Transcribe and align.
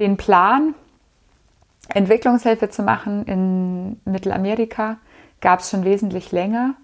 den 0.00 0.16
Plan, 0.16 0.74
Entwicklungshilfe 1.90 2.70
zu 2.70 2.82
machen 2.82 3.24
in 3.26 4.00
Mittelamerika, 4.10 4.96
gab 5.40 5.60
es 5.60 5.70
schon 5.70 5.84
wesentlich 5.84 6.32
länger. 6.32 6.74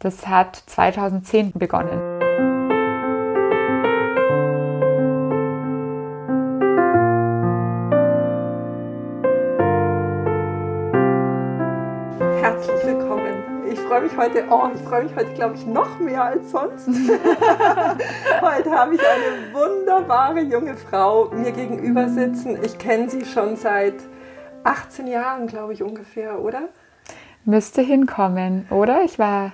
Das 0.00 0.26
hat 0.26 0.56
2010 0.66 1.52
begonnen. 1.52 2.17
Freue 13.88 14.02
mich 14.02 14.16
heute, 14.18 14.44
oh, 14.50 14.68
ich 14.74 14.82
freue 14.82 15.04
mich 15.04 15.16
heute, 15.16 15.32
glaube 15.32 15.54
ich, 15.54 15.64
noch 15.64 15.98
mehr 15.98 16.22
als 16.22 16.50
sonst. 16.50 16.88
heute 18.40 18.70
habe 18.70 18.94
ich 18.94 19.00
eine 19.00 19.54
wunderbare 19.54 20.40
junge 20.40 20.76
Frau 20.76 21.30
mir 21.30 21.52
gegenüber 21.52 22.06
sitzen. 22.10 22.62
Ich 22.62 22.76
kenne 22.76 23.08
sie 23.08 23.24
schon 23.24 23.56
seit 23.56 23.94
18 24.64 25.06
Jahren, 25.06 25.46
glaube 25.46 25.72
ich, 25.72 25.82
ungefähr, 25.82 26.38
oder? 26.38 26.68
Müsste 27.46 27.80
hinkommen, 27.80 28.66
oder? 28.70 29.04
Ich 29.04 29.18
war 29.18 29.52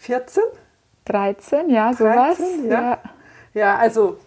14? 0.00 0.42
13, 1.04 1.70
ja, 1.70 1.92
sowas. 1.94 2.38
13, 2.38 2.68
ja. 2.68 2.80
ja. 2.80 2.98
ja, 3.54 3.76
also 3.76 4.18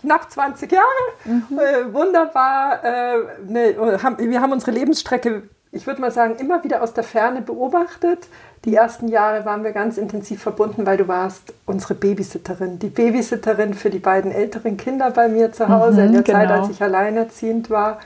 knapp 0.00 0.30
20 0.30 0.72
Jahre. 0.72 0.84
Mhm. 1.26 1.58
Äh, 1.58 1.92
wunderbar. 1.92 2.82
Äh, 2.82 3.18
ne, 3.46 4.02
haben, 4.02 4.16
wir 4.18 4.40
haben 4.40 4.52
unsere 4.52 4.70
Lebensstrecke, 4.70 5.42
ich 5.74 5.86
würde 5.86 6.00
mal 6.00 6.10
sagen, 6.10 6.36
immer 6.36 6.62
wieder 6.62 6.82
aus 6.82 6.94
der 6.94 7.04
Ferne 7.04 7.42
beobachtet. 7.42 8.28
Die 8.64 8.74
ersten 8.74 9.08
Jahre 9.08 9.44
waren 9.44 9.64
wir 9.64 9.72
ganz 9.72 9.98
intensiv 9.98 10.40
verbunden, 10.40 10.86
weil 10.86 10.96
du 10.96 11.08
warst 11.08 11.52
unsere 11.66 11.94
Babysitterin. 11.94 12.78
Die 12.78 12.88
Babysitterin 12.88 13.74
für 13.74 13.90
die 13.90 13.98
beiden 13.98 14.30
älteren 14.30 14.76
Kinder 14.76 15.10
bei 15.10 15.28
mir 15.28 15.52
zu 15.52 15.68
Hause 15.68 16.02
mhm, 16.02 16.06
in 16.06 16.12
der 16.12 16.22
genau. 16.22 16.38
Zeit, 16.38 16.50
als 16.50 16.70
ich 16.70 16.82
alleinerziehend 16.82 17.70
war. 17.70 17.98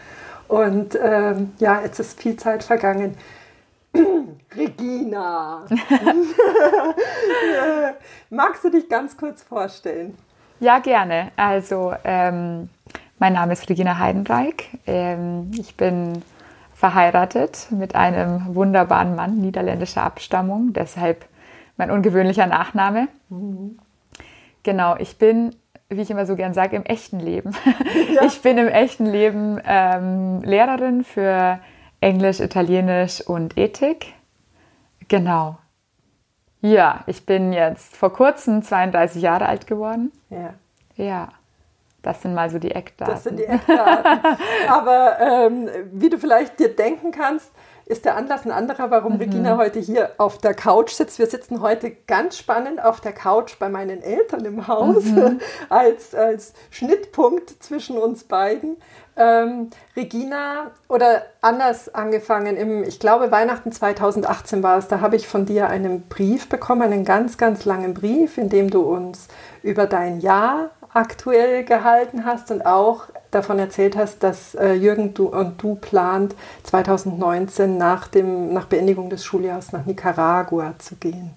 Und 0.49 0.99
ähm, 1.01 1.53
ja, 1.59 1.83
jetzt 1.83 2.01
ist 2.01 2.19
viel 2.21 2.37
Zeit 2.37 2.65
vergangen. 2.65 3.17
Regina, 4.57 5.67
magst 8.31 8.65
du 8.65 8.71
dich 8.71 8.89
ganz 8.89 9.17
kurz 9.17 9.43
vorstellen? 9.43 10.17
Ja, 10.59 10.79
gerne. 10.79 11.31
Also, 11.37 11.93
ähm, 12.03 12.71
mein 13.19 13.35
Name 13.35 13.53
ist 13.53 13.69
Regina 13.69 13.99
Heidenreich. 13.99 14.71
Ähm, 14.87 15.51
ich 15.57 15.77
bin 15.77 16.23
verheiratet 16.79 17.69
mit 17.71 17.95
einem 17.97 18.55
wunderbaren 18.55 19.17
Mann 19.17 19.39
niederländischer 19.39 20.05
Abstammung, 20.05 20.73
deshalb 20.73 21.27
mein 21.77 21.91
ungewöhnlicher 21.91 22.47
Nachname. 22.47 23.09
Mhm. 23.29 23.79
Genau, 24.63 24.97
ich 24.97 25.19
bin 25.19 25.55
wie 25.91 26.03
ich 26.03 26.11
immer 26.11 26.27
so 26.27 26.37
gern 26.37 26.53
sage, 26.53 26.77
im 26.77 26.85
echten 26.85 27.21
Leben. 27.21 27.53
Ja. 28.13 28.25
Ich 28.25 28.41
bin 28.43 28.59
im 28.59 28.69
echten 28.69 29.07
Leben 29.07 29.61
ähm, 29.67 30.41
Lehrerin 30.43 31.05
für 31.05 31.61
Englisch, 32.01 32.41
Italienisch 32.41 33.21
und 33.21 33.59
Ethik. 33.59 34.15
Genau. 35.09 35.59
Ja, 36.61 37.05
ich 37.07 37.27
bin 37.27 37.53
jetzt 37.53 37.97
vor 37.97 38.13
kurzem 38.13 38.63
32 38.63 39.23
Jahre 39.23 39.47
alt 39.47 39.67
geworden. 39.67 40.11
Ja. 40.31 40.55
Ja. 40.97 41.29
Das 42.03 42.23
sind 42.23 42.35
mal 42.35 42.49
so 42.49 42.59
die 42.59 42.71
Eckdaten. 42.71 43.13
Das 43.13 43.25
sind 43.25 43.39
die 43.39 43.45
Eckdaten. 43.45 44.37
Aber 44.69 45.19
ähm, 45.21 45.69
wie 45.93 46.09
du 46.09 46.19
vielleicht 46.19 46.59
dir 46.61 46.75
denken 46.75 47.11
kannst, 47.11 47.51
ist 47.89 48.05
der 48.05 48.17
Anlass 48.17 48.45
ein 48.45 48.53
anderer, 48.53 48.91
warum 48.91 49.15
mhm. 49.15 49.19
Regina 49.21 49.57
heute 49.57 49.81
hier 49.81 50.11
auf 50.19 50.39
der 50.39 50.55
Couch 50.55 50.93
sitzt. 50.93 51.19
Wir 51.19 51.27
sitzen 51.27 51.63
heute 51.63 51.91
ganz 52.07 52.37
spannend 52.37 52.85
auf 52.85 53.01
der 53.01 53.13
Couch 53.13 53.59
bei 53.59 53.69
meinen 53.69 54.03
Eltern 54.03 54.45
im 54.45 54.69
Haus 54.69 55.05
mhm. 55.05 55.41
als, 55.71 56.15
als 56.15 56.53
Schnittpunkt 56.71 57.63
zwischen 57.63 57.97
uns 57.97 58.25
beiden. 58.25 58.77
Ähm, 59.17 59.71
Regina, 59.97 60.71
oder 60.89 61.23
anders 61.41 61.93
angefangen, 61.93 62.57
im, 62.57 62.85
ich 62.85 63.01
glaube 63.01 63.33
Weihnachten 63.33 63.73
2018 63.73 64.63
war 64.63 64.79
es, 64.79 64.87
da 64.87 65.01
habe 65.01 65.17
ich 65.17 65.27
von 65.27 65.45
dir 65.45 65.69
einen 65.69 66.03
Brief 66.03 66.49
bekommen, 66.49 66.83
einen 66.83 67.05
ganz, 67.05 67.39
ganz 67.39 67.65
langen 67.65 67.95
Brief, 67.95 68.39
in 68.39 68.49
dem 68.49 68.71
du 68.71 68.83
uns 68.83 69.27
über 69.63 69.87
dein 69.87 70.21
Jahr 70.21 70.71
aktuell 70.93 71.65
gehalten 71.65 72.25
hast 72.25 72.51
und 72.51 72.65
auch 72.65 73.05
davon 73.31 73.59
erzählt 73.59 73.97
hast, 73.97 74.23
dass 74.23 74.55
äh, 74.55 74.73
Jürgen 74.73 75.15
du 75.15 75.27
und 75.27 75.63
du 75.63 75.75
plant, 75.75 76.35
2019 76.65 77.77
nach, 77.77 78.09
dem, 78.09 78.53
nach 78.53 78.67
Beendigung 78.67 79.11
des 79.11 79.25
Schuljahres 79.25 79.73
nach 79.73 79.85
Nicaragua 79.85 80.75
zu 80.79 80.97
gehen. 80.97 81.31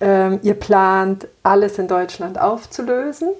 Ähm, 0.00 0.40
ihr 0.42 0.54
plant, 0.54 1.28
alles 1.42 1.78
in 1.78 1.88
Deutschland 1.88 2.38
aufzulösen, 2.38 3.30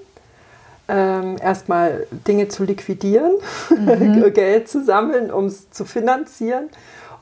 ähm, 0.88 1.36
erstmal 1.42 2.06
Dinge 2.10 2.48
zu 2.48 2.64
liquidieren, 2.64 3.32
mhm. 3.70 4.32
Geld 4.34 4.68
zu 4.68 4.84
sammeln, 4.84 5.30
um 5.30 5.46
es 5.46 5.70
zu 5.70 5.84
finanzieren. 5.84 6.70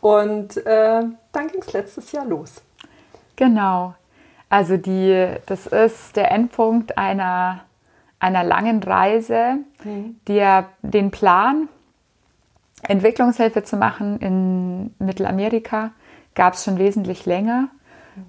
Und 0.01 0.59
äh, 0.67 1.03
dann 1.33 1.49
ging 1.49 1.63
es 1.63 1.73
letztes 1.73 2.13
Jahr 2.13 2.27
los. 2.27 2.53
Genau. 3.37 3.95
Also 4.51 4.77
die, 4.77 5.35
das 5.47 5.67
ist 5.67 6.15
der 6.15 6.31
Endpunkt 6.31 6.99
einer 6.99 7.63
einer 8.19 8.45
langen 8.45 8.83
Reise, 8.83 9.59
mhm. 9.85 10.17
der, 10.27 10.67
den 10.83 11.11
Plan, 11.11 11.69
Entwicklungshilfe 12.83 13.63
zu 13.65 13.77
machen 13.77 14.19
in 14.19 14.95
Mittelamerika, 14.99 15.93
gab 16.35 16.55
es 16.55 16.65
schon 16.65 16.79
wesentlich 16.79 17.27
länger. 17.27 17.69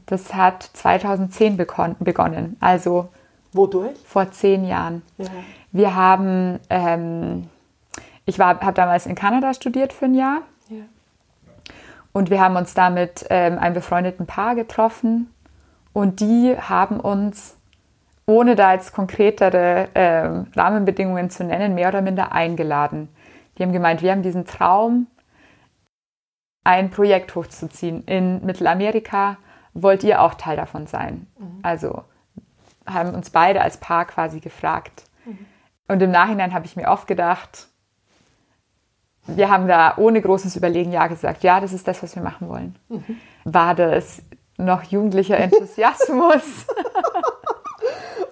Das 0.05 0.33
hat 0.33 0.63
2010 0.63 1.57
begonnen, 1.57 2.57
also 2.59 3.09
Wodurch? 3.51 3.95
vor 4.05 4.31
zehn 4.31 4.65
Jahren. 4.65 5.03
Ja. 5.17 5.27
Wir 5.71 5.95
haben, 5.95 6.59
ähm, 6.69 7.49
ich 8.25 8.39
habe 8.39 8.73
damals 8.73 9.05
in 9.05 9.15
Kanada 9.15 9.53
studiert 9.53 9.93
für 9.93 10.05
ein 10.05 10.15
Jahr 10.15 10.41
ja. 10.69 10.83
und 12.13 12.31
wir 12.31 12.41
haben 12.41 12.55
uns 12.55 12.73
da 12.73 12.89
mit 12.89 13.25
ähm, 13.29 13.59
einem 13.59 13.75
befreundeten 13.75 14.25
Paar 14.25 14.55
getroffen 14.55 15.31
und 15.93 16.19
die 16.19 16.55
haben 16.57 16.99
uns 16.99 17.55
ohne 18.27 18.55
da 18.55 18.73
jetzt 18.73 18.93
konkretere 18.93 19.89
äh, 19.93 20.59
Rahmenbedingungen 20.59 21.29
zu 21.29 21.43
nennen, 21.43 21.75
mehr 21.75 21.89
oder 21.89 22.01
minder 22.01 22.31
eingeladen. 22.31 23.09
Die 23.57 23.63
haben 23.63 23.71
gemeint, 23.71 24.01
wir 24.01 24.11
haben 24.11 24.23
diesen 24.23 24.45
Traum, 24.45 25.07
ein 26.63 26.89
Projekt 26.89 27.35
hochzuziehen 27.35 28.03
in 28.05 28.43
Mittelamerika. 28.43 29.37
Wollt 29.73 30.03
ihr 30.03 30.21
auch 30.21 30.33
Teil 30.33 30.57
davon 30.57 30.87
sein? 30.87 31.27
Mhm. 31.37 31.59
Also 31.61 32.03
haben 32.85 33.13
uns 33.13 33.29
beide 33.29 33.61
als 33.61 33.77
Paar 33.77 34.05
quasi 34.05 34.39
gefragt. 34.39 35.03
Mhm. 35.25 35.45
Und 35.87 36.01
im 36.01 36.11
Nachhinein 36.11 36.53
habe 36.53 36.65
ich 36.65 36.75
mir 36.75 36.87
oft 36.87 37.07
gedacht, 37.07 37.67
wir 39.27 39.49
haben 39.49 39.67
da 39.67 39.93
ohne 39.97 40.21
großes 40.21 40.55
Überlegen 40.55 40.91
Ja 40.91 41.07
gesagt. 41.07 41.43
Ja, 41.43 41.59
das 41.59 41.73
ist 41.73 41.87
das, 41.87 42.01
was 42.01 42.15
wir 42.15 42.23
machen 42.23 42.49
wollen. 42.49 42.75
Mhm. 42.89 43.17
War 43.43 43.75
das 43.75 44.21
noch 44.57 44.83
jugendlicher 44.83 45.37
Enthusiasmus? 45.37 46.65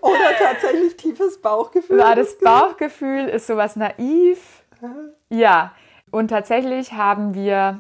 Oder 0.04 0.36
tatsächlich 0.38 0.98
tiefes 0.98 1.42
Bauchgefühl? 1.42 1.98
Ja, 1.98 2.14
das 2.14 2.38
Bauchgefühl 2.38 3.30
ist 3.30 3.48
sowas 3.48 3.78
naiv. 3.78 4.64
Ja, 5.30 5.72
und 6.12 6.28
tatsächlich 6.28 6.92
haben 6.92 7.36
wir, 7.36 7.80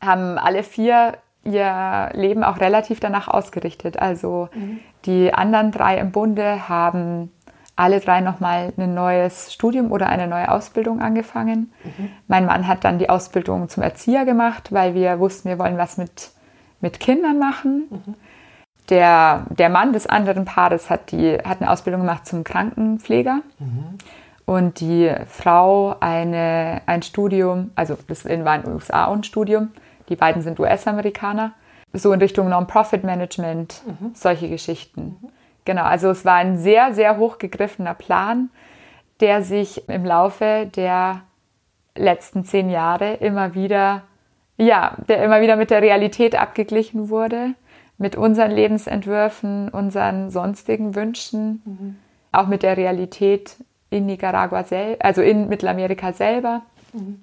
haben 0.00 0.38
alle 0.38 0.62
vier 0.62 1.18
ihr 1.44 2.08
Leben 2.14 2.42
auch 2.42 2.58
relativ 2.58 3.00
danach 3.00 3.28
ausgerichtet. 3.28 3.98
Also 3.98 4.48
mhm. 4.54 4.80
die 5.04 5.34
anderen 5.34 5.72
drei 5.72 5.98
im 5.98 6.10
Bunde 6.10 6.70
haben 6.70 7.30
alle 7.76 8.00
drei 8.00 8.22
nochmal 8.22 8.72
ein 8.78 8.94
neues 8.94 9.52
Studium 9.52 9.92
oder 9.92 10.08
eine 10.08 10.26
neue 10.26 10.50
Ausbildung 10.50 11.02
angefangen. 11.02 11.70
Mhm. 11.84 12.08
Mein 12.28 12.46
Mann 12.46 12.66
hat 12.66 12.84
dann 12.84 12.98
die 12.98 13.10
Ausbildung 13.10 13.68
zum 13.68 13.82
Erzieher 13.82 14.24
gemacht, 14.24 14.72
weil 14.72 14.94
wir 14.94 15.18
wussten, 15.18 15.50
wir 15.50 15.58
wollen 15.58 15.76
was 15.76 15.98
mit, 15.98 16.30
mit 16.80 16.98
Kindern 16.98 17.38
machen. 17.38 17.88
Mhm 17.90 18.14
der, 18.90 19.46
der 19.50 19.68
Mann 19.68 19.92
des 19.92 20.06
anderen 20.06 20.44
Paares 20.44 20.90
hat, 20.90 21.10
die, 21.10 21.38
hat 21.38 21.60
eine 21.60 21.70
Ausbildung 21.70 22.02
gemacht 22.02 22.26
zum 22.26 22.44
Krankenpfleger. 22.44 23.40
Mhm. 23.58 23.98
Und 24.46 24.80
die 24.80 25.10
Frau 25.26 25.96
eine, 26.00 26.82
ein 26.84 27.02
Studium, 27.02 27.70
also 27.76 27.96
das 28.08 28.26
war 28.26 28.30
in 28.30 28.44
den 28.44 28.74
USA 28.74 29.10
ein 29.10 29.24
Studium, 29.24 29.72
die 30.10 30.16
beiden 30.16 30.42
sind 30.42 30.60
US-Amerikaner, 30.60 31.52
so 31.94 32.12
in 32.12 32.20
Richtung 32.20 32.50
Non-Profit-Management, 32.50 33.82
mhm. 33.86 34.10
solche 34.14 34.50
Geschichten. 34.50 35.16
Mhm. 35.22 35.28
Genau, 35.64 35.84
also 35.84 36.10
es 36.10 36.26
war 36.26 36.34
ein 36.34 36.58
sehr, 36.58 36.92
sehr 36.92 37.16
hochgegriffener 37.16 37.94
Plan, 37.94 38.50
der 39.20 39.42
sich 39.42 39.88
im 39.88 40.04
Laufe 40.04 40.70
der 40.76 41.22
letzten 41.96 42.44
zehn 42.44 42.68
Jahre 42.68 43.14
immer 43.14 43.54
wieder, 43.54 44.02
ja, 44.58 44.96
der 45.08 45.24
immer 45.24 45.40
wieder 45.40 45.56
mit 45.56 45.70
der 45.70 45.80
Realität 45.80 46.34
abgeglichen 46.34 47.08
wurde 47.08 47.54
mit 47.98 48.16
unseren 48.16 48.50
Lebensentwürfen, 48.50 49.68
unseren 49.68 50.30
sonstigen 50.30 50.94
Wünschen, 50.94 51.62
mhm. 51.64 51.96
auch 52.32 52.46
mit 52.46 52.62
der 52.62 52.76
Realität 52.76 53.56
in 53.90 54.06
Nicaragua 54.06 54.64
selbst, 54.64 55.04
also 55.04 55.22
in 55.22 55.48
Mittelamerika 55.48 56.12
selber. 56.12 56.62
Mhm. 56.92 57.22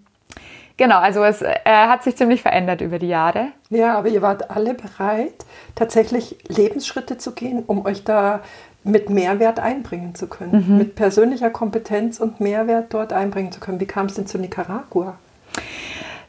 Genau, 0.77 0.97
also 0.97 1.23
es 1.23 1.41
äh, 1.41 1.53
hat 1.65 2.03
sich 2.03 2.15
ziemlich 2.15 2.41
verändert 2.41 2.81
über 2.81 2.97
die 2.97 3.09
Jahre. 3.09 3.47
Ja, 3.69 3.97
aber 3.97 4.07
ihr 4.07 4.21
wart 4.21 4.49
alle 4.49 4.73
bereit, 4.73 5.45
tatsächlich 5.75 6.37
Lebensschritte 6.47 7.17
zu 7.17 7.33
gehen, 7.33 7.63
um 7.67 7.85
euch 7.85 8.03
da 8.03 8.39
mit 8.83 9.09
Mehrwert 9.09 9.59
einbringen 9.59 10.15
zu 10.15 10.27
können, 10.27 10.65
mhm. 10.67 10.77
mit 10.77 10.95
persönlicher 10.95 11.49
Kompetenz 11.49 12.19
und 12.19 12.39
Mehrwert 12.39 12.93
dort 12.93 13.13
einbringen 13.13 13.51
zu 13.51 13.59
können. 13.59 13.79
Wie 13.79 13.85
kam 13.85 14.07
es 14.07 14.15
denn 14.15 14.25
zu 14.25 14.39
Nicaragua? 14.39 15.17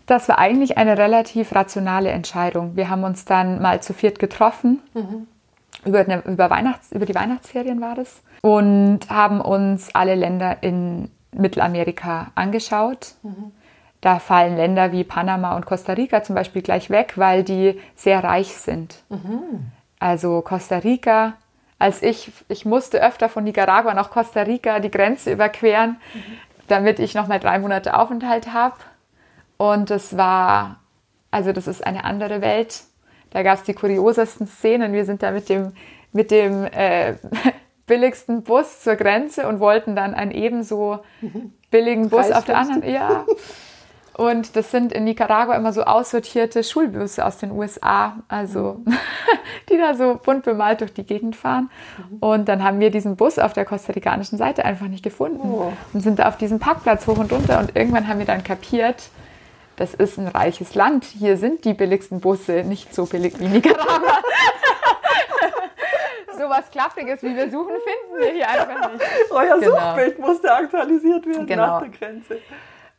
Das 0.06 0.28
war 0.28 0.38
eigentlich 0.38 0.78
eine 0.78 0.98
relativ 0.98 1.54
rationale 1.54 2.10
Entscheidung. 2.10 2.76
Wir 2.76 2.90
haben 2.90 3.04
uns 3.04 3.24
dann 3.24 3.62
mal 3.62 3.82
zu 3.82 3.94
viert 3.94 4.18
getroffen. 4.18 4.80
Mhm. 4.94 5.26
Über, 5.84 6.00
eine, 6.00 6.22
über, 6.26 6.50
Weihnachts-, 6.50 6.92
über 6.92 7.06
die 7.06 7.14
Weihnachtsferien 7.14 7.80
war 7.80 7.94
das. 7.94 8.22
Und 8.42 9.08
haben 9.08 9.40
uns 9.40 9.94
alle 9.94 10.14
Länder 10.14 10.58
in 10.62 11.10
Mittelamerika 11.32 12.30
angeschaut. 12.34 13.14
Mhm. 13.22 13.52
Da 14.00 14.18
fallen 14.18 14.56
Länder 14.56 14.90
wie 14.90 15.04
Panama 15.04 15.54
und 15.54 15.64
Costa 15.64 15.92
Rica 15.92 16.24
zum 16.24 16.34
Beispiel 16.34 16.62
gleich 16.62 16.90
weg, 16.90 17.14
weil 17.16 17.44
die 17.44 17.80
sehr 17.94 18.22
reich 18.24 18.48
sind. 18.48 18.96
Mhm. 19.08 19.70
Also 20.00 20.40
Costa 20.40 20.78
Rica, 20.78 21.34
als 21.78 22.02
ich, 22.02 22.32
ich 22.48 22.64
musste 22.64 23.00
öfter 23.00 23.28
von 23.28 23.44
Nicaragua 23.44 23.94
nach 23.94 24.10
Costa 24.10 24.42
Rica 24.42 24.80
die 24.80 24.90
Grenze 24.90 25.32
überqueren, 25.32 26.00
mhm. 26.14 26.22
damit 26.66 26.98
ich 26.98 27.14
nochmal 27.14 27.38
drei 27.38 27.60
Monate 27.60 27.96
Aufenthalt 27.96 28.52
habe. 28.52 28.74
Und 29.62 29.92
es 29.92 30.16
war, 30.16 30.80
also 31.30 31.52
das 31.52 31.68
ist 31.68 31.86
eine 31.86 32.02
andere 32.02 32.40
Welt. 32.40 32.82
Da 33.30 33.44
gab 33.44 33.58
es 33.58 33.62
die 33.62 33.74
kuriosesten 33.74 34.48
Szenen. 34.48 34.92
Wir 34.92 35.04
sind 35.04 35.22
da 35.22 35.30
mit 35.30 35.48
dem, 35.48 35.70
mit 36.12 36.32
dem 36.32 36.64
äh, 36.64 37.14
billigsten 37.86 38.42
Bus 38.42 38.80
zur 38.80 38.96
Grenze 38.96 39.46
und 39.46 39.60
wollten 39.60 39.94
dann 39.94 40.14
einen 40.14 40.32
ebenso 40.32 41.04
billigen 41.70 42.08
Bus 42.08 42.32
auf 42.32 42.44
der 42.44 42.58
anderen. 42.58 42.92
Ja. 42.92 43.24
Und 44.14 44.56
das 44.56 44.70
sind 44.70 44.92
in 44.92 45.04
Nicaragua 45.04 45.54
immer 45.54 45.72
so 45.72 45.84
aussortierte 45.84 46.62
Schulbusse 46.64 47.24
aus 47.24 47.38
den 47.38 47.50
USA, 47.50 48.16
also 48.28 48.82
mhm. 48.84 48.92
die 49.70 49.78
da 49.78 49.94
so 49.94 50.20
bunt 50.22 50.44
bemalt 50.44 50.82
durch 50.82 50.92
die 50.92 51.04
Gegend 51.04 51.34
fahren. 51.34 51.70
Mhm. 52.10 52.16
Und 52.18 52.48
dann 52.48 52.62
haben 52.62 52.78
wir 52.78 52.90
diesen 52.90 53.16
Bus 53.16 53.38
auf 53.38 53.54
der 53.54 53.64
kostarikanischen 53.64 54.36
Seite 54.36 54.66
einfach 54.66 54.88
nicht 54.88 55.02
gefunden 55.02 55.50
oh. 55.50 55.72
und 55.94 56.00
sind 56.02 56.18
da 56.18 56.28
auf 56.28 56.36
diesem 56.36 56.58
Parkplatz 56.58 57.06
hoch 57.06 57.16
und 57.16 57.32
runter. 57.32 57.58
Und 57.58 57.74
irgendwann 57.74 58.06
haben 58.06 58.18
wir 58.18 58.26
dann 58.26 58.44
kapiert, 58.44 59.08
das 59.82 59.94
ist 59.94 60.16
ein 60.16 60.28
reiches 60.28 60.76
Land. 60.76 61.04
Hier 61.04 61.36
sind 61.36 61.64
die 61.64 61.74
billigsten 61.74 62.20
Busse 62.20 62.62
nicht 62.62 62.94
so 62.94 63.04
billig 63.04 63.40
wie 63.40 63.48
Nicaragua. 63.48 63.88
so 66.38 66.48
was 66.48 66.70
Klappriges, 66.70 67.20
wie 67.24 67.34
wir 67.34 67.50
suchen, 67.50 67.74
finden 67.74 68.20
wir 68.20 68.32
hier 68.32 68.48
einfach 68.48 68.92
nicht. 68.92 69.04
Euer 69.30 69.58
genau. 69.58 69.74
Suchbild 69.74 70.20
musste 70.20 70.54
aktualisiert 70.54 71.26
werden 71.26 71.48
genau. 71.48 71.66
nach 71.66 71.80
der 71.80 71.88
Grenze. 71.88 72.38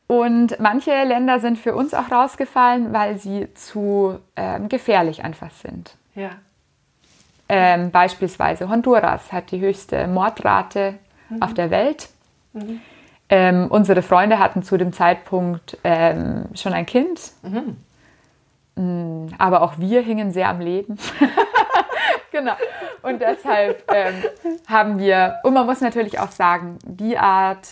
Und 0.07 0.59
manche 0.59 0.91
Länder 1.05 1.39
sind 1.39 1.57
für 1.57 1.73
uns 1.73 1.93
auch 1.93 2.11
rausgefallen, 2.11 2.91
weil 2.91 3.17
sie 3.17 3.47
zu 3.53 4.19
ähm, 4.35 4.67
gefährlich 4.67 5.23
einfach 5.23 5.51
sind. 5.51 5.95
Ja. 6.15 6.31
Ähm, 7.47 7.91
beispielsweise 7.91 8.67
Honduras 8.67 9.31
hat 9.31 9.51
die 9.51 9.61
höchste 9.61 10.05
Mordrate 10.07 10.95
mhm. 11.29 11.41
auf 11.41 11.53
der 11.53 11.71
Welt. 11.71 12.09
Mhm. 12.51 12.81
Ähm, 13.29 13.67
unsere 13.69 14.01
Freunde 14.01 14.39
hatten 14.39 14.63
zu 14.63 14.77
dem 14.77 14.93
Zeitpunkt 14.93 15.77
ähm, 15.83 16.45
schon 16.53 16.73
ein 16.73 16.85
Kind. 16.85 17.31
Mhm. 17.41 17.77
Mm, 18.75 19.33
aber 19.37 19.61
auch 19.61 19.77
wir 19.77 20.01
hingen 20.01 20.31
sehr 20.31 20.49
am 20.49 20.59
Leben. 20.59 20.97
genau. 22.31 22.53
Und 23.01 23.21
deshalb 23.21 23.83
ähm, 23.93 24.15
haben 24.67 24.99
wir, 24.99 25.39
und 25.43 25.53
man 25.53 25.65
muss 25.65 25.81
natürlich 25.81 26.19
auch 26.19 26.31
sagen, 26.31 26.79
die 26.85 27.17
Art, 27.17 27.67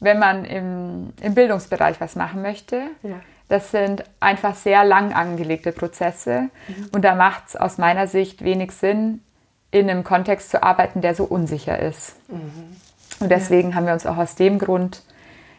wenn 0.00 0.18
man 0.18 0.44
im, 0.44 1.12
im 1.20 1.34
Bildungsbereich 1.34 2.00
was 2.00 2.16
machen 2.16 2.42
möchte, 2.42 2.82
ja. 3.02 3.20
das 3.48 3.70
sind 3.70 4.04
einfach 4.18 4.54
sehr 4.54 4.84
lang 4.84 5.12
angelegte 5.12 5.72
Prozesse. 5.72 6.48
Mhm. 6.68 6.88
Und 6.92 7.04
da 7.04 7.14
macht 7.14 7.48
es 7.48 7.56
aus 7.56 7.78
meiner 7.78 8.06
Sicht 8.06 8.42
wenig 8.42 8.72
Sinn, 8.72 9.22
in 9.70 9.88
einem 9.88 10.02
Kontext 10.02 10.50
zu 10.50 10.62
arbeiten, 10.62 11.00
der 11.00 11.14
so 11.14 11.24
unsicher 11.24 11.78
ist. 11.78 12.16
Mhm. 12.28 12.76
Und 13.20 13.30
deswegen 13.30 13.70
ja. 13.70 13.76
haben 13.76 13.86
wir 13.86 13.92
uns 13.92 14.06
auch 14.06 14.16
aus 14.16 14.34
dem 14.34 14.58
Grund 14.58 15.02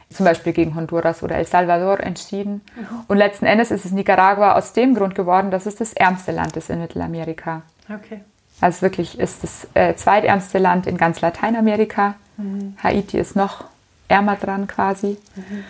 zum 0.10 0.26
Beispiel 0.26 0.54
gegen 0.54 0.76
Honduras 0.76 1.24
oder 1.24 1.36
El 1.36 1.46
Salvador 1.46 2.02
entschieden. 2.02 2.62
Mhm. 2.76 2.88
Und 3.08 3.18
letzten 3.18 3.46
Endes 3.46 3.72
ist 3.72 3.86
es 3.86 3.92
Nicaragua 3.92 4.54
aus 4.56 4.74
dem 4.74 4.94
Grund 4.94 5.16
geworden, 5.16 5.52
dass 5.52 5.66
es 5.66 5.76
das 5.76 5.94
ärmste 5.94 6.32
Land 6.32 6.58
ist 6.58 6.70
in 6.70 6.80
Mittelamerika. 6.80 7.62
Okay. 7.86 8.22
Also 8.60 8.82
wirklich 8.82 9.20
ist 9.20 9.44
das 9.44 9.68
äh, 9.74 9.96
zweitärmste 9.96 10.58
Land 10.58 10.86
in 10.86 10.98
ganz 10.98 11.22
Lateinamerika. 11.22 12.16
Mhm. 12.38 12.76
Haiti 12.84 13.18
ist 13.18 13.36
noch 13.36 13.64
ärmer 14.08 14.36
dran 14.36 14.68
quasi. 14.68 15.18
Mhm. 15.36 15.64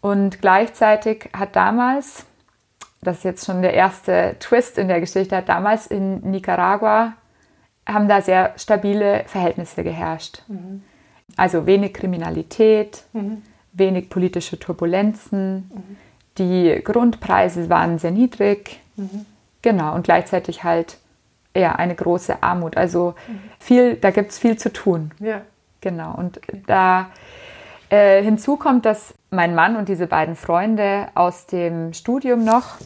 Und 0.00 0.40
gleichzeitig 0.40 1.28
hat 1.32 1.54
damals, 1.54 2.24
das 3.02 3.18
ist 3.18 3.24
jetzt 3.24 3.46
schon 3.46 3.62
der 3.62 3.74
erste 3.74 4.36
Twist 4.40 4.78
in 4.78 4.88
der 4.88 5.00
Geschichte, 5.00 5.36
hat 5.36 5.48
damals 5.48 5.86
in 5.86 6.20
Nicaragua 6.30 7.12
haben 7.86 8.08
da 8.08 8.20
sehr 8.20 8.52
stabile 8.56 9.24
Verhältnisse 9.26 9.82
geherrscht. 9.82 10.42
Mhm. 10.48 10.82
Also 11.36 11.66
wenig 11.66 11.94
Kriminalität, 11.94 13.04
mhm 13.12 13.42
wenig 13.72 14.10
politische 14.10 14.58
Turbulenzen. 14.58 15.70
Mhm. 15.74 15.96
Die 16.38 16.80
Grundpreise 16.82 17.68
waren 17.68 17.98
sehr 17.98 18.10
niedrig. 18.10 18.80
Mhm. 18.96 19.26
Genau, 19.62 19.94
und 19.94 20.04
gleichzeitig 20.04 20.64
halt 20.64 20.98
eher 21.54 21.78
eine 21.78 21.94
große 21.94 22.42
Armut. 22.42 22.76
Also 22.76 23.14
mhm. 23.26 23.40
viel, 23.58 23.96
da 23.96 24.10
gibt 24.10 24.30
es 24.30 24.38
viel 24.38 24.56
zu 24.56 24.72
tun. 24.72 25.12
Ja. 25.18 25.42
Genau. 25.80 26.14
Und 26.14 26.40
da 26.66 27.10
äh, 27.90 28.22
hinzu 28.22 28.56
kommt, 28.56 28.86
dass 28.86 29.14
mein 29.30 29.54
Mann 29.54 29.76
und 29.76 29.88
diese 29.88 30.06
beiden 30.06 30.36
Freunde 30.36 31.08
aus 31.14 31.46
dem 31.46 31.92
Studium 31.92 32.44
noch, 32.44 32.76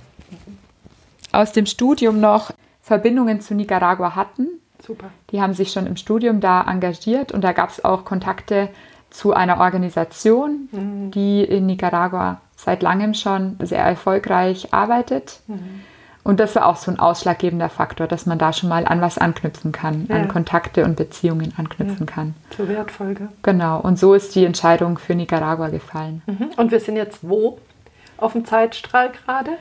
aus 1.32 1.52
dem 1.52 1.66
Studium 1.66 2.20
noch 2.20 2.52
Verbindungen 2.80 3.40
zu 3.40 3.54
Nicaragua 3.54 4.14
hatten. 4.14 4.48
Super. 4.86 5.10
Die 5.30 5.40
haben 5.40 5.54
sich 5.54 5.72
schon 5.72 5.86
im 5.86 5.96
Studium 5.96 6.40
da 6.40 6.62
engagiert 6.62 7.32
und 7.32 7.42
da 7.42 7.52
gab 7.52 7.70
es 7.70 7.84
auch 7.84 8.04
Kontakte 8.04 8.68
zu 9.10 9.32
einer 9.32 9.58
Organisation, 9.58 10.68
mhm. 10.70 11.10
die 11.10 11.42
in 11.42 11.66
Nicaragua 11.66 12.40
seit 12.56 12.82
langem 12.82 13.14
schon 13.14 13.56
sehr 13.62 13.82
erfolgreich 13.82 14.72
arbeitet. 14.72 15.40
Mhm. 15.46 15.82
Und 16.22 16.40
das 16.40 16.56
war 16.56 16.66
auch 16.66 16.76
so 16.76 16.90
ein 16.90 16.98
ausschlaggebender 16.98 17.68
Faktor, 17.68 18.08
dass 18.08 18.26
man 18.26 18.36
da 18.36 18.52
schon 18.52 18.68
mal 18.68 18.84
an 18.84 19.00
was 19.00 19.16
anknüpfen 19.16 19.70
kann, 19.70 20.06
ja. 20.08 20.16
an 20.16 20.26
Kontakte 20.26 20.84
und 20.84 20.96
Beziehungen 20.96 21.54
anknüpfen 21.56 22.06
ja. 22.06 22.12
kann. 22.12 22.34
Zur 22.50 22.68
Wertfolge. 22.68 23.28
Genau, 23.42 23.80
und 23.80 23.96
so 23.96 24.12
ist 24.12 24.34
die 24.34 24.44
Entscheidung 24.44 24.98
für 24.98 25.14
Nicaragua 25.14 25.68
gefallen. 25.68 26.22
Mhm. 26.26 26.50
Und 26.56 26.72
wir 26.72 26.80
sind 26.80 26.96
jetzt 26.96 27.20
wo 27.22 27.58
auf 28.16 28.32
dem 28.32 28.44
Zeitstrahl 28.44 29.12
gerade? 29.12 29.52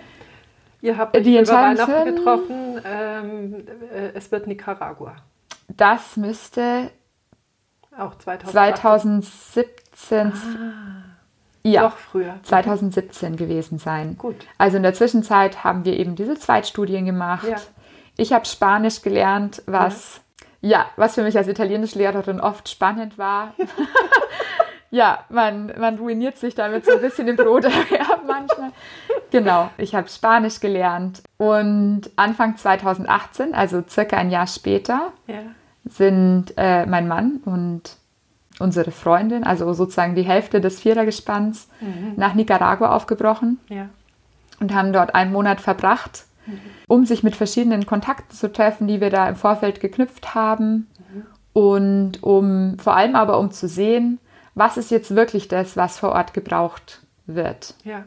Ihr 0.85 0.97
habt 0.97 1.17
euch 1.17 1.23
die 1.23 1.39
über 1.39 1.51
Weihnachten 1.51 2.15
getroffen. 2.15 2.79
Ähm, 2.85 3.67
äh, 3.91 4.11
es 4.13 4.31
wird 4.31 4.45
Nicaragua. 4.45 5.15
Das 5.67 6.15
müsste 6.15 6.91
auch 7.97 8.15
2017. 8.15 10.31
Ah, 10.31 10.35
ja, 11.63 11.81
noch 11.81 11.97
früher. 11.97 12.35
2017 12.43 13.35
gewesen 13.35 13.79
sein. 13.79 14.15
Gut. 14.19 14.35
Also 14.59 14.77
in 14.77 14.83
der 14.83 14.93
Zwischenzeit 14.93 15.63
haben 15.63 15.85
wir 15.85 15.97
eben 15.97 16.15
diese 16.15 16.35
Zweitstudien 16.35 17.07
gemacht. 17.07 17.47
Ja. 17.47 17.55
Ich 18.15 18.31
habe 18.31 18.45
Spanisch 18.45 19.01
gelernt, 19.01 19.63
was 19.65 20.21
ja. 20.61 20.69
ja, 20.69 20.85
was 20.97 21.15
für 21.15 21.23
mich 21.23 21.35
als 21.35 21.47
Italienischlehrerin 21.47 22.39
oft 22.39 22.69
spannend 22.69 23.17
war. 23.17 23.55
ja, 24.95 25.19
man, 25.29 25.73
man 25.77 25.97
ruiniert 25.97 26.37
sich 26.37 26.55
damit 26.55 26.85
so 26.85 26.93
ein 26.93 27.01
bisschen 27.01 27.27
im 27.27 27.35
Broterwerb 27.35 28.21
manchmal. 28.27 28.71
Genau, 29.31 29.69
ich 29.77 29.95
habe 29.95 30.07
Spanisch 30.07 30.59
gelernt 30.59 31.21
und 31.37 32.09
Anfang 32.15 32.57
2018, 32.57 33.53
also 33.53 33.83
circa 33.87 34.17
ein 34.17 34.29
Jahr 34.29 34.47
später, 34.47 35.11
ja 35.27 35.41
sind 35.85 36.53
äh, 36.57 36.85
mein 36.85 37.07
Mann 37.07 37.41
und 37.45 37.97
unsere 38.59 38.91
Freundin, 38.91 39.43
also 39.43 39.71
sozusagen 39.73 40.15
die 40.15 40.23
Hälfte 40.23 40.61
des 40.61 40.79
Vierergespanns, 40.79 41.67
mhm. 41.81 42.13
nach 42.15 42.33
Nicaragua 42.33 42.95
aufgebrochen 42.95 43.59
ja. 43.69 43.89
und 44.59 44.73
haben 44.73 44.93
dort 44.93 45.13
einen 45.13 45.31
Monat 45.31 45.61
verbracht, 45.61 46.25
mhm. 46.45 46.59
um 46.87 47.05
sich 47.05 47.21
mit 47.21 47.35
verschiedenen 47.35 47.85
Kontakten 47.85 48.35
zu 48.35 48.51
treffen, 48.51 48.87
die 48.87 49.01
wir 49.01 49.09
da 49.09 49.27
im 49.27 49.35
Vorfeld 49.35 49.79
geknüpft 49.79 50.33
haben 50.33 50.87
mhm. 50.97 51.23
und 51.53 52.23
um 52.23 52.79
vor 52.79 52.95
allem 52.95 53.15
aber 53.15 53.37
um 53.37 53.51
zu 53.51 53.67
sehen, 53.67 54.19
was 54.55 54.77
ist 54.77 54.89
jetzt 54.89 55.15
wirklich 55.15 55.47
das, 55.47 55.77
was 55.77 55.99
vor 55.99 56.13
Ort 56.13 56.33
gebraucht 56.33 57.01
wird. 57.27 57.75
Ja. 57.83 58.03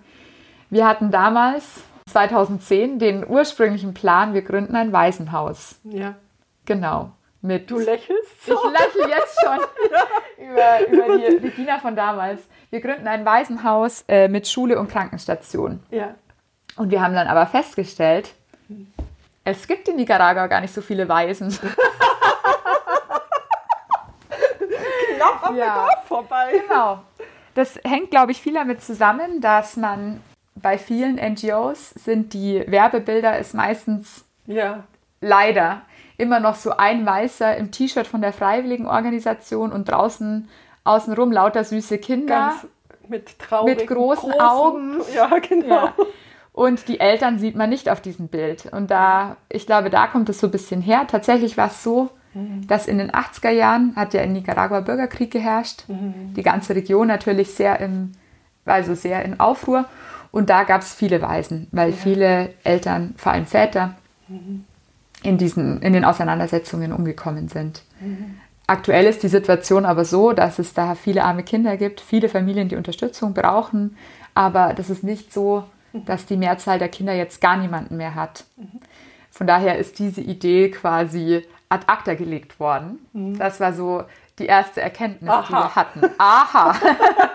Wir 0.71 0.87
hatten 0.87 1.11
damals 1.11 1.83
2010 2.11 2.99
den 2.99 3.27
ursprünglichen 3.27 3.95
Plan, 3.95 4.35
wir 4.35 4.43
gründen 4.43 4.75
ein 4.75 4.93
Waisenhaus. 4.93 5.77
Ja. 5.85 6.15
Genau. 6.65 7.13
Mit 7.41 7.71
du 7.71 7.79
lächelst? 7.79 8.47
So. 8.47 8.55
Ich 8.55 8.63
lächle 8.65 9.09
jetzt 9.15 9.39
schon 9.43 9.61
ja. 9.93 10.81
über, 10.89 10.89
über 10.89 11.19
die 11.19 11.37
Regina 11.37 11.79
von 11.79 11.95
damals. 11.95 12.43
Wir 12.71 12.81
gründen 12.81 13.07
ein 13.07 13.25
Waisenhaus 13.25 14.05
äh, 14.09 14.29
mit 14.29 14.49
Schule 14.49 14.79
und 14.79 14.91
Krankenstation. 14.91 15.81
Ja. 15.91 16.15
Und 16.77 16.91
wir 16.91 17.01
haben 17.01 17.15
dann 17.15 17.29
aber 17.29 17.47
festgestellt, 17.47 18.35
es 19.45 19.67
gibt 19.67 19.89
in 19.89 19.97
Nicaragua 19.97 20.47
gar 20.47 20.61
nicht 20.61 20.75
so 20.75 20.83
viele 20.83 21.09
Waisen. 21.09 21.49
Knapp 25.17 25.49
am 25.49 25.57
ja. 25.57 25.89
Vorbei. 26.19 26.63
Genau. 26.67 27.01
Das 27.55 27.79
hängt, 27.85 28.11
glaube 28.11 28.33
ich, 28.33 28.41
viel 28.41 28.55
damit 28.55 28.83
zusammen, 28.83 29.41
dass 29.41 29.77
man 29.77 30.21
bei 30.57 30.79
vielen 30.79 31.17
NGOs 31.17 31.91
sind 31.91 32.35
die 32.35 32.65
Werbebilder 32.67 33.39
ist 33.39 33.55
meistens 33.55 34.25
ja. 34.47 34.83
leider 35.21 35.83
immer 36.17 36.41
noch 36.41 36.57
so 36.57 36.77
ein 36.77 37.07
Weißer 37.07 37.57
im 37.57 37.71
T-Shirt 37.71 38.07
von 38.07 38.21
der 38.21 38.33
Freiwilligenorganisation 38.33 39.71
und 39.71 39.89
draußen 39.89 40.49
außenrum 40.83 41.31
lauter 41.31 41.63
süße 41.63 41.99
Kinder. 41.99 42.49
Ganz 42.61 42.67
mit 43.09 43.39
traurigen, 43.39 43.79
Mit 43.79 43.87
großen 43.87 44.33
Augen. 44.33 45.01
Ja, 45.15 45.39
genau. 45.39 45.87
Ja. 45.87 45.95
Und 46.53 46.89
die 46.89 46.99
Eltern 46.99 47.39
sieht 47.39 47.55
man 47.55 47.71
nicht 47.71 47.89
auf 47.89 48.01
diesem 48.01 48.27
Bild. 48.27 48.67
Und 48.73 48.91
da, 48.91 49.37
ich 49.49 49.67
glaube, 49.67 49.91
da 49.91 50.09
kommt 50.09 50.29
es 50.29 50.41
so 50.41 50.49
ein 50.49 50.51
bisschen 50.51 50.83
her. 50.83 51.07
Tatsächlich 51.07 51.57
war 51.57 51.69
es 51.69 51.85
so, 51.85 52.11
dass 52.67 52.87
in 52.87 52.99
den 52.99 53.11
80er 53.11 53.51
Jahren 53.51 53.95
hat 53.97 54.15
ja 54.15 54.23
in 54.23 54.33
Nicaragua 54.33 54.81
Bürgerkrieg 54.81 55.31
geherrscht. 55.31 55.85
Die 56.37 56.43
ganze 56.43 56.75
Region 56.75 57.07
natürlich 57.07 57.55
sehr 57.55 57.81
im, 57.81 58.13
also 58.65 58.95
sehr 58.95 59.25
in 59.25 59.41
Aufruhr. 59.41 59.87
Und 60.31 60.51
da 60.51 60.65
gab 60.65 60.83
es 60.83 60.95
viele 60.95 61.23
Waisen, 61.23 61.69
weil 61.73 61.93
viele 61.93 62.51
Eltern, 62.65 63.15
vor 63.17 63.33
allem 63.33 63.47
Väter, 63.47 63.97
in, 65.23 65.39
diesen, 65.39 65.81
in 65.83 65.93
den 65.93 66.05
Auseinandersetzungen 66.05 66.93
umgekommen 66.93 67.49
sind. 67.49 67.83
Aktuell 68.67 69.07
ist 69.07 69.23
die 69.23 69.29
Situation 69.29 69.87
aber 69.87 70.05
so, 70.05 70.33
dass 70.33 70.59
es 70.59 70.75
da 70.75 70.95
viele 70.95 71.25
arme 71.25 71.43
Kinder 71.43 71.77
gibt, 71.79 72.01
viele 72.01 72.29
Familien, 72.29 72.69
die 72.69 72.77
Unterstützung 72.77 73.33
brauchen, 73.33 73.97
aber 74.35 74.75
das 74.75 74.91
ist 74.91 75.03
nicht 75.03 75.33
so, 75.33 75.65
dass 76.05 76.27
die 76.27 76.37
Mehrzahl 76.37 76.79
der 76.79 76.91
Kinder 76.91 77.15
jetzt 77.15 77.41
gar 77.41 77.57
niemanden 77.57 77.97
mehr 77.97 78.15
hat. 78.15 78.45
Von 79.31 79.47
daher 79.47 79.79
ist 79.79 79.99
diese 79.99 80.21
Idee 80.21 80.71
quasi 80.71 81.45
ad 81.69 81.83
acta 81.87 82.15
gelegt 82.15 82.59
worden. 82.61 82.99
Das 83.39 83.61
war 83.61 83.73
so 83.73 84.05
die 84.39 84.47
erste 84.47 84.81
Erkenntnis, 84.81 85.29
die 85.31 85.55
Aha. 85.55 85.65
wir 85.65 85.75
hatten. 85.75 86.01
Aha! 86.19 86.75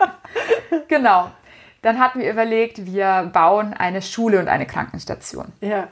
genau. 0.88 1.32
Dann 1.82 2.00
hatten 2.00 2.20
wir 2.20 2.32
überlegt, 2.32 2.86
wir 2.86 3.30
bauen 3.34 3.74
eine 3.74 4.02
Schule 4.02 4.40
und 4.40 4.48
eine 4.48 4.66
Krankenstation 4.66 5.52
Ja. 5.60 5.88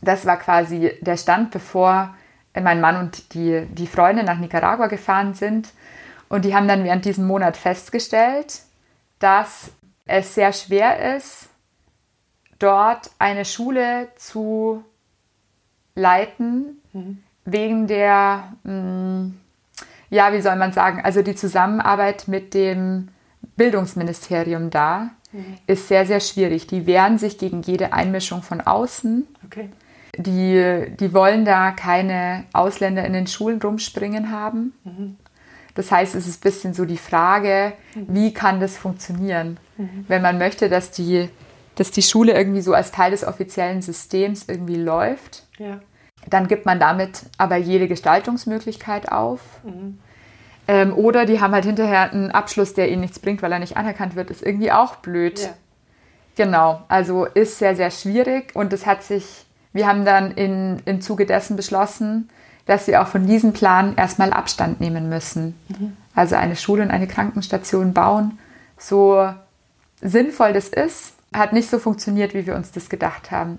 das 0.00 0.24
war 0.24 0.38
quasi 0.38 0.96
der 1.02 1.16
Stand, 1.18 1.50
bevor 1.50 2.14
mein 2.60 2.80
Mann 2.80 2.96
und 2.96 3.34
die, 3.34 3.66
die 3.66 3.86
Freunde 3.86 4.24
nach 4.24 4.38
Nicaragua 4.38 4.86
gefahren 4.86 5.34
sind. 5.34 5.68
Und 6.28 6.44
die 6.44 6.54
haben 6.54 6.68
dann 6.68 6.84
während 6.84 7.04
diesem 7.04 7.26
Monat 7.26 7.56
festgestellt, 7.56 8.60
dass 9.18 9.70
es 10.06 10.34
sehr 10.34 10.52
schwer 10.52 11.16
ist, 11.16 11.48
dort 12.58 13.10
eine 13.18 13.44
Schule 13.44 14.08
zu 14.16 14.84
leiten, 15.94 16.80
wegen 17.52 17.86
der, 17.86 18.52
mh, 18.64 19.30
ja, 20.10 20.32
wie 20.32 20.40
soll 20.40 20.56
man 20.56 20.72
sagen, 20.72 21.00
also 21.02 21.22
die 21.22 21.34
Zusammenarbeit 21.34 22.28
mit 22.28 22.54
dem 22.54 23.08
Bildungsministerium 23.56 24.70
da 24.70 25.10
ist 25.66 25.86
sehr, 25.88 26.06
sehr 26.06 26.20
schwierig. 26.20 26.66
Die 26.66 26.86
wehren 26.86 27.18
sich 27.18 27.38
gegen 27.38 27.62
jede 27.62 27.92
Einmischung 27.92 28.42
von 28.42 28.60
außen. 28.60 29.28
Okay. 29.44 29.70
Die, 30.16 30.96
die 30.98 31.12
wollen 31.14 31.44
da 31.44 31.70
keine 31.70 32.44
Ausländer 32.52 33.04
in 33.04 33.12
den 33.12 33.28
Schulen 33.28 33.62
rumspringen 33.62 34.32
haben. 34.32 34.72
Das 35.74 35.92
heißt, 35.92 36.16
es 36.16 36.26
ist 36.26 36.38
ein 36.38 36.50
bisschen 36.50 36.74
so 36.74 36.84
die 36.84 36.96
Frage, 36.96 37.74
wie 37.94 38.34
kann 38.34 38.58
das 38.58 38.76
funktionieren, 38.76 39.58
wenn 40.08 40.20
man 40.20 40.38
möchte, 40.38 40.68
dass 40.68 40.90
die, 40.90 41.28
dass 41.76 41.92
die 41.92 42.02
Schule 42.02 42.32
irgendwie 42.32 42.60
so 42.60 42.74
als 42.74 42.90
Teil 42.90 43.12
des 43.12 43.24
offiziellen 43.24 43.82
Systems 43.82 44.46
irgendwie 44.48 44.76
läuft. 44.76 45.46
Ja. 45.58 45.80
Dann 46.28 46.48
gibt 46.48 46.66
man 46.66 46.78
damit 46.78 47.22
aber 47.38 47.56
jede 47.56 47.88
Gestaltungsmöglichkeit 47.88 49.10
auf. 49.10 49.40
Ähm, 50.68 50.94
oder 50.94 51.26
die 51.26 51.40
haben 51.40 51.52
halt 51.52 51.64
hinterher 51.64 52.12
einen 52.12 52.30
Abschluss, 52.30 52.74
der 52.74 52.90
ihnen 52.90 53.00
nichts 53.00 53.18
bringt, 53.18 53.42
weil 53.42 53.52
er 53.52 53.58
nicht 53.58 53.76
anerkannt 53.76 54.14
wird, 54.14 54.30
ist 54.30 54.42
irgendwie 54.42 54.70
auch 54.70 54.96
blöd. 54.96 55.40
Ja. 55.40 55.48
Genau, 56.36 56.82
also 56.88 57.24
ist 57.24 57.58
sehr, 57.58 57.74
sehr 57.74 57.90
schwierig 57.90 58.54
und 58.54 58.72
es 58.72 58.86
hat 58.86 59.02
sich, 59.02 59.44
wir 59.72 59.86
haben 59.86 60.04
dann 60.04 60.30
in, 60.32 60.80
im 60.84 61.00
Zuge 61.00 61.26
dessen 61.26 61.56
beschlossen, 61.56 62.30
dass 62.66 62.86
wir 62.86 63.02
auch 63.02 63.08
von 63.08 63.26
diesem 63.26 63.52
Plan 63.52 63.96
erstmal 63.96 64.32
Abstand 64.32 64.80
nehmen 64.80 65.08
müssen. 65.08 65.54
Also 66.14 66.36
eine 66.36 66.56
Schule 66.56 66.82
und 66.82 66.90
eine 66.90 67.08
Krankenstation 67.08 67.92
bauen, 67.92 68.38
so 68.78 69.28
sinnvoll 70.00 70.52
das 70.52 70.68
ist, 70.68 71.14
hat 71.32 71.52
nicht 71.52 71.68
so 71.68 71.78
funktioniert, 71.78 72.32
wie 72.32 72.46
wir 72.46 72.54
uns 72.54 72.72
das 72.72 72.88
gedacht 72.88 73.30
haben. 73.30 73.58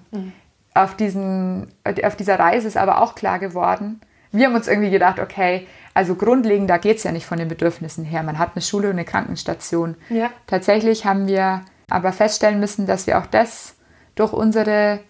Auf, 0.74 0.96
diesen, 0.96 1.68
auf 2.04 2.16
dieser 2.16 2.40
Reise 2.40 2.68
ist 2.68 2.78
aber 2.78 3.02
auch 3.02 3.16
klar 3.16 3.40
geworden, 3.40 4.00
wir 4.32 4.46
haben 4.46 4.56
uns 4.56 4.68
irgendwie 4.68 4.92
gedacht, 4.92 5.20
okay, 5.20 5.68
also 5.94 6.16
grundlegend, 6.16 6.70
da 6.70 6.78
geht 6.78 6.98
es 6.98 7.04
ja 7.04 7.12
nicht 7.12 7.26
von 7.26 7.38
den 7.38 7.50
Bedürfnissen 7.50 8.06
her. 8.06 8.24
Man 8.24 8.40
hat 8.40 8.52
eine 8.56 8.62
Schule 8.62 8.88
und 8.88 8.94
eine 8.94 9.04
Krankenstation. 9.04 9.96
Ja. 10.10 10.30
Tatsächlich 10.48 11.06
haben 11.06 11.28
wir 11.28 11.64
aber 11.90 12.14
feststellen 12.14 12.60
müssen, 12.60 12.86
dass 12.86 13.08
wir 13.08 13.20
auch 13.20 13.26
das 13.26 13.76
durch 14.16 14.32
unsere 14.32 15.02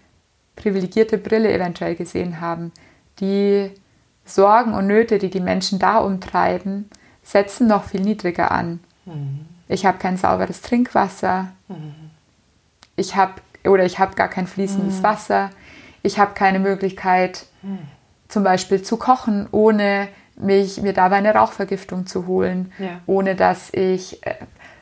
privilegierte 0.56 1.20
Brille 1.20 1.54
eventuell 1.54 1.96
gesehen 1.96 2.42
haben. 2.42 2.72
Die 3.20 3.70
Sorgen 4.26 4.74
und 4.74 4.88
Nöte, 4.88 5.20
die 5.20 5.30
die 5.30 5.40
Menschen 5.40 5.78
da 5.78 6.00
umtreiben, 6.00 6.90
setzen 7.22 7.68
noch 7.68 7.84
viel 7.84 8.02
niedriger 8.02 8.52
an. 8.52 8.80
Ich 9.68 9.86
habe 9.86 10.00
kein 10.00 10.18
sauberes 10.18 10.62
Trinkwasser. 10.62 11.52
Ich 12.96 13.16
habe 13.16 13.34
oder 13.66 13.86
ich 13.86 14.00
habe 14.00 14.16
gar 14.16 14.28
kein 14.28 14.48
fließendes 14.48 15.04
Wasser. 15.04 15.50
Ich 16.04 16.18
habe 16.20 16.34
keine 16.34 16.60
Möglichkeit, 16.60 17.46
zum 18.28 18.44
Beispiel 18.44 18.82
zu 18.82 18.98
kochen, 18.98 19.48
ohne 19.52 20.08
mich, 20.36 20.82
mir 20.82 20.94
dabei 20.94 21.18
eine 21.18 21.34
Rauchvergiftung 21.36 22.08
zu 22.08 22.26
holen, 22.26 22.72
Ja. 22.80 23.00
ohne 23.06 23.36
dass 23.36 23.72
ich 23.74 24.26
äh, 24.26 24.36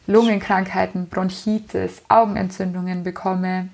Lungenkrankheiten, 0.07 1.07
Bronchitis, 1.07 2.01
Augenentzündungen 2.07 3.03
bekomme. 3.03 3.67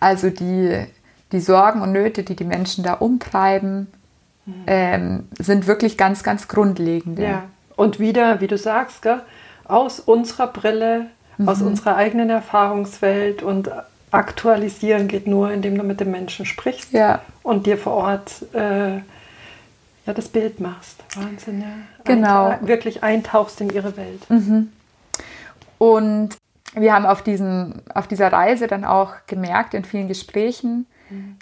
Also 0.00 0.30
die, 0.30 0.86
die 1.32 1.40
Sorgen 1.40 1.82
und 1.82 1.92
Nöte, 1.92 2.22
die 2.22 2.36
die 2.36 2.44
Menschen 2.44 2.84
da 2.84 2.94
umtreiben, 2.94 3.88
ähm, 4.66 5.28
sind 5.38 5.66
wirklich 5.66 5.98
ganz, 5.98 6.22
ganz 6.22 6.48
grundlegende. 6.48 7.22
Ja. 7.22 7.42
Und 7.76 8.00
wieder, 8.00 8.40
wie 8.40 8.46
du 8.46 8.56
sagst, 8.56 9.02
gell, 9.02 9.20
aus 9.64 10.00
unserer 10.00 10.46
Brille, 10.48 11.06
Mhm. 11.38 11.48
aus 11.48 11.62
unserer 11.62 11.96
eigenen 11.96 12.30
Erfahrungswelt 12.30 13.42
und 13.42 13.70
aktualisieren 14.10 15.08
geht 15.08 15.26
nur, 15.26 15.50
indem 15.52 15.76
du 15.78 15.84
mit 15.84 16.00
dem 16.00 16.10
Menschen 16.10 16.46
sprichst 16.46 16.92
Ja. 16.92 17.20
und 17.42 17.66
dir 17.66 17.78
vor 17.78 17.92
Ort 17.94 18.44
äh, 18.54 18.96
ja, 18.96 20.14
das 20.14 20.28
Bild 20.28 20.60
machst. 20.60 21.02
Wahnsinn, 21.14 21.60
ja. 21.60 21.66
Genau. 22.04 22.46
Ein, 22.48 22.66
wirklich 22.66 23.02
eintauchst 23.02 23.60
in 23.60 23.70
ihre 23.70 23.96
Welt. 23.96 24.22
Und 25.78 26.30
wir 26.74 26.94
haben 26.94 27.06
auf, 27.06 27.22
diesen, 27.22 27.82
auf 27.94 28.06
dieser 28.08 28.32
Reise 28.32 28.66
dann 28.66 28.84
auch 28.84 29.12
gemerkt 29.26 29.74
in 29.74 29.84
vielen 29.84 30.08
Gesprächen, 30.08 30.86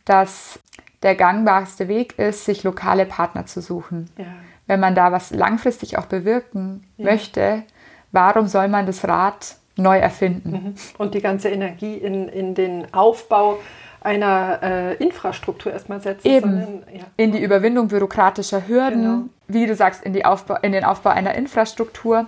dass 0.05 0.59
der 1.03 1.15
gangbarste 1.15 1.88
Weg 1.88 2.19
ist, 2.19 2.45
sich 2.45 2.65
lokale 2.65 3.07
Partner 3.07 3.47
zu 3.47 3.61
suchen. 3.61 4.11
Ja. 4.17 4.25
Wenn 4.67 4.81
man 4.81 4.95
da 4.95 5.12
was 5.12 5.31
langfristig 5.31 5.99
auch 5.99 6.07
bewirken 6.07 6.85
möchte, 6.97 7.62
warum 8.12 8.49
soll 8.49 8.67
man 8.69 8.87
das 8.87 9.07
Rad 9.07 9.57
neu 9.76 9.99
erfinden? 9.99 10.75
Und 10.99 11.14
die 11.14 11.21
ganze 11.21 11.49
Energie 11.50 11.95
in, 11.95 12.28
in 12.28 12.54
den 12.54 12.92
Aufbau 12.95 13.59
einer 14.00 14.61
äh, 14.62 14.95
Infrastruktur 14.97 15.73
erstmal 15.73 16.00
setzen. 16.00 16.26
Eben. 16.28 16.50
sondern, 16.50 16.83
ja. 16.95 17.04
In 17.16 17.33
die 17.33 17.42
Überwindung 17.42 17.88
bürokratischer 17.88 18.68
Hürden, 18.68 19.02
Genau. 19.02 19.23
wie 19.49 19.66
du 19.66 19.75
sagst, 19.75 20.04
in, 20.04 20.12
die 20.12 20.25
Aufbau, 20.25 20.56
in 20.62 20.73
den 20.73 20.85
Aufbau 20.85 21.11
einer 21.11 21.35
Infrastruktur. 21.35 22.26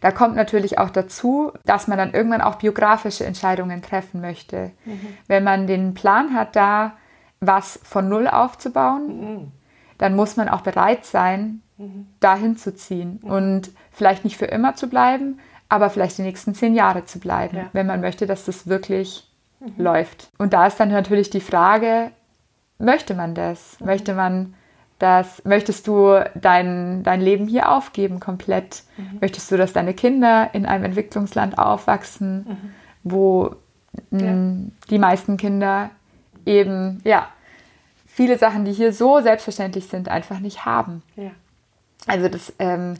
Da 0.00 0.10
kommt 0.10 0.36
natürlich 0.36 0.78
auch 0.78 0.90
dazu, 0.90 1.52
dass 1.64 1.88
man 1.88 1.98
dann 1.98 2.12
irgendwann 2.14 2.42
auch 2.42 2.56
biografische 2.56 3.24
Entscheidungen 3.26 3.82
treffen 3.82 4.20
möchte. 4.20 4.70
Wenn 5.26 5.42
man 5.42 5.66
den 5.66 5.94
Plan 5.94 6.34
hat, 6.34 6.54
da 6.54 6.92
was 7.40 7.80
von 7.82 8.08
Null 8.08 8.28
aufzubauen, 8.28 9.52
dann 9.98 10.14
muss 10.14 10.36
man 10.36 10.48
auch 10.48 10.60
bereit 10.60 11.04
sein, 11.04 11.60
dahin 12.20 12.56
zu 12.56 12.74
ziehen 12.74 13.18
und 13.22 13.70
vielleicht 13.90 14.24
nicht 14.24 14.36
für 14.36 14.46
immer 14.46 14.74
zu 14.76 14.88
bleiben, 14.88 15.40
aber 15.68 15.90
vielleicht 15.90 16.18
die 16.18 16.22
nächsten 16.22 16.54
zehn 16.54 16.74
Jahre 16.74 17.04
zu 17.04 17.18
bleiben, 17.18 17.56
Ja. 17.56 17.64
wenn 17.72 17.86
man 17.86 18.00
möchte, 18.00 18.26
dass 18.26 18.44
das 18.44 18.66
wirklich 18.66 19.28
läuft. 19.78 20.28
Und 20.38 20.52
da 20.52 20.66
ist 20.66 20.78
dann 20.78 20.90
natürlich 20.90 21.30
die 21.30 21.40
Frage, 21.40 22.10
möchte 22.78 23.14
man 23.14 23.34
das? 23.34 23.80
Möchte 23.80 24.14
man 24.14 24.54
das, 24.98 25.44
möchtest 25.44 25.86
du 25.88 26.24
dein, 26.34 27.02
dein 27.02 27.20
Leben 27.20 27.48
hier 27.48 27.72
aufgeben 27.72 28.20
komplett? 28.20 28.84
Möchtest 29.20 29.50
du, 29.50 29.56
dass 29.56 29.72
deine 29.72 29.92
Kinder 29.94 30.50
in 30.52 30.66
einem 30.66 30.84
Entwicklungsland 30.84 31.58
aufwachsen, 31.58 32.74
wo 33.02 33.56
mh, 34.10 34.70
die 34.90 34.98
meisten 34.98 35.36
Kinder 35.36 35.90
eben, 36.44 37.00
ja, 37.04 37.28
viele 38.06 38.38
Sachen, 38.38 38.64
die 38.64 38.72
hier 38.72 38.92
so 38.92 39.20
selbstverständlich 39.20 39.88
sind, 39.88 40.08
einfach 40.08 40.38
nicht 40.38 40.64
haben? 40.64 41.02
Ja. 41.16 41.30
Also 42.06 42.28
das 42.28 42.52
ähm, 42.58 42.94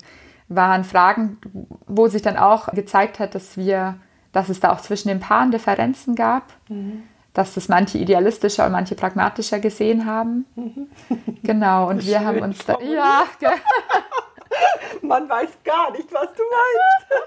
waren 0.48 0.84
Fragen, 0.84 1.38
wo 1.86 2.08
sich 2.08 2.22
dann 2.22 2.36
auch 2.36 2.68
gezeigt 2.68 3.18
hat, 3.18 3.34
dass 3.34 3.56
wir, 3.56 3.96
dass 4.32 4.48
es 4.48 4.60
da 4.60 4.72
auch 4.72 4.80
zwischen 4.80 5.08
den 5.08 5.20
Paaren 5.20 5.50
Differenzen 5.50 6.14
gab, 6.14 6.52
dass 7.32 7.54
das 7.54 7.68
manche 7.68 7.98
idealistischer 7.98 8.66
und 8.66 8.72
manche 8.72 8.94
pragmatischer 8.94 9.58
gesehen 9.58 10.06
haben. 10.06 10.46
Genau, 11.42 11.88
und 11.88 12.06
wir 12.06 12.24
haben 12.24 12.40
uns 12.40 12.64
da. 12.64 12.78
Ja, 12.80 13.24
Man 15.02 15.28
weiß 15.28 15.58
gar 15.64 15.92
nicht, 15.92 16.12
was 16.12 16.28
du 16.34 16.42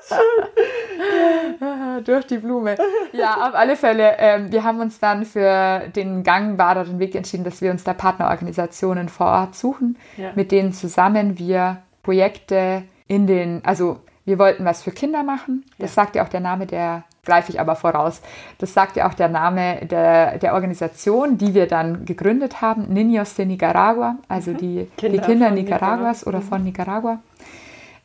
meinst. 0.09 2.07
Durch 2.07 2.27
die 2.27 2.37
Blume. 2.37 2.75
Ja, 3.11 3.47
auf 3.47 3.55
alle 3.55 3.75
Fälle. 3.75 4.15
Ähm, 4.17 4.51
wir 4.51 4.63
haben 4.63 4.79
uns 4.79 4.99
dann 4.99 5.25
für 5.25 5.87
den 5.95 6.23
gangbaren 6.23 6.99
Weg 6.99 7.15
entschieden, 7.15 7.43
dass 7.43 7.61
wir 7.61 7.71
uns 7.71 7.83
da 7.83 7.93
Partnerorganisationen 7.93 9.09
vor 9.09 9.27
Ort 9.27 9.55
suchen, 9.55 9.97
ja. 10.17 10.31
mit 10.35 10.51
denen 10.51 10.73
zusammen 10.73 11.37
wir 11.37 11.83
Projekte 12.03 12.83
in 13.09 13.27
den, 13.27 13.65
also 13.65 13.99
wir 14.23 14.39
wollten 14.39 14.63
was 14.63 14.83
für 14.83 14.91
Kinder 14.91 15.23
machen. 15.23 15.65
Das 15.79 15.95
ja. 15.95 16.03
sagt 16.03 16.15
ja 16.15 16.23
auch 16.23 16.29
der 16.29 16.39
Name 16.39 16.65
der, 16.67 17.03
greife 17.25 17.51
ich 17.51 17.59
aber 17.59 17.75
voraus, 17.75 18.21
das 18.59 18.73
sagt 18.73 18.95
ja 18.95 19.09
auch 19.09 19.13
der 19.13 19.27
Name 19.27 19.85
der, 19.85 20.37
der 20.37 20.53
Organisation, 20.53 21.37
die 21.37 21.53
wir 21.53 21.67
dann 21.67 22.05
gegründet 22.05 22.61
haben, 22.61 22.85
Niños 22.93 23.35
de 23.35 23.45
Nicaragua, 23.45 24.17
also 24.29 24.51
mhm. 24.51 24.57
die 24.57 24.87
Kinder, 24.95 25.17
die 25.17 25.25
Kinder 25.25 25.51
Nicaraguas 25.51 26.19
Nicaragua. 26.19 26.29
oder 26.29 26.41
von 26.41 26.59
mhm. 26.59 26.65
Nicaragua. 26.65 27.19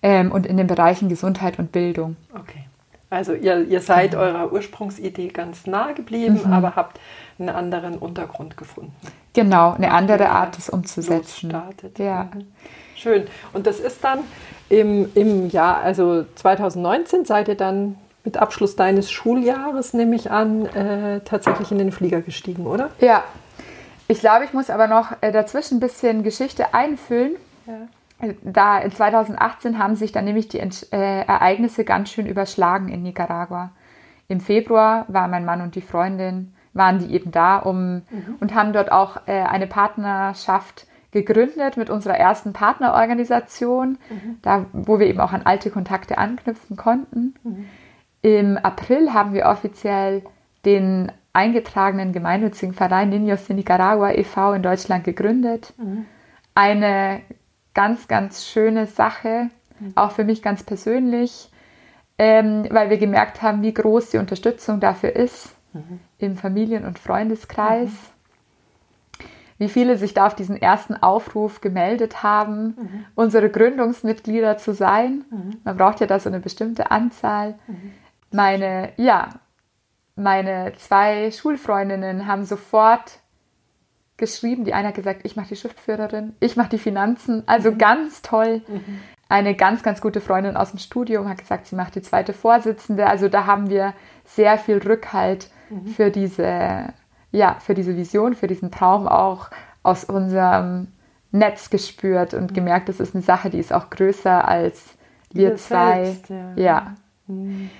Ähm, 0.03 0.33
und 0.33 0.47
in 0.47 0.57
den 0.57 0.67
Bereichen 0.67 1.09
Gesundheit 1.09 1.59
und 1.59 1.71
Bildung. 1.71 2.17
Okay. 2.35 2.65
Also 3.11 3.35
ihr, 3.35 3.67
ihr 3.69 3.81
seid 3.81 4.13
mhm. 4.13 4.19
eurer 4.19 4.53
Ursprungsidee 4.53 5.29
ganz 5.29 5.67
nahe 5.67 5.95
geblieben, 5.95 6.41
mhm. 6.45 6.53
aber 6.53 6.77
habt 6.77 6.99
einen 7.39 7.51
anderen 7.51 7.97
Untergrund 7.99 8.57
gefunden. 8.57 8.95
Genau, 9.35 9.75
eine 9.75 9.93
andere 9.93 10.31
Art, 10.31 10.57
es 10.59 10.71
umzusetzen. 10.71 11.51
Startet. 11.51 11.99
Ja. 11.99 12.29
Schön. 12.95 13.27
Und 13.53 13.67
das 13.67 13.81
ist 13.81 14.03
dann 14.03 14.21
im, 14.69 15.11
im 15.15 15.49
Jahr, 15.49 15.79
also 15.83 16.25
2019 16.35 17.25
seid 17.25 17.49
ihr 17.49 17.57
dann 17.57 17.97
mit 18.25 18.39
Abschluss 18.39 18.77
deines 18.77 19.11
Schuljahres, 19.11 19.93
nehme 19.93 20.17
ich 20.17 20.31
an, 20.31 20.67
äh, 20.67 21.21
tatsächlich 21.21 21.71
in 21.71 21.79
den 21.79 21.93
Flieger 21.93 22.23
gestiegen, 22.23 22.67
oder? 22.67 22.91
Ja. 23.01 23.23
Ich 24.07 24.21
glaube, 24.21 24.45
ich 24.45 24.53
muss 24.53 24.71
aber 24.71 24.87
noch 24.87 25.13
äh, 25.21 25.33
dazwischen 25.33 25.79
ein 25.79 25.81
bisschen 25.81 26.23
Geschichte 26.23 26.75
einfüllen. 26.75 27.37
Ja. 27.67 28.29
Da 28.43 28.79
in 28.79 28.93
2018 28.93 29.79
haben 29.79 29.97
sich 29.97 30.13
dann 30.13 30.25
nämlich 30.25 30.49
die 30.49 30.59
äh, 30.59 30.71
Ereignisse 30.91 31.85
ganz 31.85 32.11
schön 32.11 32.27
überschlagen 32.27 32.89
in 32.89 33.03
Nicaragua. 33.03 33.71
Im 34.29 34.41
Februar 34.41 35.05
war 35.09 35.29
mein 35.29 35.45
Mann 35.45 35.61
und 35.61 35.75
die 35.75 35.83
Freundin, 35.83 36.55
waren 36.73 36.99
die 36.99 37.15
eben 37.15 37.31
da 37.31 37.59
um, 37.59 37.97
mhm. 37.97 38.03
und 38.41 38.55
haben 38.55 38.73
dort 38.73 38.91
auch 38.91 39.19
äh, 39.27 39.43
eine 39.43 39.67
Partnerschaft 39.67 40.87
gegründet 41.15 41.79
mit 41.79 41.89
unserer 41.89 42.19
ersten 42.19 42.53
Partnerorganisation, 42.53 43.99
mhm. 44.11 44.39
da, 44.43 44.67
wo 44.73 44.99
wir 44.99 45.07
eben 45.07 45.21
auch 45.21 45.33
an 45.33 45.43
alte 45.45 45.71
Kontakte 45.71 46.19
anknüpfen 46.19 46.77
konnten. 46.77 47.35
Mhm. 47.43 47.67
Im 48.21 48.59
April 48.59 49.15
haben 49.15 49.33
wir 49.33 49.47
offiziell 49.47 50.23
den 50.65 51.11
eingetragenen 51.33 52.13
gemeinnützigen 52.13 52.75
Verein 52.75 53.11
Niños 53.11 53.47
de 53.47 53.57
Nicaragua 53.57 54.13
e.V. 54.13 54.55
in 54.55 54.63
Deutschland 54.63 55.05
gegründet. 55.05 55.73
Mhm. 55.79 56.07
Eine 56.55 57.21
ganz, 57.75 58.09
ganz 58.09 58.47
schöne 58.47 58.87
Sache, 58.87 59.51
mhm. 59.79 59.93
auch 59.95 60.13
für 60.13 60.25
mich 60.25 60.43
ganz 60.43 60.63
persönlich, 60.63 61.51
ähm, 62.19 62.67
weil 62.71 62.91
wir 62.91 62.99
gemerkt 62.99 63.43
haben, 63.43 63.63
wie 63.63 63.75
groß 63.75 64.11
die 64.11 64.19
Unterstützung 64.19 64.81
dafür 64.81 65.15
ist 65.15 65.55
mhm. 65.73 66.01
im 66.19 66.37
Familien- 66.37 66.85
und 66.85 66.99
Freundeskreis. 66.99 67.91
Wie 69.59 69.69
viele 69.69 69.97
sich 69.97 70.15
da 70.15 70.27
auf 70.27 70.35
diesen 70.35 70.61
ersten 70.61 70.95
Aufruf 70.95 71.61
gemeldet 71.61 72.23
haben, 72.23 72.77
mhm. 72.77 73.05
unsere 73.15 73.51
Gründungsmitglieder 73.51 74.59
zu 74.59 74.75
sein. 74.75 75.25
Mhm. 75.31 75.61
Man 75.65 75.77
braucht 75.77 76.01
ja 76.01 76.07
da 76.07 76.19
so 76.19 76.29
eine 76.29 76.41
bestimmte 76.41 76.91
Anzahl. 76.91 77.55
Mhm. 77.67 77.93
Meine, 78.33 78.93
ja, 78.97 79.29
meine 80.17 80.73
zwei 80.77 81.31
Schulfreundinnen 81.31 82.27
haben 82.27 82.45
sofort 82.45 83.21
geschrieben. 84.17 84.65
Die 84.65 84.75
eine 84.75 84.89
hat 84.89 84.95
gesagt, 84.95 85.21
ich 85.25 85.37
mache 85.37 85.49
die 85.49 85.57
Schriftführerin, 85.57 86.35
ich 86.41 86.57
mache 86.57 86.71
die 86.71 86.79
Finanzen. 86.79 87.43
Also 87.47 87.73
mhm. 87.73 87.79
ganz 87.79 88.23
toll. 88.23 88.63
Mhm. 88.67 89.01
Eine 89.29 89.55
ganz, 89.55 89.83
ganz 89.83 90.01
gute 90.01 90.21
Freundin 90.21 90.57
aus 90.57 90.71
dem 90.71 90.79
Studium 90.79 91.29
hat 91.29 91.39
gesagt, 91.39 91.67
sie 91.67 91.77
macht 91.77 91.95
die 91.95 92.03
zweite 92.03 92.33
Vorsitzende. 92.33 93.07
Also 93.07 93.29
da 93.29 93.47
haben 93.47 93.71
wir 93.71 93.95
sehr 94.25 94.59
viel 94.59 94.79
Rückhalt 94.79 95.51
mhm. 95.71 95.87
für 95.87 96.11
diese 96.11 96.93
ja, 97.35 97.57
für 97.61 97.75
diese 97.75 97.97
Vision, 97.97 98.35
für 98.35 98.47
diesen 98.47 98.71
Traum 98.71 99.09
auch 99.09 99.51
aus 99.83 100.05
unserem 100.05 100.89
Netz 101.33 101.69
gespürt 101.69 102.33
und 102.33 102.53
mhm. 102.53 102.55
gemerkt, 102.55 102.89
das 102.89 103.01
ist 103.01 103.15
eine 103.15 103.23
Sache, 103.23 103.51
die 103.51 103.59
ist 103.59 103.73
auch 103.73 103.91
größer 103.91 104.47
als 104.47 104.95
wir 105.33 105.51
Ihr 105.51 105.57
zwei. 105.57 106.05
Selbst, 106.05 106.31
ja. 106.31 106.53
ja. 106.57 106.95
Mhm. 107.27 107.71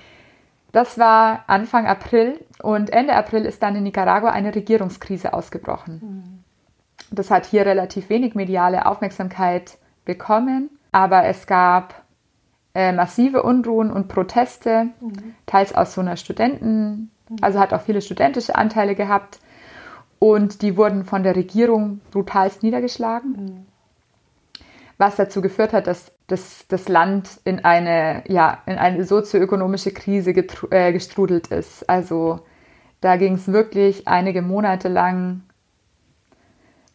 Das 0.73 0.99
war 0.99 1.45
Anfang 1.47 1.87
April 1.87 2.37
und 2.61 2.89
Ende 2.89 3.15
April 3.15 3.45
ist 3.45 3.63
dann 3.63 3.77
in 3.77 3.83
Nicaragua 3.83 4.31
eine 4.31 4.53
Regierungskrise 4.53 5.33
ausgebrochen. 5.33 6.01
Mhm. 6.01 6.43
Das 7.15 7.31
hat 7.31 7.45
hier 7.45 7.65
relativ 7.65 8.09
wenig 8.09 8.35
mediale 8.35 8.85
Aufmerksamkeit 8.85 9.77
bekommen, 10.03 10.69
aber 10.91 11.23
es 11.23 11.47
gab 11.47 12.03
äh, 12.73 12.91
massive 12.91 13.43
Unruhen 13.43 13.89
und 13.89 14.09
Proteste, 14.09 14.89
mhm. 14.99 15.35
teils 15.45 15.73
aus 15.73 15.93
so 15.93 16.01
einer 16.01 16.17
Studenten, 16.17 17.09
mhm. 17.29 17.37
also 17.39 17.57
hat 17.57 17.73
auch 17.73 17.81
viele 17.81 18.01
studentische 18.01 18.55
Anteile 18.55 18.95
gehabt. 18.95 19.39
Und 20.19 20.61
die 20.61 20.77
wurden 20.77 21.05
von 21.05 21.23
der 21.23 21.35
Regierung 21.35 22.01
brutalst 22.11 22.63
niedergeschlagen, 22.63 23.31
mhm. 23.31 23.65
was 24.97 25.15
dazu 25.15 25.41
geführt 25.41 25.73
hat, 25.73 25.87
dass 25.87 26.11
das, 26.27 26.65
das 26.67 26.87
Land 26.87 27.39
in 27.43 27.63
eine, 27.63 28.23
ja, 28.27 28.59
in 28.65 28.77
eine 28.77 29.03
sozioökonomische 29.03 29.91
Krise 29.91 30.31
äh, 30.31 30.91
gestrudelt 30.91 31.47
ist. 31.47 31.87
Also 31.89 32.39
da 33.01 33.17
ging 33.17 33.33
es 33.33 33.47
wirklich 33.51 34.07
einige 34.07 34.41
Monate 34.41 34.87
lang 34.87 35.41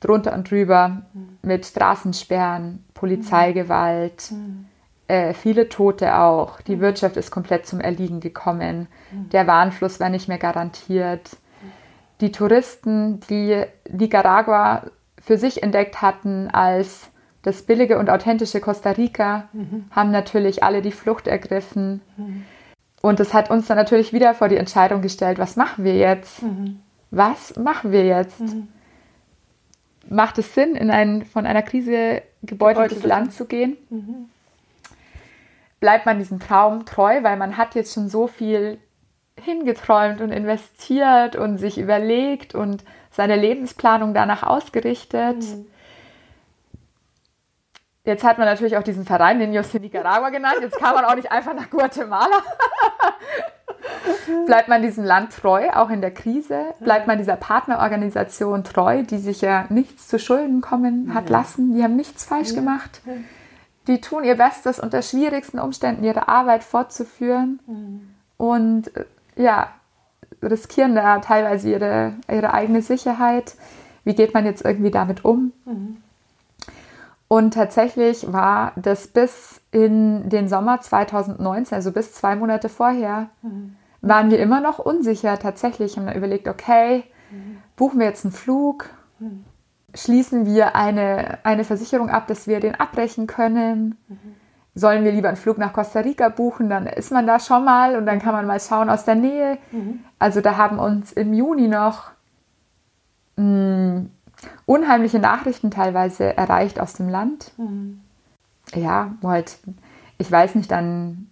drunter 0.01 0.35
und 0.35 0.51
drüber 0.51 1.03
mhm. 1.13 1.39
mit 1.43 1.67
Straßensperren, 1.67 2.85
Polizeigewalt, 2.95 4.33
mhm. 4.33 4.67
äh, 5.07 5.35
viele 5.35 5.69
Tote 5.69 6.17
auch. 6.19 6.61
Die 6.63 6.77
mhm. 6.77 6.81
Wirtschaft 6.81 7.17
ist 7.17 7.31
komplett 7.31 7.67
zum 7.67 7.81
Erliegen 7.81 8.21
gekommen. 8.21 8.89
Mhm. 9.13 9.29
Der 9.31 9.47
Warnfluss 9.47 10.01
war 10.01 10.09
nicht 10.09 10.27
mehr 10.27 10.39
garantiert 10.39 11.37
die 12.21 12.33
Touristen, 12.33 13.21
die 13.29 13.65
Nicaragua 13.91 14.91
für 15.21 15.39
sich 15.39 15.63
entdeckt 15.63 16.03
hatten 16.03 16.49
als 16.51 17.09
das 17.43 17.63
billige 17.63 17.99
und 17.99 18.11
authentische 18.11 18.61
Costa 18.61 18.91
Rica, 18.91 19.49
mhm. 19.53 19.87
haben 19.91 20.11
natürlich 20.11 20.63
alle 20.63 20.83
die 20.83 20.93
Flucht 20.93 21.27
ergriffen. 21.27 22.03
Mhm. 22.17 22.45
Und 23.03 23.19
das 23.19 23.33
hat 23.33 23.51
uns 23.51 23.67
dann 23.67 23.79
natürlich 23.79 24.13
wieder 24.13 24.35
vor 24.35 24.49
die 24.49 24.59
Entscheidung 24.59 25.01
gestellt, 25.01 25.39
was 25.39 25.57
machen 25.57 25.85
wir 25.85 25.97
jetzt? 25.97 26.43
Mhm. 26.43 26.81
Was 27.11 27.57
machen 27.57 27.93
wir 27.93 28.05
jetzt? 28.05 28.41
Mhm. 28.41 28.69
Macht 30.09 30.39
es 30.39 30.55
Sinn, 30.55 30.77
in 30.77 30.91
ein 30.91 31.25
von 31.25 31.47
einer 31.47 31.63
Krise 31.63 32.23
gebeuteltes 32.43 33.03
Land 33.05 33.33
zu 33.33 33.47
gehen? 33.47 33.77
Mhm. 33.89 34.29
Bleibt 35.79 36.05
man 36.05 36.19
diesem 36.19 36.41
Traum 36.41 36.85
treu, 36.85 37.23
weil 37.23 37.39
man 37.39 37.57
hat 37.57 37.75
jetzt 37.75 37.95
schon 37.95 38.11
so 38.11 38.27
viel 38.27 38.79
hingeträumt 39.41 40.21
und 40.21 40.31
investiert 40.31 41.37
und 41.37 41.59
sich 41.59 41.79
überlegt 41.79 42.55
und 42.55 42.85
seine 43.11 43.37
Lebensplanung 43.37 44.15
danach 44.15 44.43
ausgerichtet. 44.43 45.39
Mhm. 45.39 45.67
Jetzt 48.05 48.25
hat 48.25 48.39
man 48.39 48.47
natürlich 48.47 48.77
auch 48.77 48.83
diesen 48.83 49.05
Verein, 49.05 49.39
den 49.39 49.53
de 49.53 49.81
Nicaragua 49.81 50.31
genannt. 50.31 50.57
Jetzt 50.63 50.79
kann 50.79 50.95
man 50.95 51.05
auch 51.05 51.15
nicht 51.15 51.31
einfach 51.31 51.55
nach 51.55 51.69
Guatemala. 51.69 52.27
Bleibt 54.47 54.69
man 54.69 54.83
diesem 54.83 55.05
Land 55.05 55.37
treu, 55.37 55.69
auch 55.71 55.91
in 55.91 56.01
der 56.01 56.13
Krise? 56.13 56.75
Bleibt 56.81 57.07
man 57.07 57.19
dieser 57.19 57.37
Partnerorganisation 57.37 58.65
treu, 58.65 59.03
die 59.03 59.19
sich 59.19 59.43
ja 59.43 59.67
nichts 59.69 60.09
zu 60.09 60.19
Schulden 60.19 60.61
kommen 60.61 61.13
hat 61.15 61.29
lassen? 61.29 61.75
Die 61.75 61.83
haben 61.83 61.97
nichts 61.97 62.25
falsch 62.25 62.55
gemacht. 62.55 63.03
Die 63.87 64.01
tun 64.01 64.25
ihr 64.25 64.37
Bestes, 64.37 64.81
unter 64.81 65.03
schwierigsten 65.03 65.59
Umständen 65.59 66.05
ihre 66.05 66.29
Arbeit 66.29 66.65
fortzuführen. 66.65 67.61
Mhm. 67.67 68.15
Und 68.37 68.97
äh, 68.97 69.05
ja, 69.41 69.69
riskieren 70.43 70.95
da 70.95 71.19
teilweise 71.19 71.71
ihre, 71.71 72.15
ihre 72.29 72.53
eigene 72.55 72.83
Sicherheit. 72.83 73.55
Wie 74.05 74.15
geht 74.15 74.35
man 74.35 74.45
jetzt 74.45 74.65
irgendwie 74.65 74.91
damit 74.91 75.25
um? 75.25 75.53
Mhm. 75.65 75.99
Und 77.29 77.55
tatsächlich 77.55 78.33
war 78.33 78.73
das 78.77 79.07
bis 79.07 79.61
in 79.71 80.29
den 80.31 80.49
Sommer 80.49 80.81
2019, 80.81 81.77
also 81.77 81.93
bis 81.93 82.13
zwei 82.13 82.35
Monate 82.35 82.69
vorher, 82.69 83.29
mhm. 83.43 83.77
waren 84.01 84.31
wir 84.31 84.41
immer 84.41 84.61
noch 84.61 84.79
unsicher. 84.79 85.39
Tatsächlich 85.39 85.97
haben 85.97 86.07
wir 86.07 86.15
überlegt, 86.15 86.49
okay, 86.49 87.05
mhm. 87.31 87.59
buchen 87.77 88.01
wir 88.01 88.07
jetzt 88.07 88.25
einen 88.25 88.33
Flug? 88.33 88.87
Mhm. 89.21 89.45
Schließen 89.95 90.47
wir 90.47 90.77
eine, 90.77 91.39
eine 91.45 91.65
Versicherung 91.65 92.11
ab, 92.11 92.27
dass 92.27 92.47
wir 92.47 92.61
den 92.61 92.75
abbrechen 92.75 93.27
können? 93.27 93.97
Mhm 94.09 94.40
sollen 94.75 95.05
wir 95.05 95.13
lieber 95.13 95.29
einen 95.29 95.37
Flug 95.37 95.59
nach 95.59 95.73
Costa 95.73 96.01
Rica 96.01 96.29
buchen, 96.29 96.71
dann 96.71 96.87
ist 96.87 97.11
man 97.11 97.27
da 97.27 97.41
schon 97.41 97.65
mal 97.65 97.97
und 97.97 98.07
dann 98.07 98.21
kann 98.21 98.33
man 98.33 98.47
mal 98.47 98.61
schauen 98.61 98.89
aus 98.89 99.05
der 99.05 99.17
Nähe. 99.17 99.59
Mhm. 99.73 100.01
Also 100.19 100.41
da 100.41 100.57
haben 100.57 100.79
uns 100.79 101.13
im 101.13 101.35
Juni 101.35 101.69
noch 101.69 102.11
mh, 103.37 103.43
hm, 103.45 104.11
unheimliche 104.67 105.19
Nachrichten 105.19 105.71
teilweise 105.71 106.37
erreicht 106.37 106.81
aus 106.81 106.95
dem 106.95 107.09
Land. 107.09 107.53
Mhm. 107.57 108.01
Ja, 108.75 109.15
halt, 109.25 109.59
ich 110.19 110.31
weiß 110.31 110.55
nicht, 110.55 110.71
dann 110.71 111.31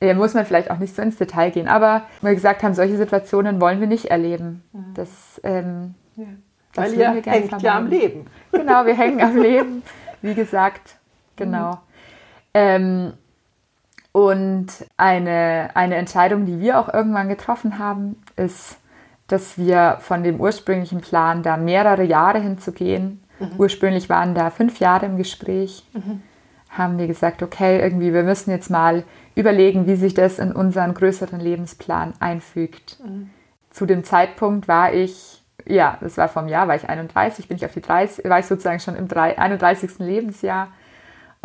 ja, 0.00 0.14
muss 0.14 0.34
man 0.34 0.44
vielleicht 0.44 0.70
auch 0.70 0.78
nicht 0.78 0.94
so 0.94 1.02
ins 1.02 1.16
Detail 1.16 1.50
gehen, 1.50 1.68
aber 1.68 2.02
wir 2.20 2.34
gesagt 2.34 2.62
haben, 2.62 2.74
solche 2.74 2.96
Situationen 2.96 3.60
wollen 3.60 3.80
wir 3.80 3.86
nicht 3.86 4.06
erleben. 4.06 4.62
Mhm. 4.72 4.94
Das, 4.94 5.40
ähm, 5.42 5.94
ja. 6.16 6.24
das 6.74 6.92
Weil 6.92 6.98
ihr 6.98 7.22
hängt 7.24 7.62
ja 7.62 7.76
am 7.76 7.88
Leben. 7.88 8.26
Genau, 8.52 8.86
wir 8.86 8.94
hängen 8.96 9.20
am 9.20 9.36
Leben, 9.36 9.82
wie 10.22 10.34
gesagt, 10.34 10.96
genau. 11.34 11.80
Ähm, 12.56 13.12
Und 14.12 14.68
eine, 14.96 15.68
eine 15.74 15.96
Entscheidung, 15.96 16.46
die 16.46 16.58
wir 16.58 16.80
auch 16.80 16.92
irgendwann 16.92 17.28
getroffen 17.28 17.78
haben, 17.78 18.16
ist, 18.36 18.78
dass 19.26 19.58
wir 19.58 19.98
von 20.00 20.22
dem 20.22 20.40
ursprünglichen 20.40 21.02
Plan, 21.02 21.42
da 21.42 21.58
mehrere 21.58 22.02
Jahre 22.02 22.40
hinzugehen, 22.40 23.22
mhm. 23.38 23.50
ursprünglich 23.58 24.08
waren 24.08 24.34
da 24.34 24.48
fünf 24.48 24.80
Jahre 24.80 25.04
im 25.04 25.18
Gespräch, 25.18 25.84
mhm. 25.92 26.22
haben 26.70 26.96
wir 26.96 27.08
gesagt, 27.08 27.42
okay, 27.42 27.78
irgendwie, 27.78 28.14
wir 28.14 28.22
müssen 28.22 28.50
jetzt 28.52 28.70
mal 28.70 29.04
überlegen, 29.34 29.86
wie 29.86 29.96
sich 29.96 30.14
das 30.14 30.38
in 30.38 30.52
unseren 30.52 30.94
größeren 30.94 31.38
Lebensplan 31.38 32.14
einfügt. 32.18 32.98
Mhm. 33.04 33.28
Zu 33.68 33.84
dem 33.84 34.02
Zeitpunkt 34.02 34.66
war 34.66 34.94
ich, 34.94 35.44
ja, 35.66 35.98
das 36.00 36.16
war 36.16 36.28
vom 36.30 36.48
Jahr, 36.48 36.68
war 36.68 36.76
ich 36.76 36.88
31, 36.88 37.48
bin 37.48 37.58
ich 37.58 37.66
auf 37.66 37.74
die 37.74 37.82
30, 37.82 38.24
war 38.24 38.38
ich 38.38 38.46
sozusagen 38.46 38.80
schon 38.80 38.96
im 38.96 39.08
31. 39.12 39.98
Lebensjahr. 39.98 40.68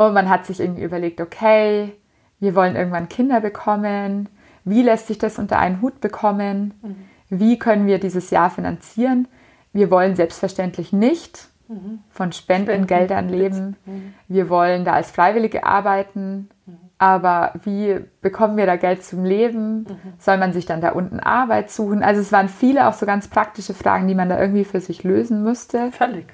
Und 0.07 0.13
man 0.13 0.29
hat 0.29 0.47
sich 0.47 0.59
irgendwie 0.59 0.81
überlegt, 0.81 1.21
okay, 1.21 1.93
wir 2.39 2.55
wollen 2.55 2.75
irgendwann 2.75 3.07
Kinder 3.07 3.39
bekommen. 3.39 4.29
Wie 4.63 4.81
lässt 4.81 5.05
sich 5.05 5.19
das 5.19 5.37
unter 5.37 5.59
einen 5.59 5.79
Hut 5.79 6.01
bekommen? 6.01 6.73
Mhm. 6.81 6.95
Wie 7.29 7.59
können 7.59 7.85
wir 7.85 7.99
dieses 7.99 8.31
Jahr 8.31 8.49
finanzieren? 8.49 9.27
Wir 9.73 9.91
wollen 9.91 10.15
selbstverständlich 10.15 10.91
nicht 10.91 11.49
mhm. 11.67 11.99
von 12.09 12.31
Spendengeldern 12.31 13.29
leben. 13.29 13.75
Mhm. 13.85 14.13
Wir 14.27 14.49
wollen 14.49 14.85
da 14.85 14.93
als 14.93 15.11
Freiwillige 15.11 15.65
arbeiten. 15.65 16.49
Mhm. 16.65 16.77
Aber 16.97 17.53
wie 17.63 17.99
bekommen 18.21 18.57
wir 18.57 18.65
da 18.65 18.77
Geld 18.77 19.03
zum 19.03 19.23
Leben? 19.23 19.83
Mhm. 19.83 20.13
Soll 20.17 20.37
man 20.37 20.51
sich 20.51 20.65
dann 20.65 20.81
da 20.81 20.93
unten 20.93 21.19
Arbeit 21.19 21.69
suchen? 21.69 22.01
Also 22.01 22.21
es 22.21 22.31
waren 22.31 22.49
viele 22.49 22.87
auch 22.87 22.93
so 22.93 23.05
ganz 23.05 23.27
praktische 23.27 23.75
Fragen, 23.75 24.07
die 24.07 24.15
man 24.15 24.29
da 24.29 24.39
irgendwie 24.39 24.65
für 24.65 24.79
sich 24.79 25.03
lösen 25.03 25.43
müsste. 25.43 25.91
Völlig. 25.91 26.25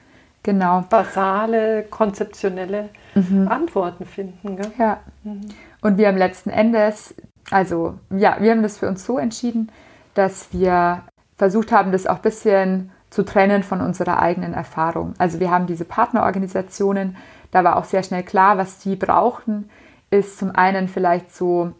Genau. 0.47 0.85
Basale, 0.89 1.83
konzeptionelle 1.89 2.87
mhm. 3.15 3.49
Antworten 3.49 4.05
finden. 4.05 4.55
Gell? 4.55 4.71
Ja. 4.77 5.01
Mhm. 5.25 5.41
Und 5.81 5.97
wir 5.97 6.07
haben 6.07 6.15
letzten 6.15 6.49
Endes, 6.49 7.13
also 7.51 7.95
ja, 8.09 8.37
wir 8.39 8.51
haben 8.51 8.63
das 8.63 8.77
für 8.77 8.87
uns 8.87 9.05
so 9.05 9.17
entschieden, 9.17 9.69
dass 10.13 10.53
wir 10.53 11.03
versucht 11.35 11.73
haben, 11.73 11.91
das 11.91 12.07
auch 12.07 12.15
ein 12.15 12.21
bisschen 12.21 12.91
zu 13.09 13.25
trennen 13.25 13.61
von 13.61 13.81
unserer 13.81 14.21
eigenen 14.21 14.53
Erfahrung. 14.53 15.15
Also 15.17 15.41
wir 15.41 15.51
haben 15.51 15.67
diese 15.67 15.83
Partnerorganisationen, 15.83 17.17
da 17.51 17.65
war 17.65 17.75
auch 17.75 17.83
sehr 17.83 18.03
schnell 18.03 18.23
klar, 18.23 18.57
was 18.57 18.79
die 18.79 18.95
brauchten, 18.95 19.69
ist 20.11 20.39
zum 20.39 20.51
einen 20.51 20.87
vielleicht 20.87 21.35
so 21.35 21.73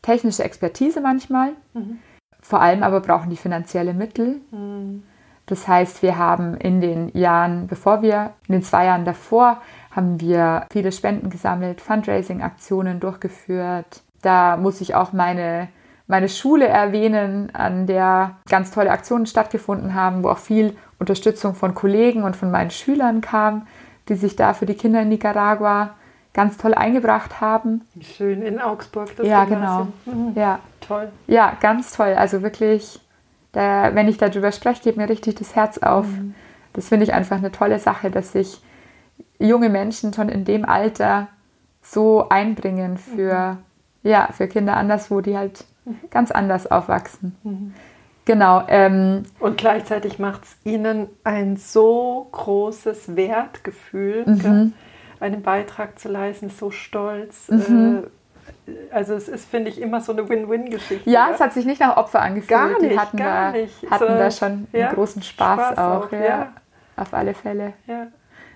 technische 0.00 0.44
Expertise 0.44 1.00
manchmal, 1.00 1.54
mhm. 1.74 1.98
vor 2.40 2.60
allem 2.60 2.84
aber 2.84 3.00
brauchen 3.00 3.30
die 3.30 3.36
finanzielle 3.36 3.94
Mittel. 3.94 4.42
Mhm. 4.52 5.02
Das 5.46 5.66
heißt, 5.66 6.02
wir 6.02 6.16
haben 6.18 6.56
in 6.56 6.80
den 6.80 7.08
Jahren, 7.16 7.66
bevor 7.66 8.02
wir, 8.02 8.32
in 8.48 8.54
den 8.54 8.62
zwei 8.62 8.86
Jahren 8.86 9.04
davor, 9.04 9.60
haben 9.90 10.20
wir 10.20 10.66
viele 10.72 10.92
Spenden 10.92 11.30
gesammelt, 11.30 11.80
Fundraising-Aktionen 11.80 13.00
durchgeführt. 13.00 14.02
Da 14.22 14.56
muss 14.56 14.80
ich 14.80 14.94
auch 14.94 15.12
meine, 15.12 15.68
meine 16.06 16.28
Schule 16.28 16.66
erwähnen, 16.66 17.54
an 17.54 17.86
der 17.86 18.36
ganz 18.48 18.70
tolle 18.70 18.90
Aktionen 18.90 19.26
stattgefunden 19.26 19.94
haben, 19.94 20.22
wo 20.22 20.30
auch 20.30 20.38
viel 20.38 20.76
Unterstützung 20.98 21.54
von 21.54 21.74
Kollegen 21.74 22.22
und 22.22 22.36
von 22.36 22.50
meinen 22.50 22.70
Schülern 22.70 23.20
kam, 23.20 23.66
die 24.08 24.14
sich 24.14 24.36
da 24.36 24.54
für 24.54 24.66
die 24.66 24.74
Kinder 24.74 25.02
in 25.02 25.08
Nicaragua 25.08 25.90
ganz 26.34 26.56
toll 26.56 26.74
eingebracht 26.74 27.40
haben. 27.40 27.82
Schön 28.00 28.42
in 28.42 28.58
Augsburg. 28.58 29.14
Das 29.16 29.26
ja, 29.26 29.44
genau. 29.44 29.88
Mhm. 30.06 30.32
Ja. 30.34 30.60
Toll. 30.80 31.10
Ja, 31.26 31.56
ganz 31.60 31.92
toll. 31.92 32.14
Also 32.16 32.42
wirklich, 32.42 33.00
da, 33.52 33.94
wenn 33.94 34.08
ich 34.08 34.16
darüber 34.16 34.50
spreche, 34.50 34.82
geht 34.82 34.96
mir 34.96 35.08
richtig 35.08 35.36
das 35.36 35.54
Herz 35.54 35.78
auf. 35.78 36.06
Mhm. 36.06 36.34
Das 36.72 36.88
finde 36.88 37.04
ich 37.04 37.12
einfach 37.12 37.36
eine 37.36 37.52
tolle 37.52 37.78
Sache, 37.78 38.10
dass 38.10 38.32
sich 38.32 38.60
junge 39.38 39.68
Menschen 39.68 40.12
schon 40.12 40.28
in 40.28 40.44
dem 40.44 40.64
Alter 40.64 41.28
so 41.82 42.28
einbringen 42.28 42.96
für, 42.96 43.58
mhm. 44.02 44.10
ja, 44.10 44.28
für 44.32 44.48
Kinder 44.48 44.76
anderswo, 44.76 45.20
die 45.20 45.36
halt 45.36 45.64
mhm. 45.84 45.96
ganz 46.10 46.30
anders 46.30 46.70
aufwachsen. 46.70 47.36
Mhm. 47.42 47.74
Genau. 48.24 48.62
Ähm, 48.68 49.24
und 49.40 49.58
gleichzeitig 49.58 50.18
macht 50.18 50.44
es 50.44 50.56
ihnen 50.64 51.08
ein 51.24 51.56
so 51.56 52.28
großes 52.30 53.16
Wertgefühl, 53.16 54.24
mhm. 54.26 54.72
einen 55.18 55.42
Beitrag 55.42 55.98
zu 55.98 56.08
leisten, 56.08 56.48
so 56.50 56.70
stolz. 56.70 57.48
Mhm. 57.48 58.04
Äh, 58.04 58.08
also 58.90 59.14
es 59.14 59.28
ist, 59.28 59.48
finde 59.48 59.70
ich, 59.70 59.80
immer 59.80 60.00
so 60.00 60.12
eine 60.12 60.28
Win-Win-Geschichte. 60.28 61.08
Ja, 61.08 61.28
ja, 61.28 61.34
es 61.34 61.40
hat 61.40 61.52
sich 61.52 61.64
nicht 61.64 61.80
nach 61.80 61.96
Opfer 61.96 62.20
angefühlt. 62.20 62.48
Gar 62.48 62.80
nicht, 62.80 62.92
Die 62.92 62.98
hatten 62.98 63.16
gar 63.16 63.52
da, 63.52 63.58
nicht. 63.58 63.90
hatten 63.90 64.12
so, 64.12 64.18
da 64.18 64.30
schon 64.30 64.68
ja, 64.72 64.86
einen 64.86 64.94
großen 64.94 65.22
Spaß, 65.22 65.72
Spaß 65.72 65.78
auch. 65.78 66.06
auch 66.06 66.12
ja. 66.12 66.24
ja. 66.24 66.52
Auf 66.96 67.14
alle 67.14 67.34
Fälle. 67.34 67.72
Ja. 67.86 68.06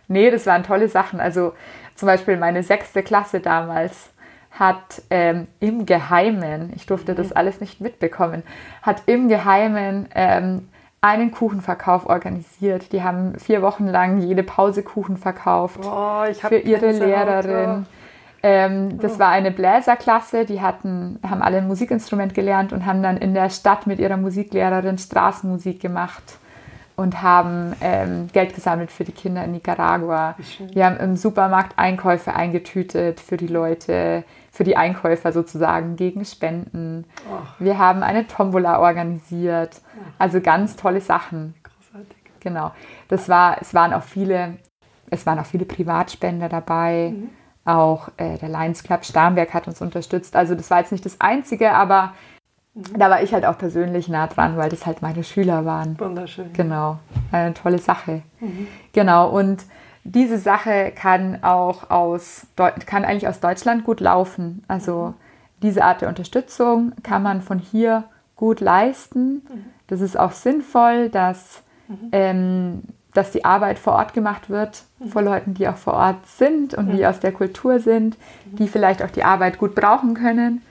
Nee, 0.09 0.31
das 0.31 0.47
waren 0.47 0.63
tolle 0.63 0.89
Sachen. 0.89 1.21
Also 1.21 1.55
zum 1.95 2.07
Beispiel 2.07 2.37
meine 2.37 2.63
sechste 2.63 3.03
Klasse 3.03 3.41
damals 3.41 4.11
hat 4.53 5.03
ähm, 5.11 5.49
im 5.61 5.85
Geheimen, 5.85 6.73
ich 6.75 6.87
durfte 6.87 7.15
das 7.15 7.31
mhm. 7.31 7.37
alles 7.37 7.61
nicht 7.61 7.81
mitbekommen, 7.81 8.43
hat 8.83 9.03
im 9.07 9.29
Geheimen 9.29 10.09
ähm, 10.15 10.69
einen 11.01 11.31
Kuchenverkauf 11.31 12.07
organisiert. 12.07 12.93
Die 12.93 13.03
haben 13.03 13.39
vier 13.39 13.63
Wochen 13.63 13.87
lang 13.87 14.19
jede 14.19 14.43
Pause 14.43 14.83
Kuchen 14.83 15.19
verkauft 15.19 15.81
oh, 15.85 16.25
für 16.33 16.57
ihre 16.57 16.91
Lehrerin. 16.91 17.87
Ähm, 18.43 18.99
das 19.01 19.17
oh. 19.17 19.19
war 19.19 19.31
eine 19.31 19.51
Bläserklasse, 19.51 20.45
die 20.45 20.61
hatten, 20.61 21.19
haben 21.29 21.43
alle 21.43 21.59
ein 21.59 21.67
Musikinstrument 21.67 22.35
gelernt 22.35 22.73
und 22.73 22.87
haben 22.87 23.03
dann 23.03 23.17
in 23.17 23.35
der 23.35 23.51
Stadt 23.51 23.87
mit 23.87 23.99
ihrer 23.99 24.17
Musiklehrerin 24.17 24.99
Straßenmusik 24.99 25.81
gemacht 25.81 26.39
und 26.97 27.23
haben 27.23 27.75
ähm, 27.81 28.29
Geld 28.33 28.55
gesammelt 28.55 28.91
für 28.91 29.05
die 29.05 29.13
Kinder 29.13 29.45
in 29.45 29.53
Nicaragua. 29.53 30.35
Wir 30.73 30.87
haben 30.87 30.97
im 30.97 31.17
Supermarkt 31.17 31.79
Einkäufe 31.79 32.35
eingetütet 32.35 33.21
für 33.21 33.37
die 33.37 33.47
Leute, 33.47 34.25
für 34.51 34.65
die 34.65 34.77
Einkäufer 34.77 35.33
sozusagen 35.33 35.97
gegen 35.97 36.25
Spenden. 36.25 37.05
Oh. 37.31 37.43
Wir 37.59 37.79
haben 37.79 38.03
eine 38.03 38.27
Tombola 38.27 38.81
organisiert. 38.81 39.83
Also 40.19 40.41
ganz 40.41 40.77
tolle 40.77 41.03
Sachen. 41.03 41.55
Großartig. 41.63 42.17
Genau. 42.41 42.73
Das 43.09 43.29
war, 43.29 43.59
es 43.61 43.75
waren 43.75 43.93
auch 43.93 44.03
viele, 44.03 44.57
es 45.11 45.27
waren 45.27 45.39
auch 45.39 45.47
viele 45.47 45.67
Privatspender 45.67 46.49
dabei. 46.49 47.13
Mhm. 47.15 47.29
Auch 47.67 48.09
äh, 48.17 48.39
der 48.39 48.49
Lions 48.49 48.83
Club 48.83 49.05
Starnberg 49.05 49.53
hat 49.53 49.69
uns 49.69 49.83
unterstützt. 49.83 50.35
Also 50.35 50.55
das 50.55 50.71
war 50.71 50.79
jetzt 50.79 50.93
nicht 50.93 51.05
das 51.05 51.21
Einzige, 51.21 51.73
aber 51.73 52.15
Mhm. 52.77 52.99
Da 52.99 53.11
war 53.11 53.23
ich 53.23 53.33
halt 53.33 53.47
auch 53.47 53.59
persönlich 53.59 54.09
nah 54.09 54.27
dran, 54.27 54.57
weil 54.57 54.69
das 54.69 54.87
halt 54.87 55.03
meine 55.03 55.25
Schüler 55.25 55.65
waren. 55.65 55.99
Wunderschön. 55.99 56.53
Genau, 56.53 56.99
eine 57.33 57.55
tolle 57.55 57.79
Sache. 57.79 58.23
Mhm. 58.39 58.69
Genau, 58.93 59.31
und 59.31 59.65
diese 60.05 60.39
Sache 60.39 60.93
kann 60.95 61.43
auch 61.43 61.91
aus, 61.91 62.47
kann 62.85 63.05
eigentlich 63.05 63.29
aus 63.29 63.41
Deutschland 63.41 63.85
gut 63.85 64.01
laufen. 64.01 64.63
Also 64.69 65.09
mhm. 65.09 65.15
diese 65.63 65.85
Art 65.85 66.03
der 66.03 66.09
Unterstützung 66.09 66.93
kann 67.03 67.23
man 67.23 67.41
von 67.41 67.59
hier 67.59 68.05
gut 68.37 68.61
leisten. 68.61 69.43
Mhm. 69.49 69.65
Das 69.87 70.03
ist 70.03 70.19
auch 70.19 70.33
sinnvoll, 70.33 71.09
dass, 71.09 71.63
mhm. 71.89 72.09
ähm, 72.13 72.83
dass 73.17 73.33
die 73.33 73.45
Arbeit 73.45 73.79
vor 73.79 73.95
Ort 73.95 74.15
gemacht 74.15 74.51
wird, 74.51 74.83
mhm. 74.99 75.09
von 75.09 75.25
Leuten, 75.25 75.55
die 75.55 75.69
auch 75.69 75.77
vor 75.77 75.95
Ort 75.95 76.27
sind 76.27 76.75
und 76.75 76.93
die 76.93 77.07
aus 77.07 77.21
der 77.21 77.33
Kultur 77.33 77.81
sind, 77.81 78.17
die 78.45 78.69
vielleicht 78.69 79.03
auch 79.03 79.11
die 79.11 79.25
Arbeit 79.25 79.59
gut 79.59 79.75
brauchen 79.75 80.15
können. 80.15 80.63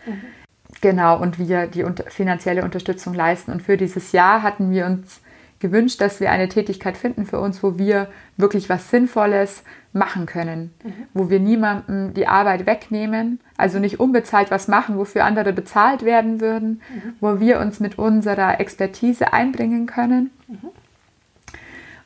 Genau, 0.82 1.20
und 1.20 1.40
wir 1.40 1.68
die 1.68 1.86
finanzielle 2.08 2.64
Unterstützung 2.64 3.14
leisten. 3.14 3.52
Und 3.52 3.62
für 3.62 3.78
dieses 3.78 4.12
Jahr 4.12 4.44
hatten 4.44 4.72
wir 4.72 4.86
uns 4.86 5.22
gewünscht, 5.60 6.02
dass 6.02 6.20
wir 6.20 6.32
eine 6.32 6.50
Tätigkeit 6.50 6.98
finden 6.98 7.26
für 7.26 7.40
uns, 7.40 7.64
wo 7.64 7.78
wir 7.78 8.08
wirklich 8.38 8.70
was 8.70 8.90
Sinnvolles 8.90 9.64
machen 9.94 10.26
können, 10.26 10.74
mhm. 10.84 10.94
wo 11.14 11.30
wir 11.30 11.40
niemandem 11.40 12.14
die 12.14 12.28
Arbeit 12.28 12.66
wegnehmen, 12.66 13.40
also 13.58 13.80
nicht 13.80 14.00
unbezahlt 14.00 14.52
was 14.52 14.68
machen, 14.68 14.98
wofür 14.98 15.24
andere 15.24 15.54
bezahlt 15.54 16.04
werden 16.04 16.42
würden, 16.42 16.82
mhm. 16.94 17.14
wo 17.22 17.40
wir 17.40 17.60
uns 17.60 17.80
mit 17.80 17.98
unserer 17.98 18.60
Expertise 18.60 19.32
einbringen 19.34 19.88
können. 19.88 20.32
Mhm. 20.48 20.70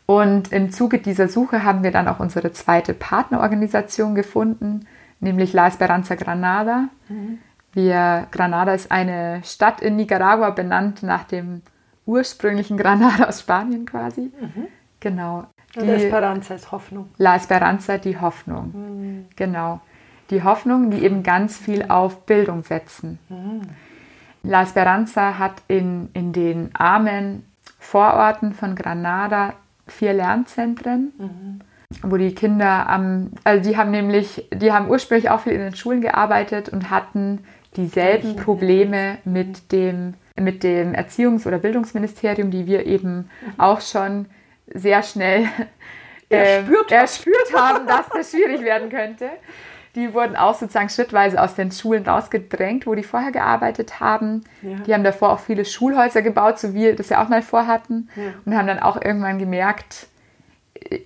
Und 0.10 0.52
im 0.52 0.72
Zuge 0.72 0.98
dieser 0.98 1.28
Suche 1.28 1.64
haben 1.64 1.84
wir 1.84 1.92
dann 1.92 2.08
auch 2.08 2.20
unsere 2.20 2.52
zweite 2.52 2.96
Partnerorganisation 2.96 4.16
gefunden, 4.16 4.88
nämlich 5.20 5.54
La 5.54 5.68
Esperanza 5.68 6.16
Granada. 6.16 6.86
Mhm. 7.10 7.38
Wir, 7.74 8.26
Granada 8.32 8.74
ist 8.74 8.92
eine 8.92 9.44
Stadt 9.44 9.82
in 9.82 9.98
Nicaragua, 9.98 10.50
benannt 10.50 11.04
nach 11.04 11.26
dem 11.26 11.62
ursprünglichen 12.08 12.76
Granada 12.76 13.26
aus 13.26 13.42
Spanien 13.42 13.86
quasi. 13.86 14.32
Mhm. 14.42 14.66
Genau. 15.00 15.46
Die, 15.76 15.82
La 15.82 15.94
Esperanza 15.94 16.56
ist 16.56 16.72
Hoffnung. 16.72 17.10
La 17.20 17.36
Esperanza, 17.36 18.00
die 18.00 18.20
Hoffnung. 18.20 18.72
Mhm. 18.74 19.26
Genau. 19.36 19.80
Die 20.32 20.42
Hoffnung, 20.42 20.90
die 20.90 21.04
eben 21.04 21.22
ganz 21.22 21.56
viel 21.56 21.86
auf 21.88 22.26
Bildung 22.26 22.64
setzen. 22.64 23.20
Mhm. 23.30 23.62
La 24.42 24.64
Esperanza 24.64 25.38
hat 25.38 25.62
in, 25.68 26.10
in 26.14 26.34
den 26.34 26.74
armen 26.74 27.46
Vororten 27.78 28.54
von 28.54 28.74
Granada 28.74 29.54
vier 29.92 30.14
Lernzentren, 30.14 31.14
mhm. 31.18 31.60
wo 32.10 32.18
die 32.18 32.34
Kinder 32.34 32.88
am, 32.90 33.32
also 33.44 33.70
die 33.70 33.78
haben 33.78 33.92
nämlich, 33.92 34.48
die 34.54 34.72
haben 34.72 34.90
ursprünglich 34.90 35.30
auch 35.30 35.42
viel 35.42 35.54
in 35.54 35.62
den 35.62 35.76
Schulen 35.76 36.02
gearbeitet 36.02 36.70
und 36.70 36.90
hatten 36.90 37.40
dieselben 37.76 38.36
Probleme 38.36 39.18
mit 39.26 39.72
dem, 39.72 40.16
mit 40.40 40.64
dem 40.64 40.94
Erziehungs- 40.94 41.48
oder 41.48 41.60
Bildungsministerium, 41.60 42.52
die 42.52 42.66
wir 42.66 42.86
eben 42.86 43.16
mhm. 43.16 43.54
auch 43.58 43.82
schon 43.82 44.26
sehr 44.74 45.04
schnell 45.04 45.48
äh, 46.30 46.58
erspürt, 46.58 46.92
erspürt 46.92 47.54
haben, 47.56 47.88
dass 47.88 48.08
das 48.10 48.32
schwierig 48.32 48.62
werden 48.62 48.90
könnte. 48.90 49.30
Die 50.00 50.14
wurden 50.14 50.36
auch 50.36 50.56
sozusagen 50.56 50.90
schrittweise 50.90 51.42
aus 51.42 51.56
den 51.56 51.72
Schulen 51.72 52.06
rausgedrängt, 52.06 52.88
wo 52.88 52.96
die 52.96 53.04
vorher 53.04 53.32
gearbeitet 53.32 54.00
haben. 54.00 54.44
Ja. 54.62 54.78
Die 54.86 54.94
haben 54.94 55.04
davor 55.04 55.32
auch 55.32 55.40
viele 55.40 55.66
Schulhäuser 55.66 56.22
gebaut, 56.22 56.60
so 56.60 56.74
wie 56.74 56.82
wir 56.82 56.96
das 56.96 57.10
ja 57.10 57.24
auch 57.24 57.30
mal 57.30 57.42
vorhatten. 57.42 58.10
Ja. 58.16 58.24
Und 58.46 58.58
haben 58.58 58.68
dann 58.68 58.80
auch 58.80 59.02
irgendwann 59.02 59.40
gemerkt, 59.40 60.08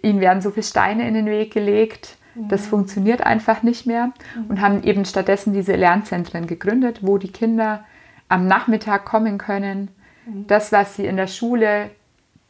ihnen 0.01 0.19
werden 0.19 0.41
so 0.41 0.51
viele 0.51 0.63
Steine 0.63 1.07
in 1.07 1.13
den 1.13 1.25
Weg 1.25 1.51
gelegt. 1.53 2.17
Das 2.35 2.65
funktioniert 2.65 3.21
einfach 3.21 3.61
nicht 3.61 3.85
mehr. 3.85 4.11
Mhm. 4.35 4.45
Und 4.47 4.61
haben 4.61 4.83
eben 4.83 5.05
stattdessen 5.05 5.53
diese 5.53 5.75
Lernzentren 5.75 6.47
gegründet, 6.47 6.99
wo 7.01 7.17
die 7.17 7.31
Kinder 7.31 7.83
am 8.27 8.47
Nachmittag 8.47 9.05
kommen 9.05 9.37
können. 9.37 9.89
Mhm. 10.25 10.47
Das, 10.47 10.71
was 10.71 10.95
sie 10.95 11.05
in 11.05 11.17
der 11.17 11.27
Schule 11.27 11.91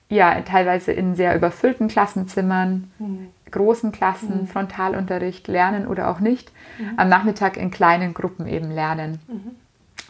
ja 0.09 0.39
teilweise 0.41 0.91
in 0.93 1.15
sehr 1.15 1.35
überfüllten 1.35 1.87
Klassenzimmern, 1.89 2.91
mhm. 2.99 3.27
Großen 3.53 3.91
Klassen, 3.93 4.41
mhm. 4.41 4.47
Frontalunterricht 4.47 5.47
lernen 5.47 5.87
oder 5.87 6.09
auch 6.09 6.19
nicht, 6.19 6.51
mhm. 6.77 6.93
am 6.97 7.07
Nachmittag 7.07 7.55
in 7.55 7.71
kleinen 7.71 8.13
Gruppen 8.13 8.47
eben 8.47 8.69
lernen. 8.71 9.19
Mhm. 9.27 9.55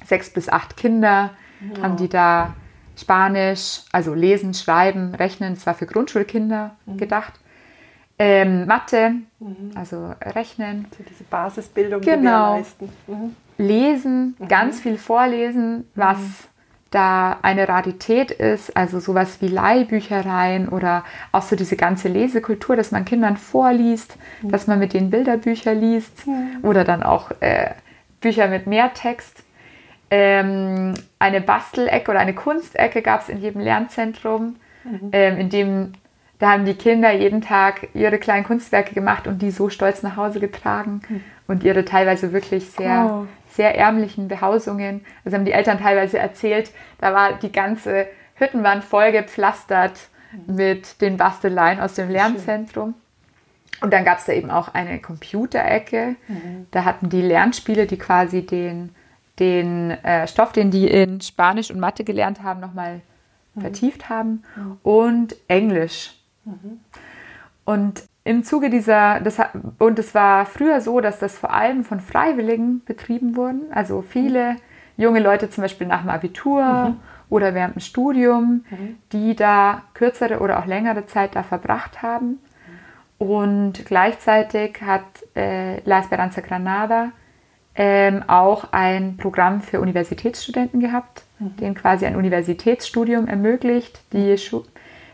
Sechs 0.05 0.31
bis 0.31 0.49
acht 0.49 0.75
Kinder 0.75 1.31
ja. 1.75 1.83
haben 1.83 1.97
die 1.97 2.09
da 2.09 2.55
Spanisch, 2.97 3.81
also 3.91 4.13
lesen, 4.13 4.53
schreiben, 4.53 5.15
rechnen, 5.15 5.57
zwar 5.57 5.73
für 5.73 5.85
Grundschulkinder 5.85 6.75
mhm. 6.85 6.97
gedacht. 6.97 7.33
Ähm, 8.19 8.67
Mathe, 8.67 9.15
mhm. 9.39 9.71
also 9.75 10.13
Rechnen. 10.21 10.85
Also 10.91 11.03
diese 11.09 11.23
Basisbildung 11.23 12.01
genau. 12.01 12.63
Lesen, 13.57 14.35
ganz 14.47 14.79
viel 14.79 14.97
vorlesen, 14.97 15.87
was 15.95 16.47
da 16.93 17.39
eine 17.41 17.67
Rarität 17.67 18.31
ist, 18.31 18.75
also 18.77 18.99
sowas 18.99 19.41
wie 19.41 19.47
Leihbüchereien 19.47 20.69
oder 20.69 21.03
auch 21.31 21.41
so 21.41 21.55
diese 21.55 21.75
ganze 21.75 22.07
Lesekultur, 22.07 22.75
dass 22.75 22.91
man 22.91 23.05
Kindern 23.05 23.37
vorliest, 23.37 24.15
mhm. 24.41 24.51
dass 24.51 24.67
man 24.67 24.79
mit 24.79 24.93
denen 24.93 25.09
Bilderbücher 25.09 25.73
liest 25.73 26.27
mhm. 26.27 26.59
oder 26.61 26.83
dann 26.83 27.01
auch 27.03 27.31
äh, 27.39 27.71
Bücher 28.21 28.47
mit 28.47 28.67
mehr 28.67 28.93
Text. 28.93 29.43
Ähm, 30.11 30.93
eine 31.17 31.41
Bastelecke 31.41 32.11
oder 32.11 32.19
eine 32.19 32.35
Kunstecke 32.35 33.01
gab 33.01 33.21
es 33.21 33.29
in 33.29 33.39
jedem 33.39 33.61
Lernzentrum, 33.61 34.57
mhm. 34.83 35.09
ähm, 35.11 35.37
in 35.37 35.49
dem 35.49 35.93
da 36.43 36.51
haben 36.51 36.65
die 36.65 36.73
Kinder 36.73 37.11
jeden 37.11 37.41
Tag 37.41 37.87
ihre 37.93 38.19
kleinen 38.19 38.43
Kunstwerke 38.43 38.93
gemacht 38.93 39.27
und 39.27 39.41
die 39.41 39.51
so 39.51 39.69
stolz 39.69 40.03
nach 40.03 40.17
Hause 40.17 40.39
getragen 40.39 41.01
mhm. 41.07 41.23
und 41.47 41.63
ihre 41.63 41.85
teilweise 41.85 42.33
wirklich 42.33 42.69
sehr 42.69 43.09
oh 43.21 43.27
sehr 43.53 43.77
ärmlichen 43.77 44.27
Behausungen. 44.27 45.05
Also 45.23 45.37
haben 45.37 45.45
die 45.45 45.51
Eltern 45.51 45.79
teilweise 45.79 46.17
erzählt, 46.17 46.71
da 46.99 47.13
war 47.13 47.33
die 47.33 47.51
ganze 47.51 48.07
Hüttenwand 48.35 48.83
voll 48.83 49.11
gepflastert 49.11 50.09
mit 50.47 51.01
den 51.01 51.17
Basteleien 51.17 51.79
aus 51.79 51.93
dem 51.93 52.09
Lernzentrum. 52.09 52.95
Und 53.81 53.93
dann 53.93 54.05
gab 54.05 54.17
es 54.17 54.25
da 54.25 54.33
eben 54.33 54.49
auch 54.49 54.73
eine 54.73 54.99
Computerecke. 54.99 56.15
Mhm. 56.27 56.67
Da 56.71 56.85
hatten 56.85 57.09
die 57.09 57.21
Lernspiele, 57.21 57.85
die 57.85 57.97
quasi 57.97 58.45
den, 58.45 58.95
den 59.39 59.91
äh, 59.91 60.27
Stoff, 60.27 60.51
den 60.53 60.71
die 60.71 60.87
in 60.87 61.21
Spanisch 61.21 61.69
und 61.69 61.79
Mathe 61.79 62.03
gelernt 62.03 62.41
haben, 62.41 62.59
nochmal 62.59 63.01
mhm. 63.53 63.61
vertieft 63.61 64.09
haben. 64.09 64.43
Mhm. 64.55 64.77
Und 64.83 65.35
Englisch. 65.47 66.15
Mhm. 66.45 66.79
Und 67.65 68.03
im 68.25 68.43
Zuge 68.43 68.69
dieser, 68.69 69.19
das, 69.19 69.37
und 69.79 69.99
es 69.99 70.15
war 70.15 70.45
früher 70.45 70.81
so, 70.81 71.01
dass 71.01 71.19
das 71.19 71.37
vor 71.37 71.53
allem 71.53 71.83
von 71.83 71.99
Freiwilligen 71.99 72.83
betrieben 72.85 73.35
wurden. 73.35 73.71
Also 73.71 74.01
viele 74.01 74.55
junge 74.97 75.19
Leute 75.19 75.49
zum 75.49 75.61
Beispiel 75.61 75.87
nach 75.87 76.01
dem 76.01 76.09
Abitur 76.09 76.63
mhm. 76.63 76.99
oder 77.29 77.53
während 77.53 77.75
dem 77.75 77.81
Studium, 77.81 78.65
mhm. 78.69 78.97
die 79.11 79.35
da 79.35 79.83
kürzere 79.93 80.39
oder 80.39 80.59
auch 80.59 80.65
längere 80.65 81.05
Zeit 81.05 81.35
da 81.35 81.43
verbracht 81.43 82.01
haben. 82.01 82.39
Und 83.17 83.85
gleichzeitig 83.85 84.81
hat 84.81 85.05
äh, 85.35 85.79
La 85.81 85.99
Esperanza 85.99 86.41
Granada 86.41 87.11
ähm, 87.75 88.23
auch 88.27 88.71
ein 88.71 89.17
Programm 89.17 89.61
für 89.61 89.81
Universitätsstudenten 89.81 90.79
gehabt, 90.79 91.23
mhm. 91.39 91.55
denen 91.57 91.75
quasi 91.75 92.05
ein 92.05 92.15
Universitätsstudium 92.15 93.27
ermöglicht, 93.27 94.01
die 94.13 94.37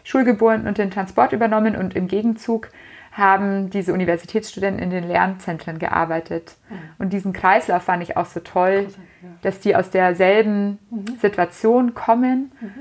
Schulgeburten 0.03 0.67
und 0.67 0.77
den 0.77 0.91
Transport 0.91 1.33
übernommen 1.33 1.75
und 1.75 1.95
im 1.95 2.07
Gegenzug 2.07 2.69
haben 3.11 3.69
diese 3.69 3.93
Universitätsstudenten 3.93 4.81
in 4.83 4.89
den 4.89 5.07
Lernzentren 5.07 5.79
gearbeitet. 5.79 6.55
Mhm. 6.69 6.75
Und 6.99 7.13
diesen 7.13 7.33
Kreislauf 7.33 7.83
fand 7.83 8.03
ich 8.03 8.17
auch 8.17 8.25
so 8.25 8.39
toll, 8.39 8.87
ja. 9.21 9.29
dass 9.41 9.59
die 9.59 9.75
aus 9.75 9.89
derselben 9.89 10.79
mhm. 10.89 11.17
Situation 11.19 11.93
kommen, 11.93 12.51
mhm. 12.61 12.71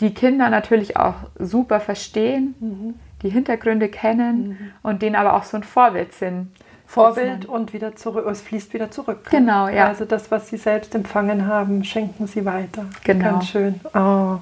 die 0.00 0.14
Kinder 0.14 0.50
natürlich 0.50 0.96
auch 0.96 1.14
super 1.38 1.80
verstehen, 1.80 2.54
mhm. 2.60 2.94
die 3.22 3.30
Hintergründe 3.30 3.88
kennen 3.88 4.48
mhm. 4.48 4.58
und 4.82 5.02
denen 5.02 5.16
aber 5.16 5.34
auch 5.34 5.44
so 5.44 5.56
ein 5.56 5.64
Vorbild 5.64 6.12
sind. 6.12 6.50
Vorbild 6.86 7.44
und 7.44 7.74
wieder 7.74 7.96
zurück, 7.96 8.26
es 8.30 8.40
fließt 8.40 8.72
wieder 8.72 8.90
zurück. 8.90 9.28
Genau, 9.30 9.68
ja. 9.68 9.88
Also 9.88 10.06
das, 10.06 10.30
was 10.30 10.48
sie 10.48 10.56
selbst 10.56 10.94
empfangen 10.94 11.46
haben, 11.46 11.84
schenken 11.84 12.26
sie 12.26 12.46
weiter. 12.46 12.86
Genau. 13.04 13.32
Ganz 13.32 13.48
schön. 13.48 13.80
Oh. 13.92 14.38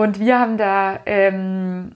Und 0.00 0.18
wir 0.18 0.38
haben 0.38 0.56
da 0.56 1.00
ähm, 1.04 1.92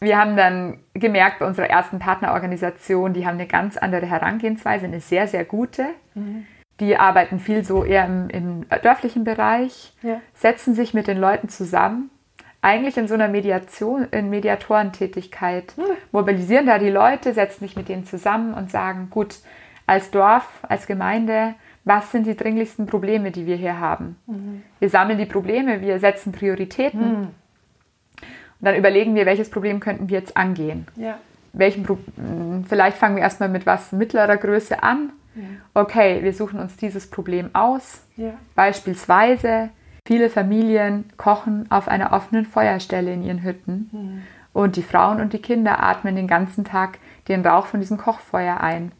wir 0.00 0.18
haben 0.18 0.36
dann 0.36 0.78
gemerkt 0.94 1.40
bei 1.40 1.46
unserer 1.46 1.68
ersten 1.68 1.98
Partnerorganisation, 1.98 3.14
die 3.14 3.26
haben 3.26 3.34
eine 3.34 3.46
ganz 3.46 3.76
andere 3.76 4.06
Herangehensweise, 4.06 4.84
eine 4.84 5.00
sehr, 5.00 5.26
sehr 5.26 5.44
gute. 5.44 5.86
Mhm. 6.14 6.46
Die 6.78 6.96
arbeiten 6.96 7.40
viel 7.40 7.64
so 7.64 7.84
eher 7.84 8.04
im, 8.04 8.28
im 8.30 8.66
dörflichen 8.82 9.24
Bereich, 9.24 9.94
ja. 10.02 10.20
setzen 10.34 10.74
sich 10.74 10.94
mit 10.94 11.08
den 11.08 11.18
Leuten 11.18 11.48
zusammen, 11.48 12.10
eigentlich 12.60 12.96
in 12.96 13.08
so 13.08 13.14
einer 13.14 13.28
Mediation, 13.28 14.06
in 14.12 14.30
Mediatorentätigkeit, 14.30 15.74
mhm. 15.76 15.82
mobilisieren 16.12 16.66
da 16.66 16.78
die 16.78 16.90
Leute, 16.90 17.32
setzen 17.32 17.60
sich 17.60 17.74
mit 17.74 17.88
denen 17.88 18.04
zusammen 18.04 18.54
und 18.54 18.70
sagen, 18.70 19.08
gut, 19.10 19.38
als 19.86 20.12
Dorf, 20.12 20.46
als 20.62 20.86
Gemeinde, 20.86 21.54
was 21.88 22.12
sind 22.12 22.26
die 22.26 22.36
dringlichsten 22.36 22.86
Probleme, 22.86 23.30
die 23.32 23.46
wir 23.46 23.56
hier 23.56 23.80
haben? 23.80 24.16
Mhm. 24.26 24.62
Wir 24.78 24.88
sammeln 24.88 25.18
die 25.18 25.26
Probleme, 25.26 25.80
wir 25.80 25.98
setzen 25.98 26.32
Prioritäten 26.32 27.20
mhm. 27.20 27.28
Und 28.60 28.66
dann 28.66 28.76
überlegen 28.76 29.14
wir, 29.14 29.24
welches 29.26 29.50
Problem 29.50 29.80
könnten 29.80 30.08
wir 30.08 30.18
jetzt 30.18 30.36
angehen. 30.36 30.86
Ja. 30.96 31.18
Welchen 31.52 31.84
Pro 31.84 31.98
hm, 32.16 32.64
Vielleicht 32.68 32.96
fangen 32.96 33.16
wir 33.16 33.22
erstmal 33.22 33.48
mit 33.48 33.66
was 33.66 33.92
mittlerer 33.92 34.36
Größe 34.36 34.82
an. 34.82 35.10
Ja. 35.34 35.42
Okay, 35.74 36.22
wir 36.22 36.32
suchen 36.32 36.58
uns 36.58 36.76
dieses 36.76 37.08
Problem 37.08 37.50
aus. 37.52 38.02
Ja. 38.16 38.32
Beispielsweise, 38.56 39.70
viele 40.04 40.28
Familien 40.28 41.04
kochen 41.16 41.70
auf 41.70 41.86
einer 41.86 42.12
offenen 42.12 42.46
Feuerstelle 42.46 43.12
in 43.12 43.22
ihren 43.22 43.42
Hütten. 43.42 43.90
Mhm. 43.92 44.22
Und 44.52 44.74
die 44.74 44.82
Frauen 44.82 45.20
und 45.20 45.32
die 45.32 45.38
Kinder 45.40 45.82
atmen 45.82 46.16
den 46.16 46.26
ganzen 46.26 46.64
Tag 46.64 46.98
den 47.28 47.46
Rauch 47.46 47.66
von 47.66 47.78
diesem 47.78 47.96
Kochfeuer 47.96 48.60
ein. 48.60 48.90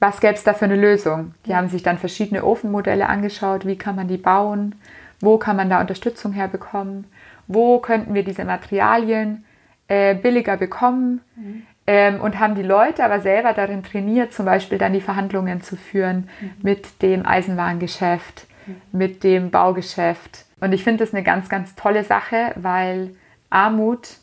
Was 0.00 0.20
gäbe 0.20 0.34
es 0.34 0.44
da 0.44 0.54
für 0.54 0.66
eine 0.66 0.76
Lösung? 0.76 1.34
Die 1.46 1.54
haben 1.54 1.68
sich 1.68 1.82
dann 1.82 1.98
verschiedene 1.98 2.44
Ofenmodelle 2.44 3.08
angeschaut. 3.08 3.66
Wie 3.66 3.76
kann 3.76 3.96
man 3.96 4.08
die 4.08 4.18
bauen? 4.18 4.74
Wo 5.20 5.38
kann 5.38 5.56
man 5.56 5.70
da 5.70 5.80
Unterstützung 5.80 6.32
herbekommen? 6.32 7.06
wo 7.46 7.78
könnten 7.78 8.14
wir 8.14 8.24
diese 8.24 8.44
Materialien 8.44 9.44
äh, 9.88 10.14
billiger 10.14 10.56
bekommen 10.56 11.20
mhm. 11.36 11.62
ähm, 11.86 12.20
und 12.20 12.38
haben 12.38 12.54
die 12.54 12.62
Leute 12.62 13.04
aber 13.04 13.20
selber 13.20 13.52
darin 13.52 13.82
trainiert, 13.82 14.32
zum 14.32 14.46
Beispiel 14.46 14.78
dann 14.78 14.92
die 14.92 15.00
Verhandlungen 15.00 15.62
zu 15.62 15.76
führen 15.76 16.28
mhm. 16.40 16.50
mit 16.62 17.02
dem 17.02 17.26
Eisenwarengeschäft, 17.26 18.46
mhm. 18.66 18.76
mit 18.92 19.24
dem 19.24 19.50
Baugeschäft. 19.50 20.46
Und 20.60 20.72
ich 20.72 20.84
finde 20.84 21.04
das 21.04 21.12
eine 21.12 21.22
ganz, 21.22 21.48
ganz 21.48 21.74
tolle 21.74 22.04
Sache, 22.04 22.52
weil 22.56 23.14
Armut 23.50 24.16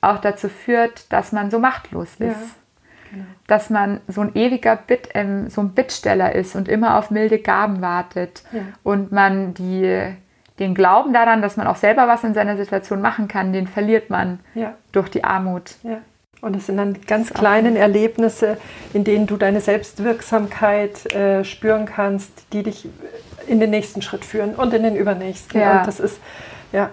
auch 0.00 0.18
dazu 0.18 0.48
führt, 0.48 1.12
dass 1.12 1.32
man 1.32 1.50
so 1.50 1.58
machtlos 1.58 2.12
ist. 2.14 2.20
Ja. 2.20 2.36
Genau. 3.12 3.24
Dass 3.46 3.70
man 3.70 4.00
so 4.08 4.22
ein 4.22 4.34
ewiger 4.34 4.74
Bit, 4.74 5.10
ähm, 5.14 5.50
so 5.50 5.60
ein 5.60 5.70
Bittsteller 5.70 6.34
ist 6.34 6.56
und 6.56 6.68
immer 6.68 6.98
auf 6.98 7.10
milde 7.10 7.38
Gaben 7.38 7.82
wartet 7.82 8.42
ja. 8.52 8.62
und 8.82 9.12
man 9.12 9.54
die 9.54 10.14
den 10.58 10.74
Glauben 10.74 11.12
daran, 11.12 11.42
dass 11.42 11.56
man 11.56 11.66
auch 11.66 11.76
selber 11.76 12.08
was 12.08 12.24
in 12.24 12.34
seiner 12.34 12.56
Situation 12.56 13.00
machen 13.00 13.26
kann, 13.28 13.52
den 13.52 13.66
verliert 13.66 14.10
man 14.10 14.40
ja. 14.54 14.74
durch 14.92 15.08
die 15.08 15.24
Armut. 15.24 15.76
Ja. 15.82 15.98
Und 16.40 16.56
es 16.56 16.66
sind 16.66 16.76
dann 16.76 17.00
ganz 17.06 17.32
kleinen 17.32 17.76
Erlebnisse, 17.76 18.58
in 18.92 19.04
denen 19.04 19.26
du 19.26 19.36
deine 19.36 19.60
Selbstwirksamkeit 19.60 21.14
äh, 21.14 21.44
spüren 21.44 21.86
kannst, 21.86 22.32
die 22.52 22.64
dich 22.64 22.88
in 23.46 23.60
den 23.60 23.70
nächsten 23.70 24.02
Schritt 24.02 24.24
führen 24.24 24.54
und 24.54 24.74
in 24.74 24.82
den 24.82 24.96
übernächsten. 24.96 25.60
Ja. 25.60 25.80
Und 25.80 25.86
das 25.86 26.00
ist, 26.00 26.20
ja. 26.72 26.90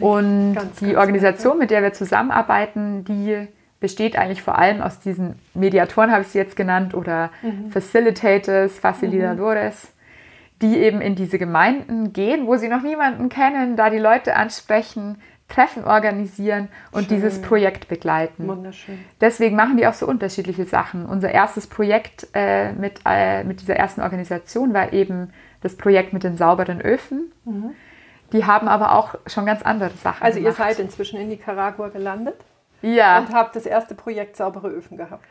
Und 0.00 0.54
ganz, 0.54 0.78
die 0.78 0.86
ganz 0.86 0.98
Organisation, 0.98 1.58
mit 1.58 1.70
der 1.70 1.82
wir 1.82 1.92
zusammenarbeiten, 1.92 3.04
die 3.04 3.48
besteht 3.80 4.16
eigentlich 4.16 4.42
vor 4.42 4.58
allem 4.58 4.82
aus 4.82 5.00
diesen 5.00 5.38
Mediatoren, 5.54 6.12
habe 6.12 6.22
ich 6.22 6.28
sie 6.28 6.38
jetzt 6.38 6.54
genannt, 6.54 6.94
oder 6.94 7.30
mhm. 7.42 7.70
Facilitators, 7.70 8.78
Facilitadores. 8.78 9.84
Mhm 9.84 10.00
die 10.62 10.76
eben 10.76 11.00
in 11.00 11.14
diese 11.14 11.38
Gemeinden 11.38 12.12
gehen, 12.12 12.46
wo 12.46 12.56
sie 12.56 12.68
noch 12.68 12.82
niemanden 12.82 13.28
kennen, 13.28 13.76
da 13.76 13.90
die 13.90 13.98
Leute 13.98 14.36
ansprechen, 14.36 15.16
Treffen 15.48 15.84
organisieren 15.84 16.68
und 16.92 17.06
Schön. 17.06 17.16
dieses 17.16 17.42
Projekt 17.42 17.88
begleiten. 17.88 18.46
Wunderschön. 18.46 19.00
Deswegen 19.20 19.56
machen 19.56 19.76
die 19.76 19.86
auch 19.86 19.94
so 19.94 20.06
unterschiedliche 20.06 20.64
Sachen. 20.64 21.06
Unser 21.06 21.32
erstes 21.32 21.66
Projekt 21.66 22.28
äh, 22.34 22.72
mit, 22.72 23.00
äh, 23.04 23.42
mit 23.42 23.60
dieser 23.60 23.74
ersten 23.74 24.00
Organisation 24.00 24.72
war 24.72 24.92
eben 24.92 25.32
das 25.60 25.76
Projekt 25.76 26.12
mit 26.12 26.22
den 26.22 26.36
sauberen 26.36 26.80
Öfen. 26.80 27.32
Mhm. 27.44 27.72
Die 28.32 28.44
haben 28.44 28.68
aber 28.68 28.92
auch 28.92 29.16
schon 29.26 29.44
ganz 29.44 29.62
andere 29.62 29.90
Sachen. 29.90 30.22
Also 30.22 30.38
gemacht. 30.38 30.58
ihr 30.58 30.64
seid 30.64 30.78
inzwischen 30.78 31.18
in 31.18 31.28
Nicaragua 31.28 31.88
gelandet? 31.88 32.36
Ja. 32.82 33.18
Und 33.20 33.32
habt 33.32 33.56
das 33.56 33.66
erste 33.66 33.94
Projekt 33.94 34.36
saubere 34.36 34.68
Öfen 34.68 34.96
gehabt. 34.96 35.24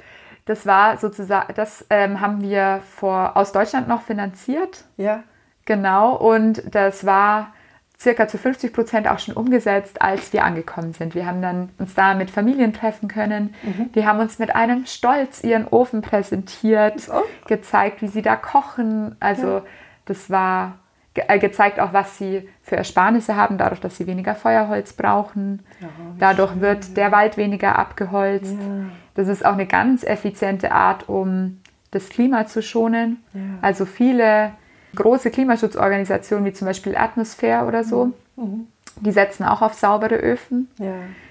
Das 0.45 0.65
war 0.65 0.97
sozusagen, 0.97 1.53
das 1.55 1.85
ähm, 1.89 2.21
haben 2.21 2.41
wir 2.41 2.81
vor, 2.95 3.37
aus 3.37 3.51
Deutschland 3.51 3.87
noch 3.87 4.01
finanziert. 4.01 4.83
Ja. 4.97 5.23
Genau, 5.65 6.15
und 6.15 6.63
das 6.73 7.05
war 7.05 7.53
circa 7.99 8.27
zu 8.27 8.37
50 8.37 8.73
Prozent 8.73 9.07
auch 9.07 9.19
schon 9.19 9.35
umgesetzt, 9.35 10.01
als 10.01 10.31
wir 10.33 10.43
angekommen 10.45 10.93
sind. 10.93 11.13
Wir 11.15 11.25
haben 11.25 11.41
dann 11.41 11.69
uns 11.77 11.93
da 11.93 12.13
mit 12.15 12.31
Familien 12.31 12.73
treffen 12.73 13.07
können. 13.09 13.53
Mhm. 13.61 13.91
Die 13.91 14.07
haben 14.07 14.19
uns 14.19 14.39
mit 14.39 14.55
einem 14.55 14.85
Stolz 14.85 15.43
ihren 15.43 15.67
Ofen 15.67 16.01
präsentiert, 16.01 17.09
Oh. 17.13 17.21
gezeigt, 17.47 18.01
wie 18.01 18.07
sie 18.07 18.21
da 18.21 18.35
kochen. 18.37 19.15
Also 19.19 19.47
Ja. 19.47 19.61
das 20.05 20.29
war 20.29 20.79
ge 21.13 21.23
äh, 21.27 21.39
gezeigt 21.39 21.79
auch, 21.79 21.93
was 21.93 22.17
sie 22.17 22.47
für 22.61 22.75
Ersparnisse 22.77 23.35
haben, 23.35 23.57
dadurch, 23.57 23.81
dass 23.81 23.97
sie 23.97 24.07
weniger 24.07 24.35
Feuerholz 24.35 24.93
brauchen. 24.93 25.63
Ja, 25.81 25.87
Dadurch 26.19 26.59
wird 26.61 26.95
der 26.97 27.11
Wald 27.11 27.37
weniger 27.37 27.77
abgeholzt. 27.77 28.53
Ja. 28.59 28.85
Das 29.15 29.27
ist 29.27 29.45
auch 29.45 29.53
eine 29.53 29.65
ganz 29.65 30.03
effiziente 30.03 30.71
Art, 30.71 31.09
um 31.09 31.61
das 31.91 32.09
Klima 32.09 32.45
zu 32.45 32.61
schonen. 32.61 33.23
Ja. 33.33 33.39
Also 33.61 33.85
viele 33.85 34.51
große 34.95 35.31
Klimaschutzorganisationen 35.31 36.45
wie 36.45 36.53
zum 36.53 36.67
Beispiel 36.67 36.95
Atmosphäre 36.95 37.65
oder 37.65 37.83
so, 37.83 38.11
Mhm. 38.37 38.67
die 39.01 39.11
setzen 39.11 39.43
auch 39.43 39.61
auf 39.61 39.73
saubere 39.73 40.15
Öfen 40.15 40.67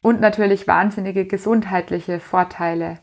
und 0.03 0.21
natürlich 0.21 0.69
wahnsinnige 0.69 1.25
gesundheitliche 1.25 2.21
Vorteile. 2.21 2.99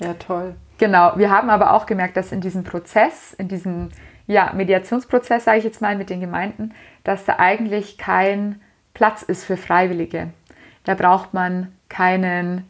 Ja, 0.00 0.14
toll. 0.14 0.54
Genau, 0.78 1.12
wir 1.16 1.30
haben 1.30 1.50
aber 1.50 1.72
auch 1.72 1.86
gemerkt, 1.86 2.16
dass 2.16 2.32
in 2.32 2.40
diesem 2.40 2.64
Prozess, 2.64 3.34
in 3.34 3.48
diesem 3.48 3.88
ja, 4.26 4.52
Mediationsprozess, 4.54 5.44
sage 5.44 5.58
ich 5.58 5.64
jetzt 5.64 5.80
mal, 5.80 5.96
mit 5.96 6.10
den 6.10 6.20
Gemeinden, 6.20 6.72
dass 7.04 7.24
da 7.24 7.36
eigentlich 7.38 7.98
kein 7.98 8.60
Platz 8.94 9.22
ist 9.22 9.44
für 9.44 9.56
Freiwillige. 9.56 10.28
Da 10.84 10.94
braucht 10.94 11.34
man 11.34 11.72
keinen, 11.88 12.68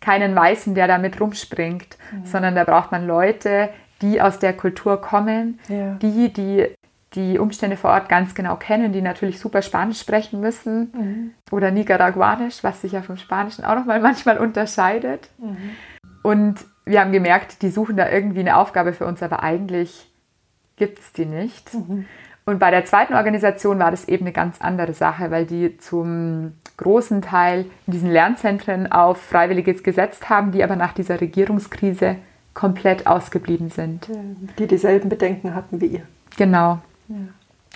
keinen 0.00 0.34
Weißen, 0.34 0.74
der 0.74 0.88
da 0.88 0.98
mit 0.98 1.20
rumspringt, 1.20 1.96
sondern 2.24 2.54
da 2.54 2.64
braucht 2.64 2.90
man 2.92 3.06
Leute, 3.06 3.68
die 4.02 4.20
aus 4.20 4.38
der 4.38 4.52
Kultur 4.52 5.00
kommen, 5.00 5.58
Ja. 5.68 5.94
die, 6.00 6.32
die 6.32 6.66
die 7.14 7.38
Umstände 7.38 7.76
vor 7.78 7.90
Ort 7.90 8.08
ganz 8.10 8.34
genau 8.34 8.56
kennen, 8.56 8.92
die 8.92 9.00
natürlich 9.00 9.40
super 9.40 9.62
Spanisch 9.62 9.98
sprechen 9.98 10.40
müssen 10.40 11.34
oder 11.50 11.70
Nicaraguanisch, 11.70 12.62
was 12.62 12.82
sich 12.82 12.92
ja 12.92 13.00
vom 13.00 13.16
Spanischen 13.16 13.64
auch 13.64 13.74
nochmal 13.76 14.00
manchmal 14.00 14.36
unterscheidet. 14.38 15.30
Und 16.22 16.56
wir 16.88 17.00
haben 17.00 17.12
gemerkt, 17.12 17.62
die 17.62 17.70
suchen 17.70 17.96
da 17.96 18.08
irgendwie 18.08 18.40
eine 18.40 18.56
Aufgabe 18.56 18.92
für 18.92 19.06
uns, 19.06 19.22
aber 19.22 19.42
eigentlich 19.42 20.10
gibt 20.76 20.98
es 20.98 21.12
die 21.12 21.26
nicht. 21.26 21.70
Und 22.44 22.58
bei 22.58 22.70
der 22.70 22.84
zweiten 22.86 23.14
Organisation 23.14 23.78
war 23.78 23.90
das 23.90 24.08
eben 24.08 24.24
eine 24.24 24.32
ganz 24.32 24.60
andere 24.60 24.94
Sache, 24.94 25.30
weil 25.30 25.44
die 25.44 25.76
zum 25.78 26.54
großen 26.78 27.20
Teil 27.20 27.66
in 27.86 27.92
diesen 27.92 28.10
Lernzentren 28.10 28.90
auf 28.90 29.20
Freiwilliges 29.20 29.82
gesetzt 29.82 30.30
haben, 30.30 30.52
die 30.52 30.64
aber 30.64 30.76
nach 30.76 30.94
dieser 30.94 31.20
Regierungskrise 31.20 32.16
komplett 32.54 33.06
ausgeblieben 33.06 33.68
sind. 33.68 34.08
Die 34.58 34.66
dieselben 34.66 35.08
Bedenken 35.08 35.54
hatten 35.54 35.80
wie 35.80 35.86
ihr. 35.86 36.02
Genau. 36.36 36.78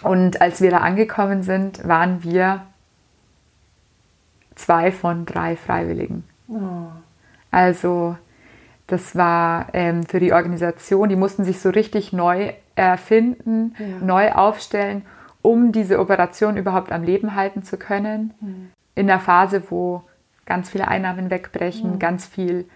Und 0.03 0.41
als 0.41 0.61
wir 0.61 0.71
da 0.71 0.79
angekommen 0.79 1.43
sind, 1.43 1.87
waren 1.87 2.25
wir 2.25 2.63
zwei 4.55 4.91
von 4.91 5.27
drei 5.27 5.57
Freiwilligen. 5.57 6.25
Oh. 6.49 6.87
Also 7.51 8.17
das 8.87 9.17
war 9.17 9.67
ähm, 9.73 10.05
für 10.05 10.21
die 10.21 10.33
Organisation, 10.33 11.09
die 11.09 11.17
mussten 11.17 11.45
sich 11.45 11.61
so 11.61 11.71
richtig 11.71 12.13
neu 12.13 12.53
erfinden, 12.75 13.75
Ja. 13.79 14.05
neu 14.05 14.33
aufstellen, 14.33 15.03
um 15.43 15.73
diese 15.73 15.99
Operation 15.99 16.57
überhaupt 16.57 16.93
am 16.93 17.03
Leben 17.03 17.35
halten 17.35 17.63
zu 17.63 17.77
können. 17.77 18.73
In 18.95 19.11
einer 19.11 19.21
Phase, 19.21 19.63
wo 19.71 20.03
ganz 20.47 20.71
viele 20.71 20.89
Einnahmen 20.89 21.31
wegbrechen, 21.31 21.99
ganz 21.99 22.27
viel 22.27 22.67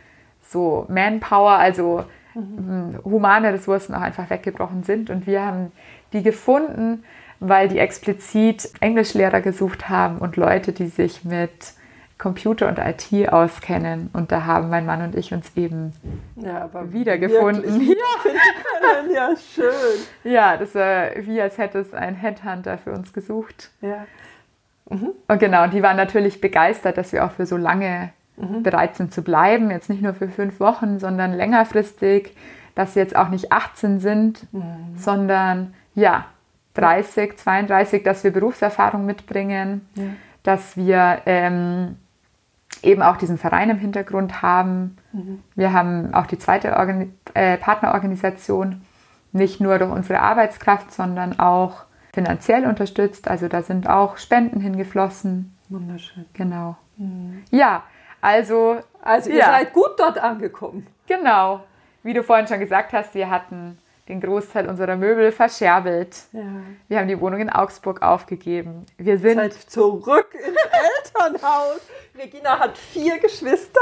so 0.42 0.86
Manpower, 0.88 1.52
also 1.58 2.04
m, 2.34 2.98
humane 3.04 3.52
Ressourcen 3.52 3.94
auch 3.94 4.00
einfach 4.00 4.30
weggebrochen 4.30 4.82
sind. 4.84 5.10
Und 5.10 5.26
wir 5.26 5.44
haben 5.44 5.72
die 6.12 6.22
gefunden, 6.22 7.04
weil 7.40 7.68
die 7.68 7.78
explizit 7.78 8.70
Englischlehrer 8.80 9.40
gesucht 9.40 9.88
haben 9.88 10.18
und 10.18 10.36
Leute, 10.36 10.72
die 10.72 10.86
sich 10.88 11.24
mit 11.24 11.72
Computer 12.18 12.68
und 12.68 12.78
IT 12.78 13.28
auskennen. 13.30 14.08
Und 14.12 14.32
da 14.32 14.44
haben 14.46 14.70
mein 14.70 14.86
Mann 14.86 15.02
und 15.02 15.14
ich 15.14 15.32
uns 15.34 15.52
eben 15.56 15.92
Ja, 16.36 16.68
wiedergefunden. 16.92 17.62
können. 17.62 17.90
Ja, 19.14 19.30
schön. 19.36 19.72
Ja, 20.24 20.56
das 20.56 20.74
war 20.74 21.08
wie 21.20 21.40
als 21.40 21.58
hätte 21.58 21.78
es 21.78 21.92
ein 21.94 22.14
Headhunter 22.14 22.78
für 22.78 22.92
uns 22.92 23.12
gesucht. 23.12 23.70
Ja. 23.80 24.06
Und 24.86 25.38
genau, 25.40 25.64
und 25.64 25.72
die 25.72 25.82
waren 25.82 25.96
natürlich 25.96 26.40
begeistert, 26.40 26.96
dass 26.96 27.12
wir 27.12 27.24
auch 27.24 27.32
für 27.32 27.46
so 27.46 27.56
lange 27.56 28.10
bereit 28.62 28.96
sind 28.96 29.12
zu 29.14 29.22
bleiben. 29.22 29.70
Jetzt 29.70 29.88
nicht 29.90 30.02
nur 30.02 30.14
für 30.14 30.28
fünf 30.28 30.60
Wochen, 30.60 30.98
sondern 30.98 31.32
längerfristig, 31.32 32.36
dass 32.74 32.94
sie 32.94 33.00
jetzt 33.00 33.16
auch 33.16 33.28
nicht 33.30 33.52
18 33.52 33.98
sind, 34.00 34.46
sondern 34.96 35.74
ja, 35.94 36.26
30, 36.74 37.36
32, 37.38 38.02
dass 38.02 38.22
wir 38.22 38.30
Berufserfahrung 38.32 39.06
mitbringen, 39.06 39.88
Ja. 39.94 40.04
dass 40.42 40.76
wir 40.76 41.22
ähm, 41.26 41.96
eben 42.84 43.02
auch 43.02 43.16
diesen 43.16 43.38
Verein 43.38 43.70
im 43.70 43.78
Hintergrund 43.78 44.42
haben. 44.42 44.96
Wir 45.54 45.72
haben 45.72 46.12
auch 46.14 46.26
die 46.26 46.38
zweite 46.38 46.76
Organi 46.76 47.10
äh, 47.34 47.56
Partnerorganisation 47.56 48.82
nicht 49.32 49.60
nur 49.60 49.78
durch 49.78 49.90
unsere 49.90 50.20
Arbeitskraft, 50.20 50.92
sondern 50.92 51.38
auch 51.38 51.84
finanziell 52.12 52.66
unterstützt. 52.66 53.28
Also 53.28 53.48
da 53.48 53.62
sind 53.62 53.88
auch 53.88 54.16
Spenden 54.16 54.60
hingeflossen. 54.60 55.56
Wunderschön. 55.68 56.24
Genau. 56.34 56.76
Ja, 57.50 57.82
also 58.20 58.76
Also 59.02 59.30
ihr 59.30 59.36
Ja. 59.38 59.46
seid 59.46 59.72
gut 59.72 59.90
dort 59.98 60.18
angekommen. 60.18 60.86
genau. 61.06 61.60
Wie 62.02 62.14
du 62.14 62.22
vorhin 62.22 62.46
schon 62.46 62.60
gesagt 62.60 62.92
hast, 62.92 63.14
wir 63.14 63.28
hatten 63.30 63.78
den 64.08 64.20
Großteil 64.20 64.68
unserer 64.68 64.96
Möbel 64.96 65.32
verscherbelt. 65.32 66.24
Ja. 66.32 66.42
Wir 66.88 66.98
haben 66.98 67.08
die 67.08 67.20
Wohnung 67.20 67.40
in 67.40 67.50
Augsburg 67.50 68.02
aufgegeben. 68.02 68.86
Wir 68.98 69.18
sind 69.18 69.36
Seid 69.36 69.52
zurück 69.54 70.28
ins 70.34 70.56
Elternhaus. 71.26 71.80
Regina 72.16 72.58
hat 72.58 72.78
vier 72.78 73.18
Geschwister. 73.18 73.80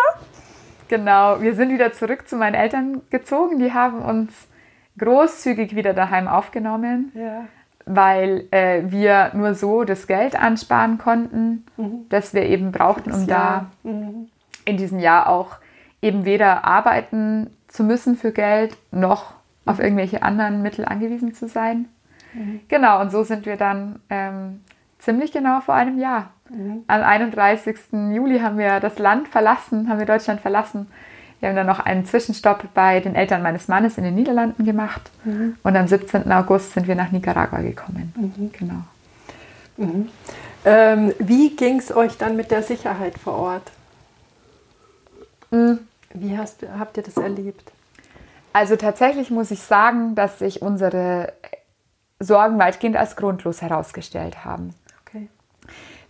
Genau, 0.88 1.40
wir 1.40 1.54
sind 1.54 1.70
wieder 1.70 1.92
zurück 1.92 2.28
zu 2.28 2.36
meinen 2.36 2.54
Eltern 2.54 3.02
gezogen. 3.10 3.58
Die 3.58 3.72
haben 3.72 4.02
uns 4.02 4.32
großzügig 4.98 5.74
wieder 5.74 5.92
daheim 5.94 6.28
aufgenommen, 6.28 7.10
Ja. 7.14 7.46
weil 7.86 8.46
äh, 8.50 8.82
wir 8.86 9.30
nur 9.34 9.54
so 9.54 9.84
das 9.84 10.06
Geld 10.06 10.36
ansparen 10.40 10.98
konnten, 10.98 11.66
das 12.08 12.32
wir 12.34 12.42
eben 12.46 12.70
brauchten, 12.72 13.12
um 13.12 13.26
da 13.26 13.70
Mhm. 13.82 14.28
in 14.64 14.76
diesem 14.76 14.98
Jahr 15.00 15.28
auch 15.28 15.56
eben 16.00 16.24
weder 16.24 16.64
arbeiten 16.64 17.50
zu 17.68 17.82
müssen 17.82 18.16
für 18.16 18.30
Geld, 18.32 18.76
noch 18.92 19.32
auf 19.66 19.78
irgendwelche 19.78 20.22
anderen 20.22 20.62
Mittel 20.62 20.84
angewiesen 20.84 21.34
zu 21.34 21.48
sein. 21.48 21.86
Genau, 22.68 23.00
und 23.00 23.12
so 23.12 23.22
sind 23.22 23.46
wir 23.46 23.56
dann 23.56 24.00
ähm, 24.10 24.60
ziemlich 24.98 25.32
genau 25.32 25.60
vor 25.60 25.74
einem 25.74 25.98
Jahr. 25.98 26.30
Am 26.88 27.02
31. 27.02 27.76
Juli 28.12 28.40
haben 28.40 28.58
wir 28.58 28.80
das 28.80 28.98
Land 28.98 29.28
verlassen, 29.28 29.88
haben 29.88 29.98
wir 29.98 30.06
Deutschland 30.06 30.40
verlassen. 30.40 30.88
Wir 31.40 31.48
haben 31.48 31.56
dann 31.56 31.66
noch 31.66 31.80
einen 31.80 32.04
Zwischenstopp 32.06 32.64
bei 32.74 33.00
den 33.00 33.14
Eltern 33.14 33.42
meines 33.42 33.68
Mannes 33.68 33.98
in 33.98 34.04
den 34.04 34.14
Niederlanden 34.14 34.64
gemacht. 34.64 35.10
Und 35.62 35.76
am 35.76 35.86
17. 35.86 36.30
August 36.32 36.72
sind 36.72 36.86
wir 36.86 36.94
nach 36.94 37.12
Nicaragua 37.12 37.60
gekommen. 37.60 38.12
Genau. 38.58 38.84
Ähm, 40.64 41.12
wie 41.18 41.54
ging 41.54 41.78
es 41.78 41.94
euch 41.94 42.16
dann 42.16 42.36
mit 42.36 42.50
der 42.50 42.62
Sicherheit 42.62 43.18
vor 43.18 43.34
Ort? 43.34 43.72
Mm. 45.50 45.74
Wie 46.14 46.38
hast, 46.38 46.64
habt 46.78 46.96
ihr 46.96 47.02
das 47.02 47.16
erlebt? 47.16 47.72
Also 48.54 48.76
tatsächlich 48.76 49.32
muss 49.32 49.50
ich 49.50 49.60
sagen, 49.60 50.14
dass 50.14 50.38
sich 50.38 50.62
unsere 50.62 51.32
Sorgen 52.20 52.56
weitgehend 52.60 52.96
als 52.96 53.16
grundlos 53.16 53.60
herausgestellt 53.60 54.44
haben. 54.44 54.72
Okay. 55.02 55.28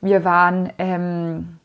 Wir 0.03 0.25
waren, 0.27 0.71
ähm, 0.77 1.59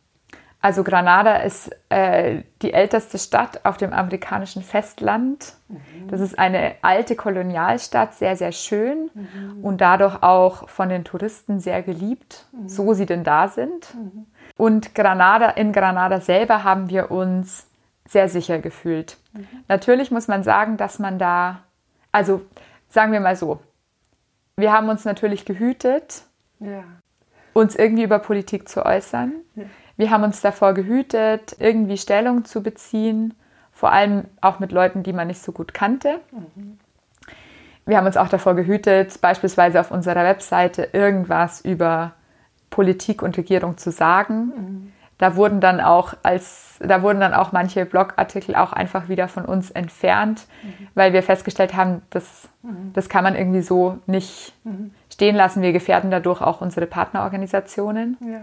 also 0.62 0.86
Granada 0.86 1.36
ist 1.36 1.70
äh, 1.90 2.44
die 2.62 2.72
älteste 2.72 3.18
Stadt 3.18 3.66
auf 3.66 3.76
dem 3.76 3.92
amerikanischen 3.92 4.64
Festland. 4.64 5.54
Das 6.08 6.22
ist 6.22 6.40
eine 6.40 6.76
alte 6.82 7.18
Kolonialstadt, 7.18 8.14
sehr, 8.14 8.38
sehr 8.38 8.54
schön 8.54 9.12
und 9.62 9.82
dadurch 9.82 10.24
auch 10.24 10.70
von 10.70 10.88
den 10.88 11.04
Touristen 11.04 11.60
sehr 11.60 11.84
geliebt, 11.84 12.46
so 12.68 12.94
sie 12.94 13.06
denn 13.06 13.26
da 13.26 13.50
sind. 13.50 13.94
Und 14.56 14.96
Granada, 14.96 15.50
in 15.50 15.74
Granada 15.74 16.22
selber 16.22 16.64
haben 16.64 16.90
wir 16.90 17.12
uns 17.12 17.69
sehr 18.10 18.28
sicher 18.28 18.60
gefühlt. 18.60 19.18
Natürlich 19.68 20.12
muss 20.12 20.28
man 20.28 20.44
sagen, 20.44 20.78
dass 20.78 21.00
man 21.00 21.20
da, 21.20 21.62
also 22.12 22.42
sagen 22.90 23.12
wir 23.12 23.20
mal 23.20 23.36
so, 23.36 23.60
wir 24.58 24.74
haben 24.74 24.90
uns 24.90 25.06
natürlich 25.06 25.46
gehütet, 25.46 26.24
Ja. 26.60 26.84
uns 27.54 27.76
irgendwie 27.76 28.04
über 28.04 28.20
Politik 28.20 28.68
zu 28.68 28.86
äußern. 28.86 29.32
Wir 29.96 30.10
haben 30.12 30.24
uns 30.24 30.42
davor 30.42 30.74
gehütet, 30.74 31.56
irgendwie 31.60 31.98
Stellung 31.98 32.46
zu 32.46 32.64
beziehen, 32.64 33.34
vor 33.72 33.92
allem 33.92 34.26
auch 34.42 34.60
mit 34.60 34.72
Leuten, 34.72 35.04
die 35.04 35.14
man 35.14 35.28
nicht 35.28 35.42
so 35.42 35.52
gut 35.52 35.74
kannte. 35.74 36.20
Wir 37.86 37.98
haben 37.98 38.06
uns 38.08 38.18
auch 38.18 38.28
davor 38.30 38.56
gehütet, 38.56 39.22
beispielsweise 39.22 39.80
auf 39.80 39.92
unserer 39.92 40.24
Webseite 40.24 40.90
irgendwas 40.94 41.62
über 41.62 42.14
Politik 42.70 43.22
und 43.22 43.38
Regierung 43.38 43.78
zu 43.78 43.92
sagen, 43.92 44.94
da 45.20 45.36
wurden 45.36 45.60
dann 45.60 45.82
auch 45.82 46.14
als, 46.24 46.78
da 46.80 47.04
wurden 47.04 47.20
dann 47.20 47.34
auch 47.34 47.52
manche 47.52 47.86
Blogartikel 47.86 48.56
auch 48.56 48.72
einfach 48.72 49.10
wieder 49.10 49.28
von 49.28 49.46
uns 49.46 49.70
entfernt, 49.70 50.48
mhm. 50.64 50.88
weil 50.96 51.14
wir 51.14 51.22
festgestellt 51.22 51.76
haben, 51.76 52.02
das, 52.10 52.48
mhm. 52.64 52.94
das 52.94 53.10
kann 53.10 53.26
man 53.26 53.36
irgendwie 53.36 53.62
so 53.62 54.00
nicht 54.08 54.54
mhm. 54.64 54.92
stehen 55.12 55.36
lassen. 55.36 55.62
Wir 55.62 55.74
gefährden 55.74 56.10
dadurch 56.10 56.42
auch 56.42 56.62
unsere 56.62 56.88
Partnerorganisationen, 56.88 58.18
ja. 58.22 58.40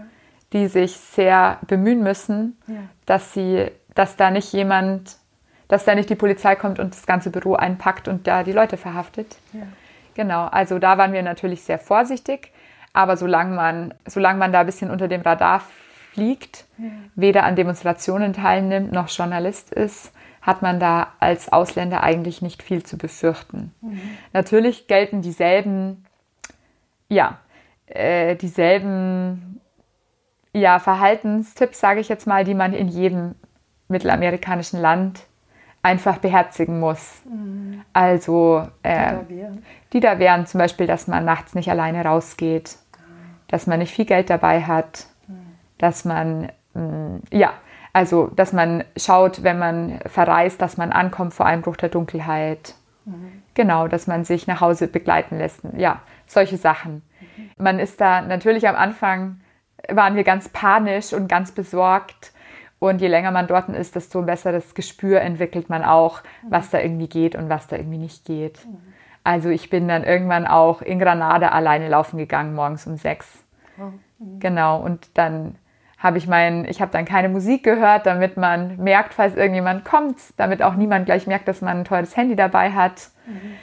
die 0.53 0.67
sich 0.67 0.95
sehr 0.97 1.57
bemühen 1.65 2.03
müssen, 2.03 2.55
ja. 2.67 2.75
dass 3.07 3.33
sie, 3.33 3.71
dass 3.95 4.15
da 4.15 4.29
nicht 4.29 4.53
jemand, 4.53 5.17
dass 5.69 5.83
da 5.83 5.95
nicht 5.95 6.11
die 6.11 6.15
Polizei 6.15 6.55
kommt 6.55 6.77
und 6.77 6.93
das 6.93 7.07
ganze 7.07 7.31
Büro 7.31 7.55
einpackt 7.55 8.07
und 8.07 8.27
da 8.27 8.43
die 8.43 8.53
Leute 8.53 8.77
verhaftet. 8.77 9.35
Ja. 9.51 9.63
Genau, 10.13 10.45
also 10.45 10.77
da 10.77 10.99
waren 10.99 11.11
wir 11.11 11.23
natürlich 11.23 11.63
sehr 11.63 11.79
vorsichtig. 11.79 12.51
Aber 12.93 13.17
solange 13.17 13.55
man, 13.55 13.93
solange 14.07 14.39
man 14.39 14.51
da 14.51 14.61
ein 14.61 14.65
bisschen 14.65 14.89
unter 14.89 15.07
dem 15.07 15.21
Radar 15.21 15.61
fliegt, 16.17 16.65
weder 17.15 17.43
an 17.43 17.55
Demonstrationen 17.55 18.33
teilnimmt 18.33 18.91
noch 18.91 19.07
Journalist 19.07 19.71
ist, 19.71 20.11
hat 20.41 20.63
man 20.63 20.79
da 20.79 21.13
als 21.19 21.53
Ausländer 21.53 22.01
eigentlich 22.01 22.41
nicht 22.41 22.63
viel 22.63 22.81
zu 22.81 22.97
befürchten. 22.97 23.71
Mhm. 23.81 24.01
Natürlich 24.33 24.87
gelten 24.87 25.21
dieselben, 25.21 26.05
ja, 27.07 27.37
äh, 27.85 28.35
dieselben 28.35 29.61
ja, 30.53 30.79
Verhaltenstipps, 30.79 31.79
sage 31.79 31.99
ich 31.99 32.09
jetzt 32.09 32.25
mal, 32.25 32.43
die 32.43 32.55
man 32.55 32.73
in 32.73 32.87
jedem 32.87 33.35
mittelamerikanischen 33.87 34.81
Land 34.81 35.21
einfach 35.83 36.17
beherzigen 36.17 36.79
muss. 36.79 37.21
Mhm. 37.25 37.83
Also 37.93 38.67
äh, 38.81 39.17
die, 39.29 39.39
da 39.39 39.49
die, 39.93 39.99
da 39.99 40.19
wären 40.19 40.47
zum 40.47 40.57
Beispiel, 40.57 40.87
dass 40.87 41.05
man 41.05 41.25
nachts 41.25 41.53
nicht 41.53 41.69
alleine 41.69 42.03
rausgeht, 42.03 42.77
ah. 42.93 43.01
dass 43.49 43.67
man 43.67 43.77
nicht 43.77 43.93
viel 43.93 44.05
Geld 44.05 44.31
dabei 44.31 44.63
hat, 44.63 45.05
dass 45.77 46.05
man, 46.05 46.49
mm, 46.73 47.17
ja, 47.31 47.53
also 47.93 48.27
dass 48.27 48.53
man 48.53 48.83
schaut, 48.95 49.43
wenn 49.43 49.59
man 49.59 49.99
verreist, 50.05 50.61
dass 50.61 50.77
man 50.77 50.91
ankommt 50.91 51.33
vor 51.33 51.45
Einbruch 51.45 51.77
der 51.77 51.89
Dunkelheit. 51.89 52.75
Mhm. 53.05 53.43
Genau, 53.53 53.87
dass 53.87 54.05
man 54.05 54.23
sich 54.23 54.45
nach 54.47 54.61
Hause 54.61 54.87
begleiten 54.87 55.37
lässt. 55.37 55.61
Ja, 55.75 56.01
solche 56.27 56.57
Sachen. 56.57 57.01
Mhm. 57.37 57.49
Man 57.57 57.79
ist 57.79 57.99
da 57.99 58.21
natürlich 58.21 58.67
am 58.67 58.75
Anfang, 58.75 59.39
waren 59.89 60.15
wir 60.15 60.23
ganz 60.23 60.49
panisch 60.49 61.13
und 61.13 61.27
ganz 61.27 61.51
besorgt. 61.51 62.33
Und 62.79 63.01
je 63.01 63.07
länger 63.07 63.31
man 63.31 63.47
dort 63.47 63.69
ist, 63.69 63.95
desto 63.95 64.19
ein 64.19 64.27
besseres 64.27 64.75
Gespür 64.75 65.21
entwickelt 65.21 65.69
man 65.69 65.83
auch, 65.83 66.21
mhm. 66.43 66.51
was 66.51 66.69
da 66.69 66.79
irgendwie 66.79 67.07
geht 67.07 67.35
und 67.35 67.49
was 67.49 67.67
da 67.67 67.77
irgendwie 67.77 67.97
nicht 67.97 68.25
geht. 68.25 68.63
Mhm. 68.65 68.77
Also 69.23 69.49
ich 69.49 69.69
bin 69.69 69.87
dann 69.87 70.03
irgendwann 70.03 70.45
auch 70.45 70.81
in 70.81 70.99
Granada 70.99 71.49
alleine 71.49 71.89
laufen 71.89 72.17
gegangen, 72.17 72.53
morgens 72.53 72.85
um 72.85 72.95
sechs. 72.97 73.43
Oh. 73.79 73.91
Mhm. 74.19 74.39
Genau, 74.39 74.79
und 74.79 75.09
dann 75.15 75.55
habe 75.97 76.17
ich 76.19 76.27
mein, 76.27 76.65
ich 76.65 76.81
habe 76.81 76.91
dann 76.91 77.05
keine 77.05 77.29
Musik 77.29 77.63
gehört, 77.63 78.05
damit 78.05 78.37
man 78.37 78.77
merkt, 78.77 79.15
falls 79.15 79.35
irgendjemand 79.35 79.83
kommt, 79.83 80.17
damit 80.37 80.61
auch 80.61 80.75
niemand 80.75 81.05
gleich 81.05 81.25
merkt, 81.25 81.47
dass 81.47 81.61
man 81.61 81.79
ein 81.79 81.85
teures 81.85 82.15
Handy 82.15 82.35
dabei 82.35 82.71
hat. 82.71 83.09
Mhm. 83.25 83.53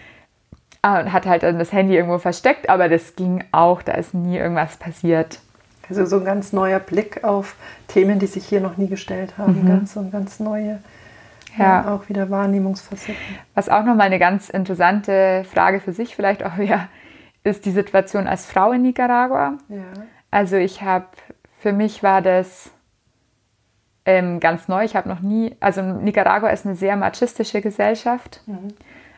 Und 0.82 1.12
hat 1.14 1.24
halt 1.24 1.45
dann 1.45 1.59
das 1.59 1.72
Handy 1.72 1.97
irgendwo 1.97 2.18
versteckt, 2.18 2.68
aber 2.68 2.91
das 2.91 3.16
ging 3.16 3.43
auch, 3.53 3.80
da 3.80 3.93
ist 3.93 4.12
nie 4.12 4.37
irgendwas 4.37 4.76
passiert. 4.76 5.41
Also 5.89 6.05
so 6.05 6.18
ein 6.18 6.26
ganz 6.26 6.53
neuer 6.53 6.78
Blick 6.78 7.24
auf 7.24 7.57
Themen, 7.89 8.18
die 8.18 8.26
sich 8.26 8.45
hier 8.47 8.61
noch 8.61 8.76
nie 8.76 8.89
gestellt 8.89 9.39
haben, 9.39 9.62
mhm. 9.62 9.68
ganz 9.68 9.95
so 9.95 10.01
ein 10.01 10.11
ganz 10.11 10.41
neue, 10.41 10.80
ja. 11.57 11.64
ja. 11.64 11.95
auch 11.95 12.11
wieder 12.11 12.28
Wahrnehmungsfacetten. 12.28 13.16
Was 13.55 13.70
auch 13.70 13.85
nochmal 13.85 14.07
eine 14.07 14.18
ganz 14.18 14.51
interessante 14.51 15.47
Frage 15.51 15.80
für 15.80 15.93
sich 15.93 16.16
vielleicht 16.16 16.45
auch 16.45 16.57
wäre, 16.59 16.89
ist 17.45 17.64
die 17.64 17.70
Situation 17.70 18.26
als 18.26 18.45
Frau 18.45 18.72
in 18.72 18.82
Nicaragua. 18.82 19.55
Ja. 19.70 19.85
Also 20.30 20.57
ich 20.57 20.82
habe 20.82 21.07
für 21.64 21.72
mich 21.72 22.02
war 22.02 22.20
das 22.20 22.70
ähm, 24.04 24.38
ganz 24.38 24.68
neu. 24.68 24.84
Ich 24.84 24.96
habe 24.96 25.08
noch 25.08 25.20
nie, 25.20 25.56
also 25.60 25.80
Nicaragua 25.80 26.50
ist 26.50 26.66
eine 26.66 26.76
sehr 26.76 26.94
machistische 26.94 27.62
Gesellschaft. 27.62 28.42
Mhm. 28.44 28.74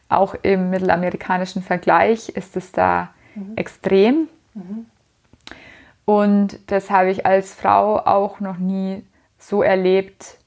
Auch 0.09 0.37
im 0.43 0.71
mittelamerikanischen 0.71 1.61
Vergleich 1.61 2.29
ist 2.29 2.57
es 2.57 2.71
da 2.71 3.09
mhm. 3.35 3.57
extrem. 3.57 4.29
Mhm. 4.55 4.87
Und 6.05 6.61
das 6.71 6.89
habe 6.89 7.11
ich 7.11 7.27
als 7.27 7.53
Frau 7.53 7.99
auch 7.99 8.39
noch 8.39 8.59
nie 8.59 9.05
so 9.41 9.65
erlebt, 9.65 10.39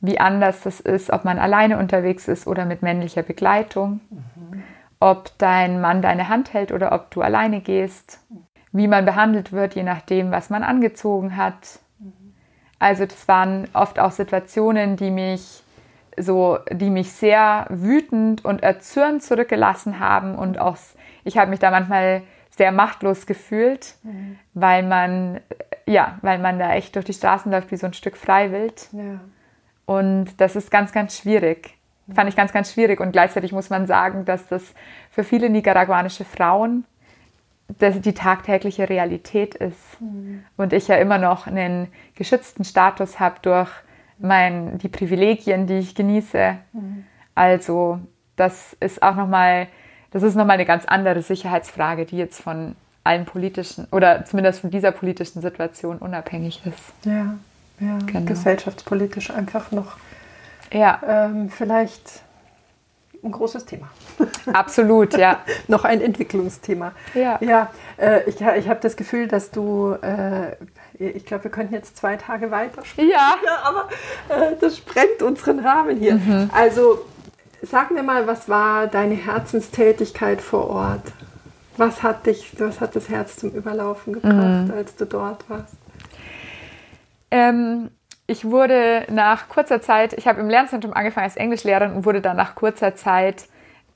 wie 0.00 0.20
anders 0.20 0.60
das 0.60 0.78
ist, 0.78 1.10
ob 1.10 1.24
man 1.24 1.40
alleine 1.40 1.78
unterwegs 1.78 2.28
ist 2.28 2.46
oder 2.46 2.66
mit 2.66 2.82
männlicher 2.82 3.24
Begleitung, 3.24 3.98
mhm. 4.10 4.62
ob 5.00 5.36
dein 5.38 5.80
Mann 5.80 6.02
deine 6.02 6.28
Hand 6.28 6.54
hält 6.54 6.70
oder 6.70 6.92
ob 6.92 7.10
du 7.10 7.20
alleine 7.20 7.60
gehst. 7.60 8.20
Mhm 8.30 8.37
wie 8.72 8.88
man 8.88 9.04
behandelt 9.04 9.52
wird, 9.52 9.74
je 9.74 9.82
nachdem, 9.82 10.30
was 10.30 10.50
man 10.50 10.62
angezogen 10.62 11.36
hat. 11.36 11.80
Also 12.78 13.06
das 13.06 13.26
waren 13.26 13.68
oft 13.72 13.98
auch 13.98 14.12
Situationen, 14.12 14.96
die 14.96 15.10
mich 15.10 15.62
so, 16.16 16.58
die 16.70 16.90
mich 16.90 17.12
sehr 17.12 17.66
wütend 17.70 18.44
und 18.44 18.62
erzürnt 18.62 19.22
zurückgelassen 19.22 20.00
haben 20.00 20.34
und 20.34 20.58
auch 20.58 20.76
ich 21.24 21.38
habe 21.38 21.50
mich 21.50 21.60
da 21.60 21.70
manchmal 21.70 22.22
sehr 22.50 22.72
machtlos 22.72 23.26
gefühlt, 23.26 23.94
mhm. 24.02 24.38
weil 24.54 24.82
man 24.82 25.40
ja, 25.88 26.18
weil 26.22 26.38
man 26.38 26.58
da 26.58 26.74
echt 26.74 26.94
durch 26.94 27.06
die 27.06 27.12
Straßen 27.12 27.50
läuft 27.50 27.70
wie 27.70 27.76
so 27.76 27.86
ein 27.86 27.94
Stück 27.94 28.16
Freiwild. 28.16 28.88
Ja. 28.92 29.20
Und 29.86 30.40
das 30.40 30.54
ist 30.54 30.70
ganz, 30.70 30.92
ganz 30.92 31.16
schwierig. 31.16 31.74
Fand 32.14 32.28
ich 32.28 32.36
ganz, 32.36 32.52
ganz 32.52 32.72
schwierig. 32.72 33.00
Und 33.00 33.12
gleichzeitig 33.12 33.52
muss 33.52 33.70
man 33.70 33.86
sagen, 33.86 34.24
dass 34.24 34.46
das 34.48 34.74
für 35.10 35.24
viele 35.24 35.48
nicaraguanische 35.48 36.24
Frauen 36.24 36.84
das 37.78 38.00
die 38.00 38.14
tagtägliche 38.14 38.88
Realität 38.88 39.54
ist. 39.54 40.00
Mhm. 40.00 40.44
Und 40.56 40.72
ich 40.72 40.88
ja 40.88 40.96
immer 40.96 41.18
noch 41.18 41.46
einen 41.46 41.88
geschützten 42.14 42.64
Status 42.64 43.20
habe 43.20 43.36
durch 43.42 43.70
mein, 44.18 44.78
die 44.78 44.88
Privilegien, 44.88 45.66
die 45.66 45.78
ich 45.78 45.94
genieße. 45.94 46.56
Mhm. 46.72 47.04
Also 47.34 48.00
das 48.36 48.76
ist 48.80 49.02
auch 49.02 49.14
nochmal, 49.14 49.68
das 50.10 50.22
ist 50.22 50.34
nochmal 50.34 50.54
eine 50.54 50.64
ganz 50.64 50.86
andere 50.86 51.22
Sicherheitsfrage, 51.22 52.06
die 52.06 52.16
jetzt 52.16 52.40
von 52.40 52.74
allen 53.04 53.26
politischen 53.26 53.86
oder 53.92 54.24
zumindest 54.24 54.60
von 54.60 54.70
dieser 54.70 54.92
politischen 54.92 55.40
Situation 55.40 55.98
unabhängig 55.98 56.62
ist. 56.64 57.06
Ja, 57.06 57.38
ja. 57.80 57.98
Genau. 58.06 58.26
gesellschaftspolitisch 58.26 59.30
einfach 59.30 59.70
noch 59.70 59.96
ja. 60.72 61.00
Ähm, 61.06 61.50
vielleicht 61.50 62.22
ein 63.22 63.32
großes 63.32 63.64
Thema. 63.64 63.88
Absolut, 64.52 65.16
ja. 65.16 65.40
Noch 65.68 65.84
ein 65.84 66.00
Entwicklungsthema. 66.00 66.92
Ja. 67.14 67.38
Ja, 67.40 67.70
äh, 67.96 68.28
ich, 68.28 68.40
ich 68.40 68.68
habe 68.68 68.80
das 68.80 68.96
Gefühl, 68.96 69.28
dass 69.28 69.50
du, 69.50 69.96
äh, 70.02 70.56
ich 70.98 71.26
glaube, 71.26 71.44
wir 71.44 71.50
könnten 71.50 71.74
jetzt 71.74 71.96
zwei 71.96 72.16
Tage 72.16 72.50
weiter 72.50 72.84
sprechen. 72.84 73.10
Ja. 73.10 73.36
ja 73.44 73.58
aber 73.64 73.88
äh, 74.28 74.56
das 74.60 74.76
sprengt 74.76 75.22
unseren 75.22 75.58
Rahmen 75.60 75.96
hier. 75.96 76.14
Mhm. 76.14 76.50
Also, 76.52 77.04
sag 77.62 77.90
mir 77.90 78.02
mal, 78.02 78.26
was 78.26 78.48
war 78.48 78.86
deine 78.86 79.14
Herzenstätigkeit 79.14 80.40
vor 80.40 80.68
Ort? 80.68 81.12
Was 81.76 82.02
hat 82.02 82.26
dich, 82.26 82.52
was 82.58 82.80
hat 82.80 82.96
das 82.96 83.08
Herz 83.08 83.36
zum 83.36 83.50
Überlaufen 83.50 84.12
gebracht, 84.14 84.66
mhm. 84.66 84.72
als 84.76 84.96
du 84.96 85.06
dort 85.06 85.48
warst? 85.48 85.74
Ähm, 87.30 87.90
ich 88.28 88.44
wurde 88.44 89.04
nach 89.10 89.48
kurzer 89.48 89.80
Zeit, 89.80 90.12
ich 90.12 90.28
habe 90.28 90.40
im 90.40 90.50
Lernzentrum 90.50 90.92
angefangen 90.92 91.24
als 91.24 91.36
Englischlehrerin 91.36 91.94
und 91.94 92.04
wurde 92.04 92.20
dann 92.20 92.36
nach 92.36 92.54
kurzer 92.54 92.94
Zeit 92.94 93.48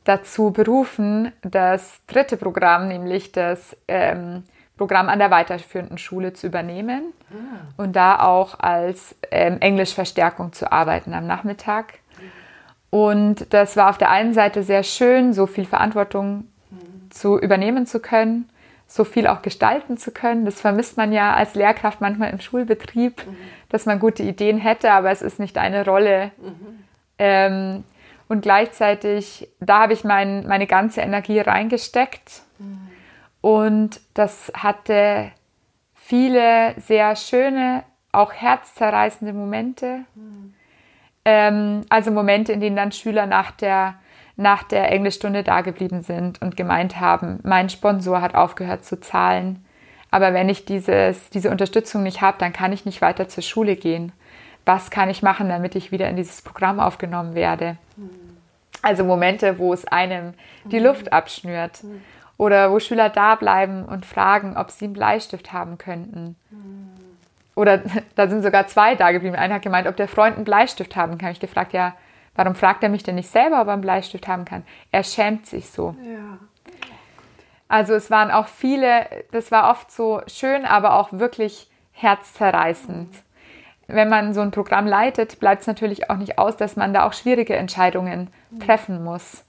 dazu 0.04 0.50
berufen, 0.50 1.30
das 1.42 2.00
dritte 2.06 2.38
Programm, 2.38 2.88
nämlich 2.88 3.30
das 3.30 3.76
ähm, 3.86 4.42
Programm 4.78 5.10
an 5.10 5.18
der 5.18 5.30
weiterführenden 5.30 5.98
Schule 5.98 6.32
zu 6.32 6.46
übernehmen 6.46 7.12
ah. 7.30 7.74
und 7.76 7.94
da 7.94 8.20
auch 8.20 8.58
als 8.58 9.14
ähm, 9.30 9.58
Englischverstärkung 9.60 10.54
zu 10.54 10.72
arbeiten 10.72 11.12
am 11.12 11.26
Nachmittag. 11.26 11.98
Und 12.88 13.52
das 13.52 13.76
war 13.76 13.90
auf 13.90 13.98
der 13.98 14.10
einen 14.10 14.32
Seite 14.32 14.62
sehr 14.62 14.82
schön, 14.82 15.34
so 15.34 15.46
viel 15.46 15.66
Verantwortung 15.66 16.48
mhm. 16.70 17.10
zu 17.10 17.38
übernehmen 17.38 17.86
zu 17.86 18.00
können, 18.00 18.48
so 18.94 19.04
viel 19.04 19.26
auch 19.26 19.42
gestalten 19.42 19.96
zu 19.96 20.10
können. 20.10 20.44
Das 20.44 20.60
vermisst 20.60 20.96
man 20.96 21.12
ja 21.12 21.34
als 21.34 21.54
Lehrkraft 21.54 22.00
manchmal 22.00 22.30
im 22.30 22.40
Schulbetrieb. 22.40 23.26
Mhm 23.26 23.36
dass 23.72 23.86
man 23.86 23.98
gute 23.98 24.22
Ideen 24.22 24.58
hätte, 24.58 24.92
aber 24.92 25.10
es 25.10 25.22
ist 25.22 25.40
nicht 25.40 25.58
eine 25.58 25.84
Rolle. 25.84 26.30
Mhm. 26.36 26.84
Ähm, 27.18 27.84
und 28.28 28.42
gleichzeitig, 28.42 29.48
da 29.60 29.80
habe 29.80 29.94
ich 29.94 30.04
mein, 30.04 30.46
meine 30.46 30.66
ganze 30.66 31.00
Energie 31.00 31.40
reingesteckt. 31.40 32.42
Mhm. 32.58 32.90
Und 33.40 34.00
das 34.14 34.52
hatte 34.54 35.32
viele 35.94 36.74
sehr 36.78 37.16
schöne, 37.16 37.82
auch 38.12 38.32
herzzerreißende 38.32 39.32
Momente. 39.32 40.04
Mhm. 40.14 40.54
Ähm, 41.24 41.80
also 41.88 42.10
Momente, 42.10 42.52
in 42.52 42.60
denen 42.60 42.76
dann 42.76 42.92
Schüler 42.92 43.26
nach 43.26 43.52
der, 43.52 43.94
nach 44.36 44.62
der 44.62 44.90
Englischstunde 44.90 45.42
dageblieben 45.42 46.02
sind 46.02 46.40
und 46.40 46.56
gemeint 46.56 47.00
haben, 47.00 47.40
mein 47.42 47.68
Sponsor 47.68 48.20
hat 48.20 48.34
aufgehört 48.34 48.84
zu 48.84 49.00
zahlen. 49.00 49.64
Aber 50.10 50.34
wenn 50.34 50.48
ich 50.48 50.64
dieses, 50.64 51.30
diese 51.30 51.50
Unterstützung 51.50 52.02
nicht 52.02 52.20
habe, 52.20 52.38
dann 52.38 52.52
kann 52.52 52.72
ich 52.72 52.84
nicht 52.84 53.00
weiter 53.00 53.28
zur 53.28 53.42
Schule 53.42 53.76
gehen. 53.76 54.12
Was 54.64 54.90
kann 54.90 55.10
ich 55.10 55.22
machen, 55.22 55.48
damit 55.48 55.74
ich 55.74 55.90
wieder 55.90 56.08
in 56.08 56.16
dieses 56.16 56.42
Programm 56.42 56.80
aufgenommen 56.80 57.34
werde? 57.34 57.76
Also 58.82 59.04
Momente, 59.04 59.58
wo 59.58 59.72
es 59.72 59.86
einem 59.86 60.34
die 60.64 60.80
mhm. 60.80 60.86
Luft 60.86 61.12
abschnürt. 61.12 61.82
Mhm. 61.82 62.02
Oder 62.36 62.72
wo 62.72 62.80
Schüler 62.80 63.08
da 63.08 63.36
bleiben 63.36 63.84
und 63.84 64.04
fragen, 64.04 64.56
ob 64.56 64.70
sie 64.70 64.86
einen 64.86 64.94
Bleistift 64.94 65.52
haben 65.52 65.78
könnten. 65.78 66.36
oder 67.54 67.82
da 68.16 68.28
sind 68.28 68.42
sogar 68.42 68.66
zwei 68.66 68.96
da 68.96 69.12
geblieben. 69.12 69.36
Einer 69.36 69.54
hat 69.54 69.62
gemeint, 69.62 69.86
ob 69.86 69.96
der 69.96 70.08
Freund 70.08 70.36
einen 70.36 70.44
Bleistift 70.44 70.96
haben 70.96 71.18
kann. 71.18 71.32
Ich 71.32 71.40
gefragt, 71.40 71.72
ja, 71.72 71.94
warum 72.34 72.54
fragt 72.54 72.82
er 72.82 72.88
mich 72.88 73.02
denn 73.02 73.14
nicht 73.16 73.30
selber, 73.30 73.60
ob 73.60 73.68
er 73.68 73.74
einen 73.74 73.82
Bleistift 73.82 74.28
haben 74.28 74.44
kann? 74.44 74.64
Er 74.90 75.04
schämt 75.04 75.46
sich 75.46 75.70
so. 75.70 75.94
Ja. 76.02 76.38
Also 77.68 77.94
es 77.94 78.10
waren 78.10 78.30
auch 78.30 78.48
viele, 78.48 79.06
das 79.30 79.50
war 79.50 79.70
oft 79.70 79.90
so 79.90 80.20
schön, 80.26 80.66
aber 80.66 80.94
auch 80.94 81.12
wirklich 81.12 81.70
herzzerreißend. 81.92 83.08
Wenn 83.86 84.08
man 84.08 84.34
so 84.34 84.40
ein 84.40 84.50
Programm 84.50 84.86
leitet, 84.86 85.40
bleibt 85.40 85.62
es 85.62 85.66
natürlich 85.66 86.10
auch 86.10 86.16
nicht 86.16 86.38
aus, 86.38 86.56
dass 86.56 86.76
man 86.76 86.92
da 86.92 87.06
auch 87.06 87.12
schwierige 87.12 87.56
Entscheidungen 87.56 88.30
treffen 88.60 89.02
muss. 89.02 89.44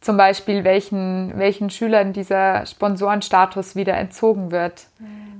Zum 0.00 0.16
Beispiel, 0.16 0.64
welchen, 0.64 1.38
welchen 1.38 1.70
Schülern 1.70 2.12
dieser 2.12 2.66
Sponsorenstatus 2.66 3.76
wieder 3.76 3.94
entzogen 3.96 4.50
wird. 4.50 4.88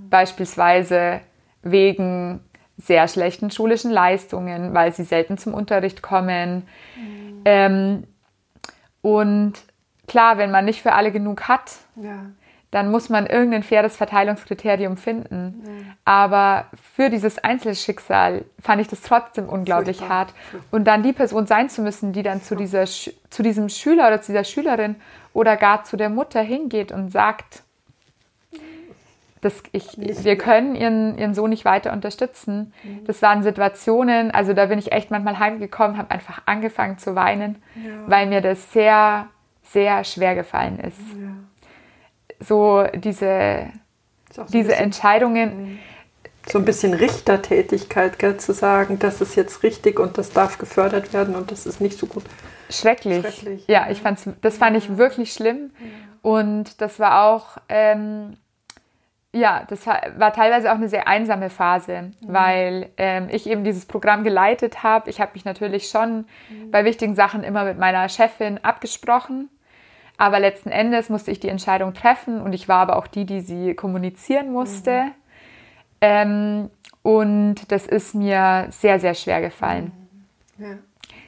Beispielsweise 0.09 1.21
wegen 1.63 2.41
sehr 2.85 3.07
schlechten 3.09 3.51
schulischen 3.51 3.91
Leistungen, 3.91 4.75
weil 4.75 4.93
sie 4.93 5.05
selten 5.05 5.39
zum 5.39 5.55
Unterricht 5.55 6.03
kommen. 6.03 6.67
Ähm, 7.45 8.05
und 9.01 9.55
klar, 10.07 10.39
wenn 10.39 10.51
man 10.51 10.65
nicht 10.65 10.83
für 10.83 10.93
alle 10.93 11.13
genug 11.13 11.49
hat, 11.49 11.73
Ja. 11.97 12.27
dann 12.71 12.91
muss 12.91 13.09
man 13.09 13.27
irgendein 13.27 13.63
faires 13.63 13.97
Verteilungskriterium 13.97 14.97
finden. 14.97 15.95
Aber 16.05 16.67
für 16.95 17.11
dieses 17.11 17.39
Einzelschicksal 17.39 18.45
fand 18.61 18.81
ich 18.81 18.89
das 18.89 19.03
trotzdem 19.03 19.49
unglaublich 19.49 19.99
Furchtbar. 19.99 20.19
hart. 20.19 20.35
Und 20.71 20.85
dann 20.85 21.03
die 21.03 21.13
Person 21.13 21.47
sein 21.47 21.69
zu 21.69 21.83
müssen, 21.83 22.13
die 22.13 22.23
dann 22.23 22.43
zu, 22.43 22.55
dieser, 22.57 22.85
zu 22.87 23.43
diesem 23.43 23.69
Schüler 23.69 24.07
oder 24.09 24.23
zu 24.23 24.33
dieser 24.33 24.45
Schülerin 24.45 24.97
oder 25.35 25.57
gar 25.57 25.85
zu 25.85 25.97
der 25.97 26.09
Mutter 26.09 26.41
hingeht 26.41 26.93
und 26.93 27.11
sagt, 27.11 27.62
das, 29.43 29.63
ich, 29.73 29.89
wir 29.99 30.39
können 30.39 30.75
ihren, 30.75 31.19
ihren 31.19 31.35
Sohn 31.35 31.51
nicht 31.51 31.65
weiter 31.67 31.93
unterstützen. 31.93 32.73
Das 33.05 33.21
waren 33.23 33.43
Situationen, 33.43 34.31
also 34.31 34.55
da 34.55 34.67
bin 34.67 34.79
ich 34.79 34.93
echt 34.93 35.11
manchmal 35.11 35.39
heimgekommen, 35.39 35.99
habe 35.99 36.11
einfach 36.13 36.43
angefangen 36.47 36.97
zu 36.99 37.15
weinen, 37.15 37.61
weil 38.07 38.27
mir 38.29 38.41
das 38.41 38.73
sehr, 38.73 39.27
sehr 39.65 40.05
schwer 40.05 40.35
gefallen 40.35 40.79
ist. 40.79 40.99
Ja. 41.21 41.33
So 42.41 42.85
diese, 42.95 43.67
so 44.33 44.45
diese 44.45 44.69
bisschen- 44.69 44.85
Entscheidungen, 44.85 45.79
so 46.47 46.59
ein 46.59 46.65
bisschen 46.65 46.95
Richtertätigkeit, 46.95 48.19
gell, 48.19 48.37
zu 48.37 48.53
sagen, 48.53 48.99
das 48.99 49.21
ist 49.21 49.37
jetzt 49.37 49.63
richtig 49.63 50.01
und 50.01 50.19
das 50.19 50.31
darf 50.33 50.59
gefördert 50.59 51.13
werden 51.13 51.35
und 51.37 51.51
das 51.53 51.67
ist 51.67 51.81
nicht 51.81 51.99
so 51.99 52.07
gut. 52.07 52.25
schrecklich. 52.71 53.21
Schrecklich, 53.23 53.67
Ja, 53.69 53.87
ja. 53.87 53.91
ich 53.91 54.01
fand's, 54.03 54.29
das 54.41 54.57
fand 54.57 54.77
ich 54.77 54.97
wirklich 54.97 55.33
schlimm. 55.33 55.71
Und 56.23 56.81
das 56.81 56.99
war 57.01 57.25
auch, 57.25 57.59
ähm, 57.69 58.37
ja, 59.35 59.65
das 59.69 59.87
war, 59.87 60.01
war 60.17 60.33
teilweise 60.33 60.71
auch 60.71 60.77
eine 60.77 60.89
sehr 60.89 61.09
einsame 61.09 61.49
Phase, 61.49 62.11
weil 62.21 62.91
ähm, 62.99 63.29
ich 63.31 63.49
eben 63.49 63.65
dieses 63.65 63.87
Programm 63.87 64.25
geleitet 64.25 64.83
habe. 64.83 65.09
Ich 65.09 65.21
habe 65.21 65.33
mich 65.35 65.47
natürlich 65.47 65.89
schon 65.89 66.27
bei 66.71 66.85
wichtigen 66.85 67.15
Sachen 67.15 67.43
immer 67.43 67.65
mit 67.65 67.79
meiner 67.79 68.09
Chefin 68.11 68.63
abgesprochen. 68.63 69.49
Aber 70.19 70.39
letzten 70.39 70.71
Endes 70.71 71.09
musste 71.09 71.31
ich 71.31 71.41
die 71.41 71.49
Entscheidung 71.49 71.95
treffen 71.95 72.43
und 72.43 72.53
ich 72.53 72.69
war 72.69 72.81
aber 72.81 72.97
auch 72.97 73.07
die, 73.07 73.25
die 73.25 73.41
sie 73.41 73.75
kommunizieren 73.75 74.53
musste. 74.53 75.07
Ähm, 76.03 76.71
und 77.03 77.73
das 77.73 77.87
ist 77.87 78.15
mir 78.15 78.67
sehr, 78.71 79.01
sehr 79.01 79.15
schwer 79.15 79.41
gefallen. 79.41 79.93
Ja. 80.59 80.77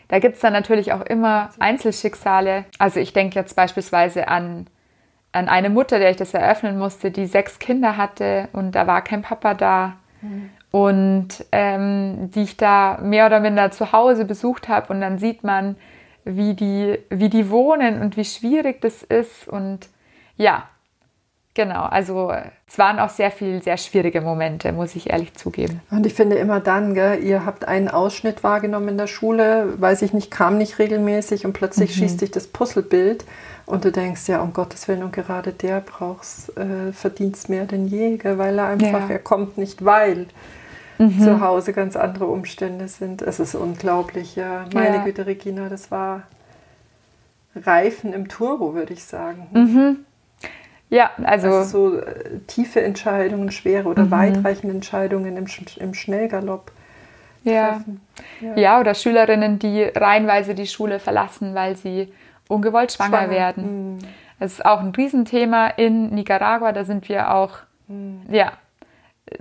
Da 0.09 0.19
gibt 0.19 0.35
es 0.35 0.41
dann 0.41 0.53
natürlich 0.53 0.93
auch 0.93 1.01
immer 1.01 1.51
Einzelschicksale. 1.59 2.67
Also 2.79 3.01
ich 3.01 3.15
denke 3.15 3.39
jetzt 3.39 3.57
beispielsweise 3.57 4.29
an, 4.29 4.67
an 5.35 5.49
eine 5.49 5.69
Mutter, 5.69 5.99
der 5.99 6.11
ich 6.11 6.17
das 6.17 6.33
eröffnen 6.33 6.79
musste, 6.79 7.11
die 7.11 7.27
sechs 7.27 7.59
Kinder 7.59 7.97
hatte 7.97 8.49
und 8.53 8.73
da 8.73 8.87
war 8.87 9.03
kein 9.03 9.23
Papa 9.23 9.55
da. 9.55 9.97
Und 10.71 11.45
ähm, 11.53 12.31
die 12.35 12.43
ich 12.43 12.57
da 12.57 12.99
mehr 13.03 13.27
oder 13.27 13.41
minder 13.41 13.71
zu 13.71 13.93
Hause 13.93 14.25
besucht 14.25 14.69
habe 14.69 14.93
und 14.93 15.01
dann 15.01 15.19
sieht 15.19 15.45
man, 15.45 15.77
wie 16.25 16.55
die, 16.55 16.99
wie 17.11 17.29
die 17.29 17.51
wohnen 17.51 18.01
und 18.01 18.17
wie 18.17 18.25
schwierig 18.25 18.81
das 18.81 19.03
ist. 19.03 19.47
Und 19.47 19.89
ja, 20.37 20.65
genau. 21.55 21.83
Also 21.85 22.33
es 22.67 22.79
waren 22.79 22.99
auch 22.99 23.11
sehr 23.11 23.31
viel, 23.31 23.63
sehr 23.63 23.77
schwierige 23.77 24.21
Momente, 24.21 24.73
muss 24.73 24.95
ich 24.97 25.11
ehrlich 25.11 25.35
zugeben. 25.35 25.81
Und 25.91 26.05
ich 26.07 26.15
finde 26.15 26.37
immer 26.37 26.61
dann, 26.61 26.95
gell, 26.95 27.23
ihr 27.23 27.45
habt 27.47 27.67
einen 27.67 27.89
Ausschnitt 27.89 28.43
wahrgenommen 28.45 28.89
in 28.89 28.99
der 28.99 29.07
Schule, 29.07 29.81
weiß 29.81 30.03
ich 30.03 30.13
nicht, 30.13 30.31
kam 30.31 30.59
nicht 30.59 30.79
regelmäßig 30.79 31.47
und 31.47 31.53
plötzlich 31.53 31.95
schießt 31.95 32.21
dich 32.21 32.31
das 32.31 32.47
Puzzlebild 32.47 33.25
und 33.67 33.85
du 33.85 33.93
denkst, 33.93 34.29
ja, 34.29 34.43
um 34.43 34.53
Gottes 34.53 34.89
Willen, 34.89 35.03
und 35.03 35.13
gerade 35.13 35.53
der 35.53 35.81
braucht 35.81 36.27
äh, 36.57 36.93
Verdienst 36.93 37.49
mehr 37.49 37.65
denn 37.65 37.87
je, 37.87 38.17
gell, 38.19 38.37
weil 38.39 38.59
er 38.59 38.67
einfach, 38.67 39.09
Ja. 39.09 39.15
er 39.15 39.19
kommt 39.21 39.57
nicht, 39.57 39.85
weil 39.85 40.27
zu 40.97 41.41
Hause 41.41 41.73
ganz 41.73 41.97
andere 41.97 42.27
Umstände 42.27 42.87
sind. 42.87 43.21
Es 43.21 43.41
ist 43.41 43.57
unglaublich, 43.57 44.37
ja. 44.37 44.65
Meine 44.73 44.97
Ja. 44.99 45.05
Güte, 45.05 45.27
Regina, 45.27 45.69
das 45.69 45.91
war 45.91 46.23
Reifen 47.57 48.13
im 48.13 48.29
Turbo, 48.29 48.75
würde 48.75 48.93
ich 48.93 49.05
sagen. 49.05 50.05
Ja, 50.95 51.11
also, 51.25 51.49
Also 51.49 51.63
so 51.91 51.99
äh, 51.99 52.39
tiefe 52.47 52.81
Entscheidungen, 52.81 53.51
schwere 53.51 53.89
oder 53.89 54.11
weitreichende 54.13 54.75
Entscheidungen 54.75 55.37
im, 55.37 55.47
im 55.81 55.95
Schnellgalopp 55.95 56.71
ja. 57.43 57.73
treffen. 57.73 58.01
Ja, 58.55 58.79
oder 58.79 58.95
Schülerinnen, 58.95 59.59
die 59.59 59.83
reihenweise 59.83 60.55
die 60.55 60.69
Schule 60.69 61.01
verlassen, 61.01 61.55
weil 61.55 61.77
sie 61.77 62.13
ungewollt 62.49 62.93
schwanger, 62.93 63.19
Schwanger. 63.19 63.31
werden. 63.31 63.99
Das 64.39 64.53
ist 64.53 64.65
auch 64.65 64.81
ein 64.81 64.91
Riesenthema 64.91 65.67
in 65.69 66.11
Nicaragua. 66.11 66.71
Da 66.73 66.85
sind 66.85 67.09
wir 67.09 67.35
auch, 67.35 67.59
ja, 68.31 68.53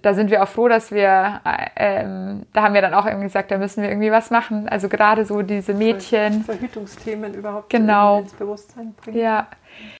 da 0.02 0.14
sind 0.14 0.32
wir 0.32 0.42
auch 0.42 0.48
froh, 0.48 0.70
dass 0.70 0.92
wir, 0.92 1.42
äh, 1.46 1.68
ähm, 1.76 2.44
da 2.54 2.64
haben 2.64 2.74
wir 2.74 2.82
dann 2.82 2.94
auch 2.94 3.06
irgendwie 3.06 3.26
gesagt, 3.26 3.52
da 3.52 3.58
müssen 3.58 3.84
wir 3.84 3.90
irgendwie 3.90 4.12
was 4.12 4.32
machen. 4.32 4.68
Also 4.70 4.90
gerade 4.90 5.26
so 5.26 5.42
diese 5.42 5.74
Mädchen. 5.74 6.44
Verhütungsthemen 6.44 7.34
überhaupt 7.34 7.70
Genau. 7.70 8.20
ins 8.20 8.34
Bewusstsein 8.34 8.94
bringen. 8.96 9.18
Ja. 9.18 9.48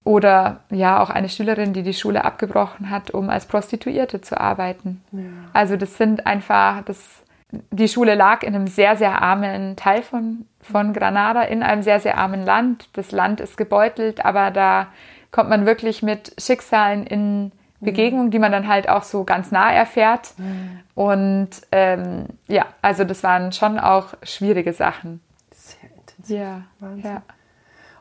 Oder 0.04 0.62
ja, 0.70 1.02
auch 1.02 1.10
eine 1.10 1.30
Schülerin, 1.30 1.74
die 1.74 1.84
die 1.84 1.94
Schule 1.94 2.26
abgebrochen 2.26 2.90
hat, 2.90 3.12
um 3.12 3.30
als 3.30 3.46
Prostituierte 3.46 4.22
zu 4.22 4.40
arbeiten. 4.40 5.02
Also 5.54 5.78
das 5.78 5.98
sind 5.98 6.28
einfach, 6.28 6.84
das, 6.84 7.24
die 7.72 7.88
Schule 7.88 8.16
lag 8.16 8.44
in 8.44 8.56
einem 8.56 8.68
sehr, 8.68 8.98
sehr 8.98 9.22
armen 9.22 9.76
Teil 9.76 10.02
von, 10.02 10.46
von 10.62 10.94
Granada, 10.94 11.44
in 11.44 11.64
einem 11.64 11.84
sehr, 11.84 12.00
sehr 12.00 12.18
armen 12.18 12.46
Land. 12.46 12.90
Das 12.94 13.12
Land 13.12 13.40
ist 13.40 13.56
gebeutelt, 13.58 14.26
aber 14.26 14.52
da 14.52 14.88
kommt 15.32 15.50
man 15.50 15.66
wirklich 15.66 16.04
mit 16.04 16.34
Schicksalen 16.38 17.06
in 17.08 17.52
Begegnung, 17.80 18.32
die 18.32 18.40
man 18.40 18.52
dann 18.52 18.68
halt 18.68 18.90
auch 18.90 19.04
so 19.04 19.24
ganz 19.24 19.52
nah 19.52 19.72
erfährt. 19.72 20.34
Und 20.96 21.50
ähm, 21.72 22.28
ja, 22.48 22.66
also 22.82 23.04
das 23.04 23.24
waren 23.24 23.52
schon 23.52 23.80
auch 23.80 24.14
schwierige 24.24 24.74
Sachen. 24.74 25.22
Sehr 25.52 25.90
intensiv. 25.96 26.38
Ja, 26.38 26.62
Wahnsinn. 26.80 27.12
ja. 27.12 27.22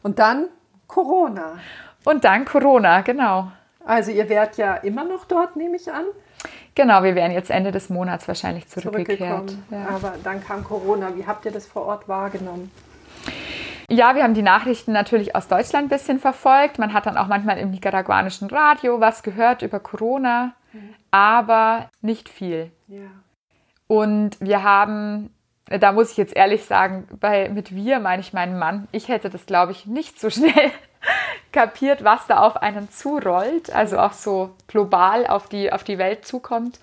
Und 0.03 0.19
dann 0.19 0.47
Corona. 0.93 1.59
Und 2.05 2.25
dann 2.25 2.45
Corona, 2.45 3.01
genau. 3.01 3.51
Also 3.85 4.11
ihr 4.11 4.29
wärt 4.29 4.57
ja 4.59 4.75
immer 4.77 5.05
noch 5.05 5.25
dort, 5.25 5.57
nehme 5.57 5.77
ich 5.77 5.93
an, 5.93 6.05
Genau, 6.75 7.03
wir 7.03 7.15
wären 7.15 7.33
jetzt 7.33 7.51
Ende 7.51 7.71
des 7.71 7.91
Monats 7.91 8.27
wahrscheinlich 8.27 8.67
zurückgekehrt. 8.67 9.19
zurückgekommen. 9.51 9.65
Ja. 9.71 9.95
Aber 9.95 10.15
dann 10.25 10.43
kam 10.43 10.65
Corona. 10.65 11.15
Wie 11.15 11.27
habt 11.27 11.45
ihr 11.45 11.53
das 11.53 11.67
vor 11.67 11.85
Ort 11.85 12.09
wahrgenommen? 12.09 12.71
ja, 13.89 14.15
wir 14.15 14.23
haben 14.23 14.33
die 14.35 14.43
Nachrichten 14.43 14.93
natürlich 14.93 15.37
aus 15.37 15.49
Deutschland 15.49 15.87
ein 15.87 15.89
bisschen 15.91 16.19
verfolgt. 16.19 16.79
Man 16.79 16.95
hat 16.95 17.05
dann 17.05 17.19
auch 17.19 17.27
manchmal 17.27 17.59
im 17.59 17.71
nicaraguanischen 17.71 18.49
Radio 18.49 19.01
was 19.01 19.23
gehört 19.23 19.61
über 19.61 19.81
Corona, 19.81 20.55
aber 21.11 21.91
nicht 22.01 22.31
viel. 22.31 22.73
Ja. 22.89 23.03
Und 23.87 24.41
wir 24.41 24.63
haben, 24.63 25.29
da 25.67 25.93
muss 25.93 26.11
ich 26.11 26.17
jetzt 26.17 26.37
ehrlich 26.37 26.65
sagen, 26.65 27.07
bei, 27.21 27.49
mit 27.49 27.75
wir 27.75 28.01
meine 28.01 28.21
ich 28.21 28.33
meinen 28.33 28.59
Mann. 28.59 28.89
Ich 28.93 29.09
hätte 29.09 29.31
das, 29.31 29.47
glaube 29.47 29.73
ich, 29.73 29.87
nicht 29.87 30.21
so 30.21 30.31
schnell 30.31 30.71
kapiert, 31.53 32.05
was 32.05 32.27
da 32.27 32.39
auf 32.39 32.57
einen 32.57 32.91
zurollt, 32.91 33.73
also 33.73 33.99
auch 33.99 34.13
so 34.13 34.55
global 34.67 35.27
auf 35.27 35.49
die, 35.49 35.73
auf 35.73 35.85
die 35.85 35.99
Welt 35.99 36.27
zukommt. 36.27 36.79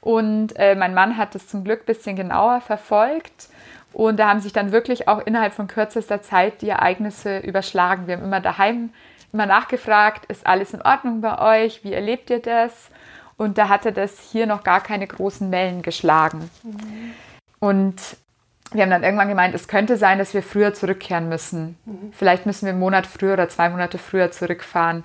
Und 0.00 0.54
äh, 0.56 0.74
mein 0.74 0.94
Mann 0.94 1.16
hat 1.16 1.34
das 1.34 1.46
zum 1.46 1.64
Glück 1.64 1.82
ein 1.82 1.86
bisschen 1.86 2.16
genauer 2.16 2.60
verfolgt. 2.60 3.48
Und 3.92 4.18
da 4.18 4.28
haben 4.28 4.40
sich 4.40 4.52
dann 4.52 4.72
wirklich 4.72 5.06
auch 5.06 5.18
innerhalb 5.18 5.52
von 5.52 5.68
kürzester 5.68 6.22
Zeit 6.22 6.62
die 6.62 6.70
Ereignisse 6.70 7.38
überschlagen. 7.38 8.06
Wir 8.06 8.16
haben 8.16 8.24
immer 8.24 8.40
daheim 8.40 8.90
immer 9.32 9.46
nachgefragt, 9.46 10.26
ist 10.26 10.46
alles 10.46 10.74
in 10.74 10.82
Ordnung 10.82 11.20
bei 11.20 11.64
euch? 11.64 11.84
Wie 11.84 11.92
erlebt 11.92 12.30
ihr 12.30 12.40
das? 12.40 12.90
Und 13.36 13.58
da 13.58 13.68
hatte 13.68 13.92
das 13.92 14.20
hier 14.20 14.46
noch 14.46 14.62
gar 14.62 14.80
keine 14.80 15.06
großen 15.06 15.50
Wellen 15.50 15.82
geschlagen. 15.82 16.50
Und 17.58 17.94
wir 18.74 18.82
haben 18.82 18.90
dann 18.90 19.02
irgendwann 19.02 19.28
gemeint, 19.28 19.54
es 19.54 19.68
könnte 19.68 19.96
sein, 19.96 20.18
dass 20.18 20.34
wir 20.34 20.42
früher 20.42 20.74
zurückkehren 20.74 21.28
müssen. 21.28 21.76
Vielleicht 22.12 22.46
müssen 22.46 22.66
wir 22.66 22.70
einen 22.70 22.80
Monat 22.80 23.06
früher 23.06 23.34
oder 23.34 23.48
zwei 23.48 23.68
Monate 23.68 23.98
früher 23.98 24.30
zurückfahren. 24.30 25.04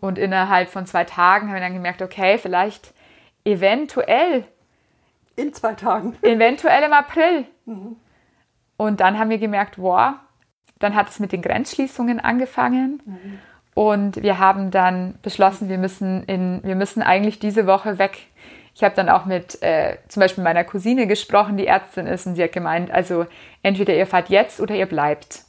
Und 0.00 0.18
innerhalb 0.18 0.68
von 0.68 0.86
zwei 0.86 1.04
Tagen 1.04 1.48
haben 1.48 1.54
wir 1.54 1.60
dann 1.60 1.74
gemerkt, 1.74 2.00
okay, 2.02 2.38
vielleicht 2.38 2.94
eventuell, 3.44 4.44
In 5.36 5.52
zwei 5.52 5.74
Tagen. 5.74 6.16
eventuell 6.22 6.84
im 6.84 6.92
April. 6.92 7.46
Und 8.76 9.00
dann 9.00 9.18
haben 9.18 9.30
wir 9.30 9.38
gemerkt, 9.38 9.78
wow, 9.78 10.14
dann 10.78 10.94
hat 10.94 11.08
es 11.08 11.18
mit 11.18 11.32
den 11.32 11.42
Grenzschließungen 11.42 12.20
angefangen. 12.20 13.02
Und 13.74 14.22
wir 14.22 14.38
haben 14.38 14.70
dann 14.70 15.18
beschlossen, 15.22 15.68
wir 15.68 15.78
müssen, 15.78 16.22
in, 16.24 16.60
wir 16.62 16.76
müssen 16.76 17.02
eigentlich 17.02 17.40
diese 17.40 17.66
Woche 17.66 17.98
weg 17.98 18.28
ich 18.74 18.82
habe 18.82 18.94
dann 18.94 19.08
auch 19.08 19.24
mit 19.24 19.62
äh, 19.62 19.98
zum 20.08 20.20
Beispiel 20.20 20.42
meiner 20.42 20.64
Cousine 20.64 21.06
gesprochen, 21.06 21.56
die 21.56 21.66
Ärztin 21.66 22.06
ist, 22.06 22.26
und 22.26 22.34
sie 22.34 22.42
hat 22.42 22.52
gemeint, 22.52 22.90
also 22.90 23.26
entweder 23.62 23.94
ihr 23.94 24.06
fahrt 24.06 24.28
jetzt 24.28 24.60
oder 24.60 24.74
ihr 24.74 24.86
bleibt. 24.86 25.44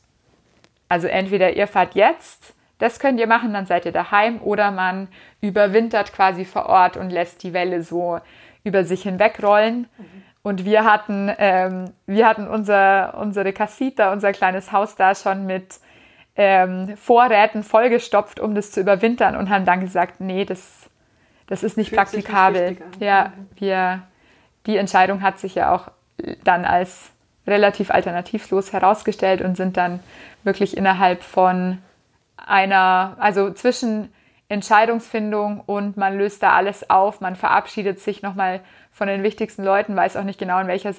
Also 0.89 1.07
entweder 1.07 1.53
ihr 1.53 1.67
fahrt 1.67 1.95
jetzt, 1.95 2.53
das 2.78 2.99
könnt 2.99 3.19
ihr 3.19 3.28
machen, 3.28 3.53
dann 3.53 3.65
seid 3.65 3.86
ihr 3.86 3.91
daheim, 3.91 4.41
oder 4.41 4.69
man 4.69 5.07
überwintert 5.41 6.13
quasi 6.13 6.45
vor 6.45 6.67
Ort 6.67 6.97
und 6.97 7.09
lässt 7.09 7.41
die 7.41 7.53
Welle 7.53 7.82
so 7.82 8.19
über 8.63 8.84
sich 8.84 9.03
hinwegrollen. 9.03 9.88
Mhm. 9.97 10.23
Und 10.43 10.63
wir 10.63 10.86
hatten, 10.86 11.32
ähm, 11.39 11.86
wir 12.05 12.28
hatten 12.28 12.47
unser, 12.47 13.17
unsere 13.17 13.51
Casita, 13.53 14.11
unser 14.13 14.32
kleines 14.32 14.71
Haus 14.71 14.95
da 14.95 15.15
schon 15.15 15.47
mit 15.47 15.80
ähm, 16.36 16.95
Vorräten 16.97 17.63
vollgestopft, 17.63 18.39
um 18.39 18.53
das 18.53 18.71
zu 18.71 18.82
überwintern 18.82 19.36
und 19.36 19.49
haben 19.49 19.65
dann 19.65 19.80
gesagt, 19.80 20.19
nee, 20.19 20.45
das, 20.45 20.89
das 21.47 21.63
ist 21.63 21.77
nicht 21.77 21.89
Fühlt 21.89 22.01
praktikabel. 22.01 22.71
Nicht 22.71 22.81
ja, 22.99 23.33
wir, 23.55 24.03
die 24.65 24.77
Entscheidung 24.77 25.21
hat 25.21 25.39
sich 25.39 25.55
ja 25.55 25.73
auch 25.73 25.91
dann 26.43 26.65
als 26.65 27.11
relativ 27.47 27.91
alternativlos 27.91 28.73
herausgestellt 28.73 29.41
und 29.41 29.55
sind 29.55 29.77
dann 29.77 29.99
wirklich 30.43 30.75
innerhalb 30.75 31.23
von 31.23 31.79
einer, 32.37 33.15
also 33.19 33.51
zwischen 33.51 34.11
Entscheidungsfindung 34.47 35.61
und 35.61 35.97
man 35.97 36.17
löst 36.17 36.43
da 36.43 36.53
alles 36.53 36.89
auf, 36.89 37.21
man 37.21 37.35
verabschiedet 37.35 37.99
sich 37.99 38.21
nochmal 38.21 38.61
von 38.91 39.07
den 39.07 39.23
wichtigsten 39.23 39.63
Leuten, 39.63 39.95
weiß 39.95 40.17
auch 40.17 40.23
nicht 40.23 40.39
genau, 40.39 40.59
in 40.59 40.67
welcher 40.67 40.93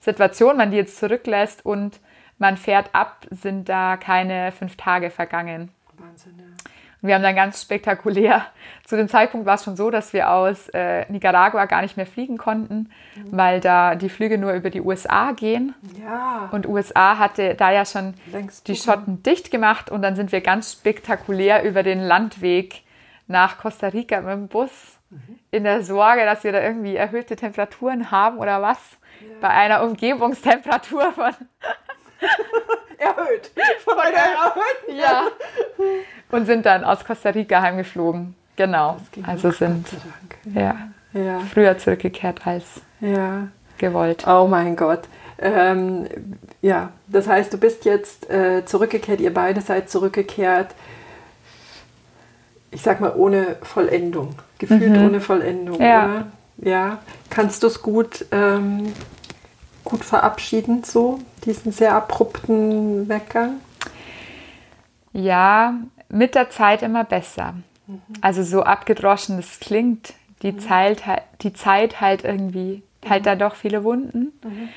Situation 0.00 0.56
man 0.56 0.70
die 0.70 0.76
jetzt 0.76 0.98
zurücklässt 0.98 1.64
und 1.64 2.00
man 2.38 2.56
fährt 2.56 2.94
ab, 2.94 3.26
sind 3.30 3.68
da 3.68 3.96
keine 3.96 4.52
fünf 4.52 4.76
Tage 4.76 5.10
vergangen. 5.10 5.70
Wahnsinn, 5.96 6.34
ja. 6.38 6.70
Wir 7.06 7.14
haben 7.14 7.22
dann 7.22 7.36
ganz 7.36 7.62
spektakulär, 7.62 8.46
zu 8.84 8.96
dem 8.96 9.08
Zeitpunkt 9.08 9.46
war 9.46 9.54
es 9.54 9.64
schon 9.64 9.76
so, 9.76 9.90
dass 9.90 10.12
wir 10.12 10.30
aus 10.30 10.68
äh, 10.68 11.10
Nicaragua 11.10 11.66
gar 11.66 11.82
nicht 11.82 11.96
mehr 11.96 12.06
fliegen 12.06 12.38
konnten, 12.38 12.90
mhm. 13.14 13.28
weil 13.30 13.60
da 13.60 13.94
die 13.96 14.08
Flüge 14.08 14.38
nur 14.38 14.52
über 14.52 14.70
die 14.70 14.80
USA 14.80 15.32
gehen. 15.32 15.74
Ja. 16.00 16.48
Und 16.52 16.66
USA 16.66 17.18
hatte 17.18 17.54
da 17.54 17.72
ja 17.72 17.84
schon 17.84 18.14
Längst 18.30 18.68
die 18.68 18.76
Schotten 18.76 19.22
dicht 19.22 19.50
gemacht 19.50 19.90
und 19.90 20.02
dann 20.02 20.14
sind 20.16 20.32
wir 20.32 20.40
ganz 20.40 20.72
spektakulär 20.72 21.64
über 21.64 21.82
den 21.82 22.00
Landweg 22.00 22.82
nach 23.26 23.58
Costa 23.58 23.88
Rica 23.88 24.20
mit 24.20 24.30
dem 24.30 24.48
Bus 24.48 24.98
mhm. 25.10 25.38
in 25.50 25.64
der 25.64 25.82
Sorge, 25.82 26.24
dass 26.24 26.44
wir 26.44 26.52
da 26.52 26.62
irgendwie 26.62 26.94
erhöhte 26.94 27.36
Temperaturen 27.36 28.10
haben 28.10 28.38
oder 28.38 28.62
was. 28.62 28.78
Ja. 29.20 29.36
Bei 29.40 29.48
einer 29.48 29.82
Umgebungstemperatur 29.82 31.12
von 31.12 31.32
erhöht. 32.98 33.50
Von 33.84 33.98
einer 33.98 34.16
erhöhten. 34.16 34.96
Ja. 34.96 35.26
Und 36.30 36.46
sind 36.46 36.66
dann 36.66 36.84
aus 36.84 37.04
Costa 37.04 37.30
Rica 37.30 37.62
heimgeflogen. 37.62 38.34
Genau. 38.56 38.96
Also 39.26 39.50
sind 39.50 39.86
ja, 40.54 40.76
ja. 41.12 41.40
früher 41.52 41.78
zurückgekehrt 41.78 42.46
als 42.46 42.64
ja. 43.00 43.48
gewollt. 43.78 44.26
Oh 44.26 44.46
mein 44.48 44.76
Gott. 44.76 45.02
Ähm, 45.38 46.06
ja, 46.62 46.90
das 47.06 47.28
heißt, 47.28 47.52
du 47.52 47.58
bist 47.58 47.84
jetzt 47.84 48.30
äh, 48.30 48.64
zurückgekehrt, 48.64 49.20
ihr 49.20 49.34
beide 49.34 49.60
seid 49.60 49.90
zurückgekehrt. 49.90 50.74
Ich 52.70 52.82
sag 52.82 53.00
mal 53.00 53.12
ohne 53.14 53.56
Vollendung, 53.62 54.34
gefühlt 54.58 54.96
mhm. 54.96 55.06
ohne 55.06 55.20
Vollendung, 55.20 55.80
ja. 55.80 56.04
oder? 56.04 56.26
Ja. 56.58 56.98
Kannst 57.28 57.62
du 57.62 57.66
es 57.66 57.82
gut 57.82 58.24
ähm, 58.32 58.94
gut 59.86 60.04
verabschieden, 60.04 60.84
so 60.84 61.18
diesen 61.44 61.72
sehr 61.72 61.94
abrupten 61.94 63.08
Weggang? 63.08 63.60
Ja, 65.12 65.74
mit 66.08 66.34
der 66.34 66.50
Zeit 66.50 66.82
immer 66.82 67.04
besser. 67.04 67.54
Mhm. 67.86 68.00
Also 68.20 68.42
so 68.42 68.62
abgedroschen 68.62 69.38
es 69.38 69.60
klingt, 69.60 70.14
die, 70.42 70.52
mhm. 70.52 70.58
Zeit, 70.58 71.02
die 71.42 71.52
Zeit 71.52 72.00
halt 72.00 72.24
irgendwie, 72.24 72.82
halt 73.08 73.22
mhm. 73.22 73.24
da 73.24 73.36
doch 73.36 73.54
viele 73.54 73.84
Wunden. 73.84 74.32
Mhm. 74.42 74.68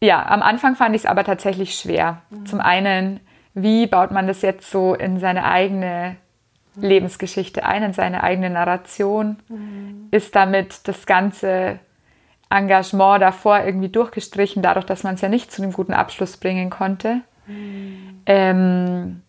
Ja, 0.00 0.26
am 0.26 0.42
Anfang 0.42 0.76
fand 0.76 0.94
ich 0.94 1.02
es 1.02 1.06
aber 1.06 1.24
tatsächlich 1.24 1.74
schwer. 1.74 2.22
Mhm. 2.30 2.46
Zum 2.46 2.60
einen, 2.60 3.20
wie 3.54 3.86
baut 3.86 4.10
man 4.10 4.26
das 4.26 4.42
jetzt 4.42 4.70
so 4.70 4.94
in 4.94 5.18
seine 5.18 5.44
eigene. 5.44 6.16
Lebensgeschichte 6.78 7.64
ein, 7.64 7.82
in 7.82 7.92
seine 7.94 8.22
eigene 8.22 8.50
Narration? 8.50 9.38
Ist 10.10 10.36
damit 10.36 10.86
das 10.86 11.06
Ganze 11.06 11.78
Engagement 12.50 13.22
davor 13.22 13.64
irgendwie 13.64 13.88
durchgestrichen, 13.88 14.62
dadurch, 14.62 14.86
dass 14.86 15.02
man 15.02 15.14
es 15.14 15.20
ja 15.20 15.28
nicht 15.28 15.50
zu 15.50 15.62
einem 15.62 15.72
guten 15.72 15.94
Abschluss 15.94 16.36
bringen 16.36 16.70
konnte. 16.70 17.22
Mhm. 17.46 18.22
Ähm, 18.26 19.22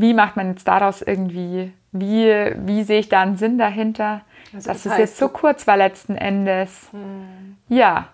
wie 0.00 0.14
macht 0.14 0.36
man 0.36 0.50
jetzt 0.50 0.68
daraus 0.68 1.02
irgendwie, 1.02 1.72
wie, 1.92 2.52
wie 2.56 2.82
sehe 2.84 3.00
ich 3.00 3.08
da 3.08 3.22
einen 3.22 3.36
Sinn 3.36 3.58
dahinter, 3.58 4.22
also 4.52 4.68
dass 4.68 4.82
das 4.82 4.92
es 4.92 4.98
jetzt 4.98 5.18
so 5.18 5.28
kurz 5.28 5.66
war 5.66 5.76
letzten 5.76 6.16
Endes? 6.16 6.88
Mhm. 6.92 7.56
Ja, 7.68 8.08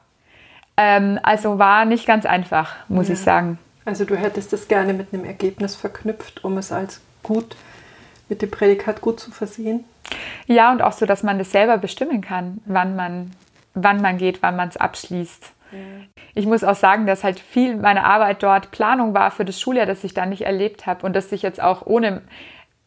ähm, 0.77 1.19
also 1.23 1.59
war 1.59 1.85
nicht 1.85 2.07
ganz 2.07 2.27
einfach, 2.27 2.77
muss 2.89 3.09
ja. 3.09 3.15
ich 3.15 3.21
sagen. 3.21 3.59
Also 3.85 4.05
du 4.05 4.17
hättest 4.17 4.53
es 4.53 4.69
gerne 4.69 4.95
mit 4.95 5.13
einem 5.13 5.25
Ergebnis 5.25 5.75
verknüpft, 5.75 6.45
um 6.45 6.57
es 6.59 6.71
als 6.73 7.01
gut 7.23 7.57
mit 8.29 8.43
dem 8.43 8.51
Prädikat 8.51 9.01
gut 9.01 9.21
zu 9.21 9.31
versehen? 9.31 9.85
Ja, 10.47 10.73
und 10.73 10.83
auch 10.83 10.93
so, 10.93 11.05
dass 11.05 11.23
man 11.23 11.39
das 11.39 11.51
selber 11.51 11.79
bestimmen 11.79 12.21
kann, 12.21 12.61
wann 12.65 12.97
man 12.97 13.33
wann 13.75 14.01
man 14.01 14.19
geht, 14.19 14.43
wann 14.43 14.57
man 14.57 14.69
es 14.69 14.77
abschließt. 14.77 15.53
Ich 16.35 16.47
muss 16.47 16.65
auch 16.65 16.75
sagen, 16.75 17.07
dass 17.07 17.25
halt 17.25 17.41
viel 17.41 17.77
meiner 17.77 18.05
Arbeit 18.05 18.43
dort 18.43 18.71
Planung 18.71 19.15
war 19.15 19.31
für 19.31 19.45
das 19.45 19.61
Schuljahr, 19.61 19.87
das 19.87 20.05
ich 20.05 20.15
da 20.15 20.27
nicht 20.27 20.43
erlebt 20.43 20.87
habe 20.87 21.07
und 21.07 21.15
dass 21.15 21.33
ich 21.33 21.43
jetzt 21.43 21.63
auch 21.63 21.87
ohne, 21.87 22.23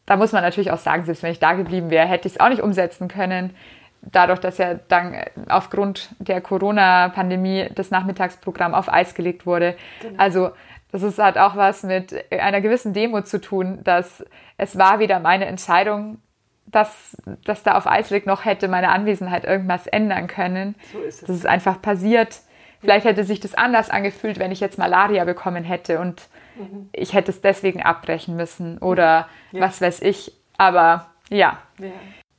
da 0.05 0.17
muss 0.17 0.31
man 0.31 0.43
natürlich 0.43 0.71
auch 0.71 0.77
sagen, 0.77 1.05
selbst 1.05 1.23
wenn 1.23 1.31
ich 1.31 1.39
da 1.39 1.53
geblieben 1.53 1.89
wäre, 1.89 2.07
hätte 2.07 2.27
ich 2.27 2.35
es 2.35 2.39
auch 2.39 2.49
nicht 2.49 2.61
umsetzen 2.61 3.07
können. 3.07 3.55
Dadurch, 4.01 4.39
dass 4.39 4.59
ja 4.59 4.75
dann 4.75 5.15
aufgrund 5.49 6.09
der 6.19 6.39
Corona-Pandemie 6.39 7.69
das 7.73 7.89
Nachmittagsprogramm 7.89 8.75
auf 8.75 8.91
Eis 8.91 9.15
gelegt 9.15 9.47
wurde. 9.47 9.75
Genau. 10.01 10.13
Also 10.17 10.51
das 10.91 11.01
ist 11.01 11.17
halt 11.19 11.37
auch 11.37 11.55
was 11.55 11.83
mit 11.83 12.15
einer 12.31 12.61
gewissen 12.61 12.93
Demo 12.93 13.21
zu 13.21 13.41
tun, 13.41 13.79
dass 13.83 14.23
es 14.57 14.77
war 14.77 14.99
wieder 14.99 15.19
meine 15.19 15.45
Entscheidung, 15.45 16.19
dass, 16.67 17.17
dass 17.43 17.63
da 17.63 17.77
auf 17.77 17.87
Eis 17.87 18.09
liegt, 18.09 18.27
noch 18.27 18.45
hätte 18.45 18.67
meine 18.67 18.89
Anwesenheit 18.89 19.43
irgendwas 19.45 19.87
ändern 19.87 20.27
können. 20.27 20.75
So 20.91 20.99
ist 20.99 21.21
es. 21.21 21.27
Das 21.27 21.35
ist 21.35 21.45
einfach 21.45 21.81
passiert. 21.81 22.41
Vielleicht 22.85 23.05
hätte 23.05 23.23
sich 23.23 23.39
das 23.39 23.53
anders 23.53 23.89
angefühlt, 23.89 24.39
wenn 24.39 24.51
ich 24.51 24.59
jetzt 24.59 24.77
Malaria 24.77 25.25
bekommen 25.25 25.63
hätte 25.63 25.99
und 25.99 26.27
mhm. 26.55 26.89
ich 26.91 27.13
hätte 27.13 27.31
es 27.31 27.41
deswegen 27.41 27.81
abbrechen 27.81 28.35
müssen 28.35 28.77
oder 28.77 29.27
ja. 29.51 29.61
was 29.61 29.81
weiß 29.81 30.01
ich. 30.01 30.31
Aber 30.57 31.07
ja. 31.29 31.57
ja. 31.79 31.87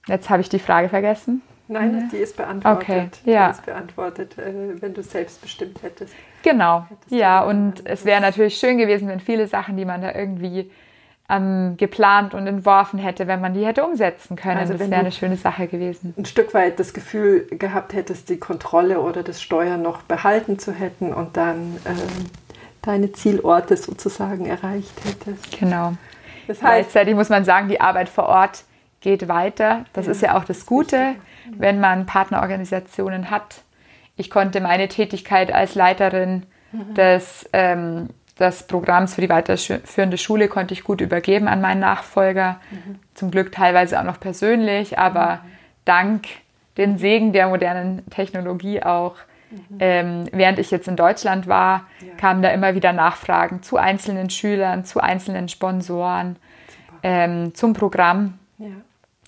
Jetzt 0.07 0.31
habe 0.31 0.41
ich 0.41 0.49
die 0.49 0.59
Frage 0.59 0.89
vergessen. 0.89 1.43
Nein, 1.69 1.99
ja. 2.01 2.09
die 2.13 2.23
ist 2.23 2.37
beantwortet. 2.37 2.83
Okay, 2.83 3.09
ja. 3.25 3.49
Die 3.49 3.59
ist 3.59 3.67
beantwortet, 3.67 4.39
äh, 4.39 4.81
wenn 4.81 4.95
du 4.95 5.01
es 5.01 5.11
selbst 5.11 5.43
bestimmt 5.43 5.83
hättest. 5.83 6.15
Genau. 6.43 6.87
Hättest 6.89 7.11
ja, 7.11 7.43
und 7.43 7.85
es 7.85 8.05
wäre 8.05 8.21
natürlich 8.21 8.57
schön 8.57 8.79
gewesen, 8.79 9.09
wenn 9.09 9.21
viele 9.21 9.49
Sachen, 9.49 9.77
die 9.77 9.85
man 9.85 10.01
da 10.01 10.15
irgendwie 10.15 10.71
ähm, 11.29 11.77
geplant 11.77 12.35
und 12.35 12.47
entworfen 12.47 12.99
hätte, 12.99 13.27
wenn 13.27 13.41
man 13.41 13.55
die 13.55 13.67
hätte 13.67 13.85
umsetzen 13.85 14.37
können. 14.37 14.59
Also 14.59 14.75
das 14.75 14.89
wäre 14.89 15.01
eine 15.01 15.13
schöne 15.13 15.37
Sache 15.37 15.67
gewesen. 15.67 16.15
Ein 16.17 16.25
Stück 16.25 16.55
weit 16.55 16.79
das 16.79 16.93
Gefühl 16.95 17.47
gehabt 17.51 17.95
hättest, 17.95 18.29
die 18.29 18.39
Kontrolle 18.39 19.01
oder 19.01 19.23
das 19.23 19.43
Steuern 19.43 19.83
noch 19.83 20.03
behalten 20.03 20.59
zu 20.59 20.73
hätten 20.73 21.13
und 21.13 21.37
dann 21.37 21.77
ähm, 21.85 22.27
deine 22.83 23.13
Zielorte 23.13 23.77
sozusagen 23.77 24.47
erreicht 24.47 25.05
hättest. 25.05 25.59
Genau. 25.59 25.95
Das 26.47 26.63
heißt, 26.63 26.91
Gleichzeitig 26.93 27.15
muss 27.17 27.29
man 27.29 27.45
sagen, 27.45 27.69
die 27.69 27.81
Arbeit 27.81 28.09
vor 28.09 28.27
Ort 28.27 28.65
geht 29.01 29.29
weiter. 29.29 29.85
Das 29.93 30.07
ja, 30.07 30.13
ist 30.13 30.23
ja 30.23 30.37
auch 30.37 30.45
das 30.45 30.65
Gute, 30.65 31.17
wenn 31.51 31.81
man 31.81 32.07
Partnerorganisationen 32.07 33.31
hat. 33.31 33.63
Ich 34.17 34.31
konnte 34.31 34.61
meine 34.61 34.89
Tätigkeit 34.89 35.53
als 35.53 35.75
Leiterin 35.75 36.47
mhm. 36.73 36.95
des 36.95 37.49
ähm, 37.53 38.09
des 38.39 38.65
Programms 38.65 39.15
für 39.15 39.23
die 39.23 39.29
weiterführende 39.29 40.19
Schule 40.19 40.49
konnte 40.49 40.75
ich 40.75 40.85
gut 40.85 41.01
übergeben 41.01 41.49
an 41.49 41.61
meinen 41.61 41.81
Nachfolger. 41.81 42.61
Mhm. 42.71 42.99
Zum 43.15 43.31
Glück 43.31 43.53
teilweise 43.53 43.99
auch 43.99 44.05
noch 44.05 44.21
persönlich, 44.21 44.99
aber 44.99 45.37
mhm. 45.37 45.51
dank 45.85 46.27
den 46.77 46.99
Segen 46.99 47.33
der 47.33 47.49
modernen 47.49 48.09
Technologie 48.11 48.83
auch. 48.83 49.17
Mhm. 49.51 49.77
Ähm, 49.79 50.25
während 50.33 50.59
ich 50.59 50.71
jetzt 50.71 50.89
in 50.89 50.97
Deutschland 50.97 51.47
war, 51.47 51.87
ja. 52.01 52.15
kamen 52.17 52.43
da 52.43 52.51
immer 52.51 52.75
wieder 52.75 52.93
Nachfragen 52.93 53.63
zu 53.63 53.79
einzelnen 53.79 54.29
Schülern, 54.29 54.85
zu 54.85 55.01
einzelnen 55.01 55.49
Sponsoren, 55.49 56.37
ähm, 57.03 57.55
zum 57.55 57.73
Programm. 57.73 58.39
Ja. 58.59 58.67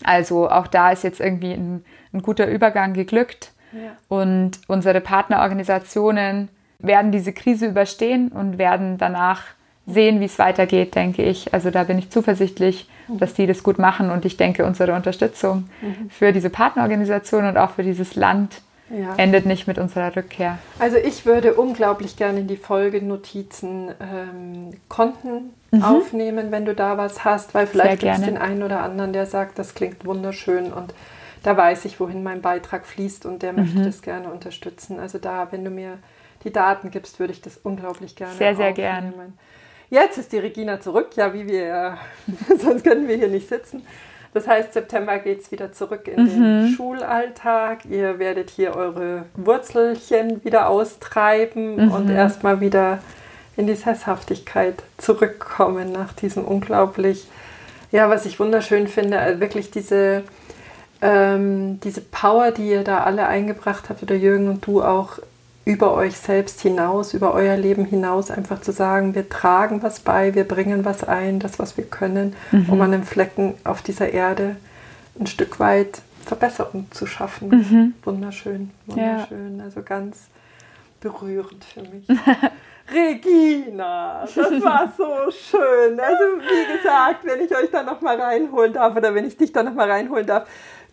Also 0.05 0.51
auch 0.51 0.67
da 0.67 0.91
ist 0.91 1.03
jetzt 1.03 1.21
irgendwie 1.21 1.53
ein, 1.53 1.85
ein 2.13 2.23
guter 2.23 2.47
Übergang 2.47 2.93
geglückt. 2.93 3.53
Ja. 3.73 3.93
Und 4.09 4.61
unsere 4.67 5.01
Partnerorganisationen 5.01 6.49
werden 6.81 7.13
diese 7.13 7.33
Krise 7.33 7.67
überstehen 7.67 8.29
und 8.29 8.59
werden 8.59 8.99
danach 8.99 9.43
sehen, 9.87 10.21
wie 10.21 10.27
es 10.27 10.39
weitergeht, 10.39 10.95
denke 10.95 11.23
ich. 11.23 11.53
Also 11.55 11.71
da 11.71 11.85
bin 11.85 11.99
ich 11.99 12.11
zuversichtlich, 12.11 12.89
dass 13.09 13.35
die 13.35 13.47
das 13.47 13.63
gut 13.63 13.79
machen 13.79 14.11
und 14.11 14.25
ich 14.25 14.37
denke, 14.37 14.67
unsere 14.67 14.95
Unterstützung 14.95 15.69
mhm. 15.81 16.11
für 16.11 16.33
diese 16.33 16.51
Partnerorganisation 16.51 17.47
und 17.47 17.57
auch 17.57 17.71
für 17.71 17.83
dieses 17.83 18.15
Land 18.15 18.61
ja. 18.91 19.15
endet 19.17 19.47
nicht 19.47 19.67
mit 19.67 19.79
unserer 19.79 20.15
Rückkehr. 20.15 20.59
Also 20.79 20.99
ich 20.99 21.27
würde 21.27 21.55
unglaublich 21.55 22.17
gerne 22.17 22.41
in 22.41 22.49
die 22.49 22.57
Folgenotizen 22.57 23.91
ähm, 24.01 24.75
Konten 24.89 25.55
mhm. 25.71 25.83
aufnehmen, 25.83 26.51
wenn 26.51 26.67
du 26.67 26.75
da 26.75 26.99
was 26.99 27.25
hast, 27.25 27.55
weil 27.55 27.67
vielleicht 27.67 28.01
gibt 28.01 28.15
es 28.15 28.23
den 28.23 28.39
einen 28.39 28.63
oder 28.63 28.83
anderen, 28.83 29.13
der 29.13 29.27
sagt, 29.27 29.59
das 29.59 29.75
klingt 29.75 30.05
wunderschön 30.05 30.73
und 30.73 30.95
da 31.43 31.57
weiß 31.57 31.87
ich, 31.87 31.99
wohin 31.99 32.23
mein 32.23 32.43
Beitrag 32.43 32.87
fließt 32.87 33.25
und 33.25 33.43
der 33.43 33.53
möchte 33.53 33.83
das 33.85 34.03
gerne 34.03 34.29
unterstützen. 34.29 34.99
Also 34.99 35.19
da, 35.19 35.49
wenn 35.51 35.65
du 35.65 35.71
mir 35.71 35.99
die 36.45 36.53
Daten 36.53 36.91
gibst, 36.91 37.19
würde 37.19 37.33
ich 37.33 37.41
das 37.41 37.59
unglaublich 37.59 38.17
gerne. 38.17 38.35
Sehr, 38.35 38.55
sehr 38.55 38.73
gerne. 38.73 39.13
Jetzt 39.91 40.19
ist 40.19 40.33
die 40.33 40.39
Regina 40.39 40.81
zurück, 40.81 41.11
ja, 41.17 41.33
wie 41.33 41.49
wir, 41.49 41.97
sonst 42.59 42.85
können 42.85 43.09
wir 43.09 43.17
hier 43.17 43.29
nicht 43.29 43.49
sitzen. 43.49 43.85
Das 44.35 44.47
heißt, 44.47 44.75
September 44.75 45.19
geht 45.19 45.41
es 45.41 45.51
wieder 45.51 45.73
zurück 45.73 46.07
in 46.07 46.23
mhm. 46.23 46.29
den 46.29 46.69
Schulalltag. 46.77 47.87
Ihr 47.87 48.19
werdet 48.19 48.51
hier 48.51 48.77
eure 48.77 49.25
Wurzelchen 49.35 50.45
wieder 50.45 50.69
austreiben 50.69 51.87
mhm. 51.87 51.93
und 51.93 52.11
erstmal 52.11 52.61
wieder 52.61 52.99
in 53.57 53.67
die 53.67 53.75
Sesshaftigkeit 53.75 54.83
zurückkommen 54.99 55.91
nach 55.91 56.13
diesem 56.13 56.45
unglaublich, 56.45 57.27
ja, 57.91 58.09
was 58.11 58.27
ich 58.27 58.39
wunderschön 58.39 58.87
finde, 58.87 59.19
äh, 59.19 59.41
wirklich 59.41 59.71
diese, 59.71 60.23
ähm, 61.01 61.81
diese 61.81 62.03
Power, 62.03 62.53
die 62.53 62.69
ihr 62.69 62.85
da 62.85 63.03
alle 63.03 63.27
eingebracht 63.27 63.89
habt, 63.89 64.03
oder 64.03 64.15
Jürgen 64.15 64.49
und 64.49 64.67
du 64.67 64.83
auch 64.83 65.19
über 65.69 65.93
euch 65.93 66.17
selbst 66.17 66.63
hinaus, 66.63 67.13
über 67.13 67.35
euer 67.35 67.59
Leben 67.59 67.85
hinaus, 67.85 68.31
einfach 68.31 68.63
zu 68.63 68.73
sagen, 68.73 69.15
wir 69.15 69.29
tragen 69.29 69.83
was 69.83 70.01
bei, 70.01 70.35
wir 70.35 70.45
bringen 70.45 70.87
was 70.87 71.05
ein, 71.05 71.41
das, 71.41 71.59
was 71.59 71.77
wir 71.77 71.85
können, 71.85 72.35
mhm. 72.51 72.71
um 72.71 72.81
an 72.81 72.93
den 72.93 73.05
Flecken 73.05 73.55
auf 73.65 73.83
dieser 73.83 74.09
Erde 74.09 74.57
ein 75.21 75.27
Stück 75.27 75.61
weit 75.61 76.01
Verbesserung 76.25 76.87
zu 76.91 77.05
schaffen. 77.05 77.51
Mhm. 77.51 77.95
Wunderschön, 78.03 78.71
wunderschön. 78.87 79.59
Ja. 79.59 79.65
Also 79.65 79.83
ganz 79.83 80.29
berührend 81.01 81.63
für 81.63 81.83
mich. 81.83 82.09
Regina, 82.91 84.23
das 84.23 84.37
war 84.37 84.91
so 84.97 85.31
schön. 85.31 86.01
Also 86.01 86.25
wie 86.41 86.77
gesagt, 86.79 87.27
wenn 87.27 87.41
ich 87.43 87.55
euch 87.55 87.71
da 87.71 87.83
noch 87.83 88.01
mal 88.01 88.19
reinholen 88.19 88.73
darf 88.73 88.97
oder 88.97 89.15
wenn 89.15 89.27
ich 89.27 89.37
dich 89.37 89.53
da 89.53 89.63
noch 89.63 89.75
mal 89.75 89.91
reinholen 89.91 90.27
darf, 90.27 90.49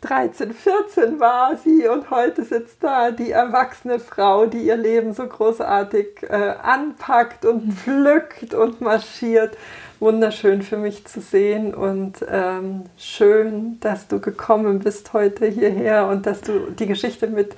13, 0.05 0.53
14 0.53 1.19
war 1.19 1.57
sie 1.57 1.87
und 1.87 2.11
heute 2.11 2.43
sitzt 2.43 2.83
da 2.83 3.09
die 3.09 3.31
erwachsene 3.31 3.99
Frau, 3.99 4.45
die 4.45 4.67
ihr 4.67 4.77
Leben 4.77 5.13
so 5.13 5.25
großartig 5.25 6.23
äh, 6.29 6.53
anpackt 6.61 7.45
und 7.45 7.67
mhm. 7.67 7.71
pflückt 7.71 8.53
und 8.53 8.81
marschiert. 8.81 9.57
Wunderschön 9.99 10.61
für 10.61 10.77
mich 10.77 11.05
zu 11.05 11.21
sehen 11.21 11.73
und 11.73 12.23
ähm, 12.29 12.83
schön, 12.97 13.79
dass 13.79 14.07
du 14.07 14.19
gekommen 14.19 14.79
bist 14.79 15.13
heute 15.13 15.47
hierher 15.47 16.07
und 16.07 16.25
dass 16.25 16.41
du 16.41 16.71
die 16.71 16.85
Geschichte 16.85 17.27
mit 17.27 17.55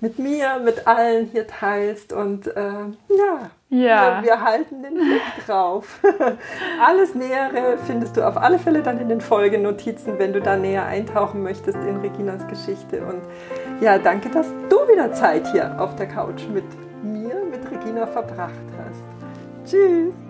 mit 0.00 0.18
mir, 0.18 0.58
mit 0.64 0.86
allen 0.86 1.26
hier 1.26 1.46
teilst. 1.46 2.12
Und 2.12 2.46
äh, 2.46 2.60
ja, 2.60 3.50
ja. 3.68 4.22
Wir, 4.22 4.28
wir, 4.28 4.40
halten 4.42 4.82
den 4.82 4.94
Blick 4.94 5.46
drauf. 5.46 6.00
Alles 6.84 7.14
Nähere 7.14 7.78
findest 7.86 8.16
du 8.16 8.26
auf 8.26 8.36
alle 8.36 8.58
Fälle 8.58 8.82
dann 8.82 8.98
in 8.98 9.08
den 9.08 9.20
Folgenotizen, 9.20 10.18
wenn 10.18 10.32
du 10.32 10.40
da 10.40 10.56
näher 10.56 10.86
eintauchen 10.86 11.42
möchtest 11.42 11.78
in 11.78 11.98
Reginas 11.98 12.46
Geschichte. 12.48 13.04
Und 13.04 13.20
ja, 13.80 13.98
danke, 13.98 14.28
dass 14.30 14.48
du 14.68 14.76
wieder 14.88 15.12
Zeit 15.12 15.46
hier 15.52 15.80
auf 15.80 15.94
der 15.96 16.08
Couch 16.08 16.42
mit 16.52 16.64
mir, 17.02 17.36
mit 17.50 17.70
Regina 17.70 18.06
verbracht 18.06 18.50
hast. 18.78 19.70
Tschüss. 19.70 20.29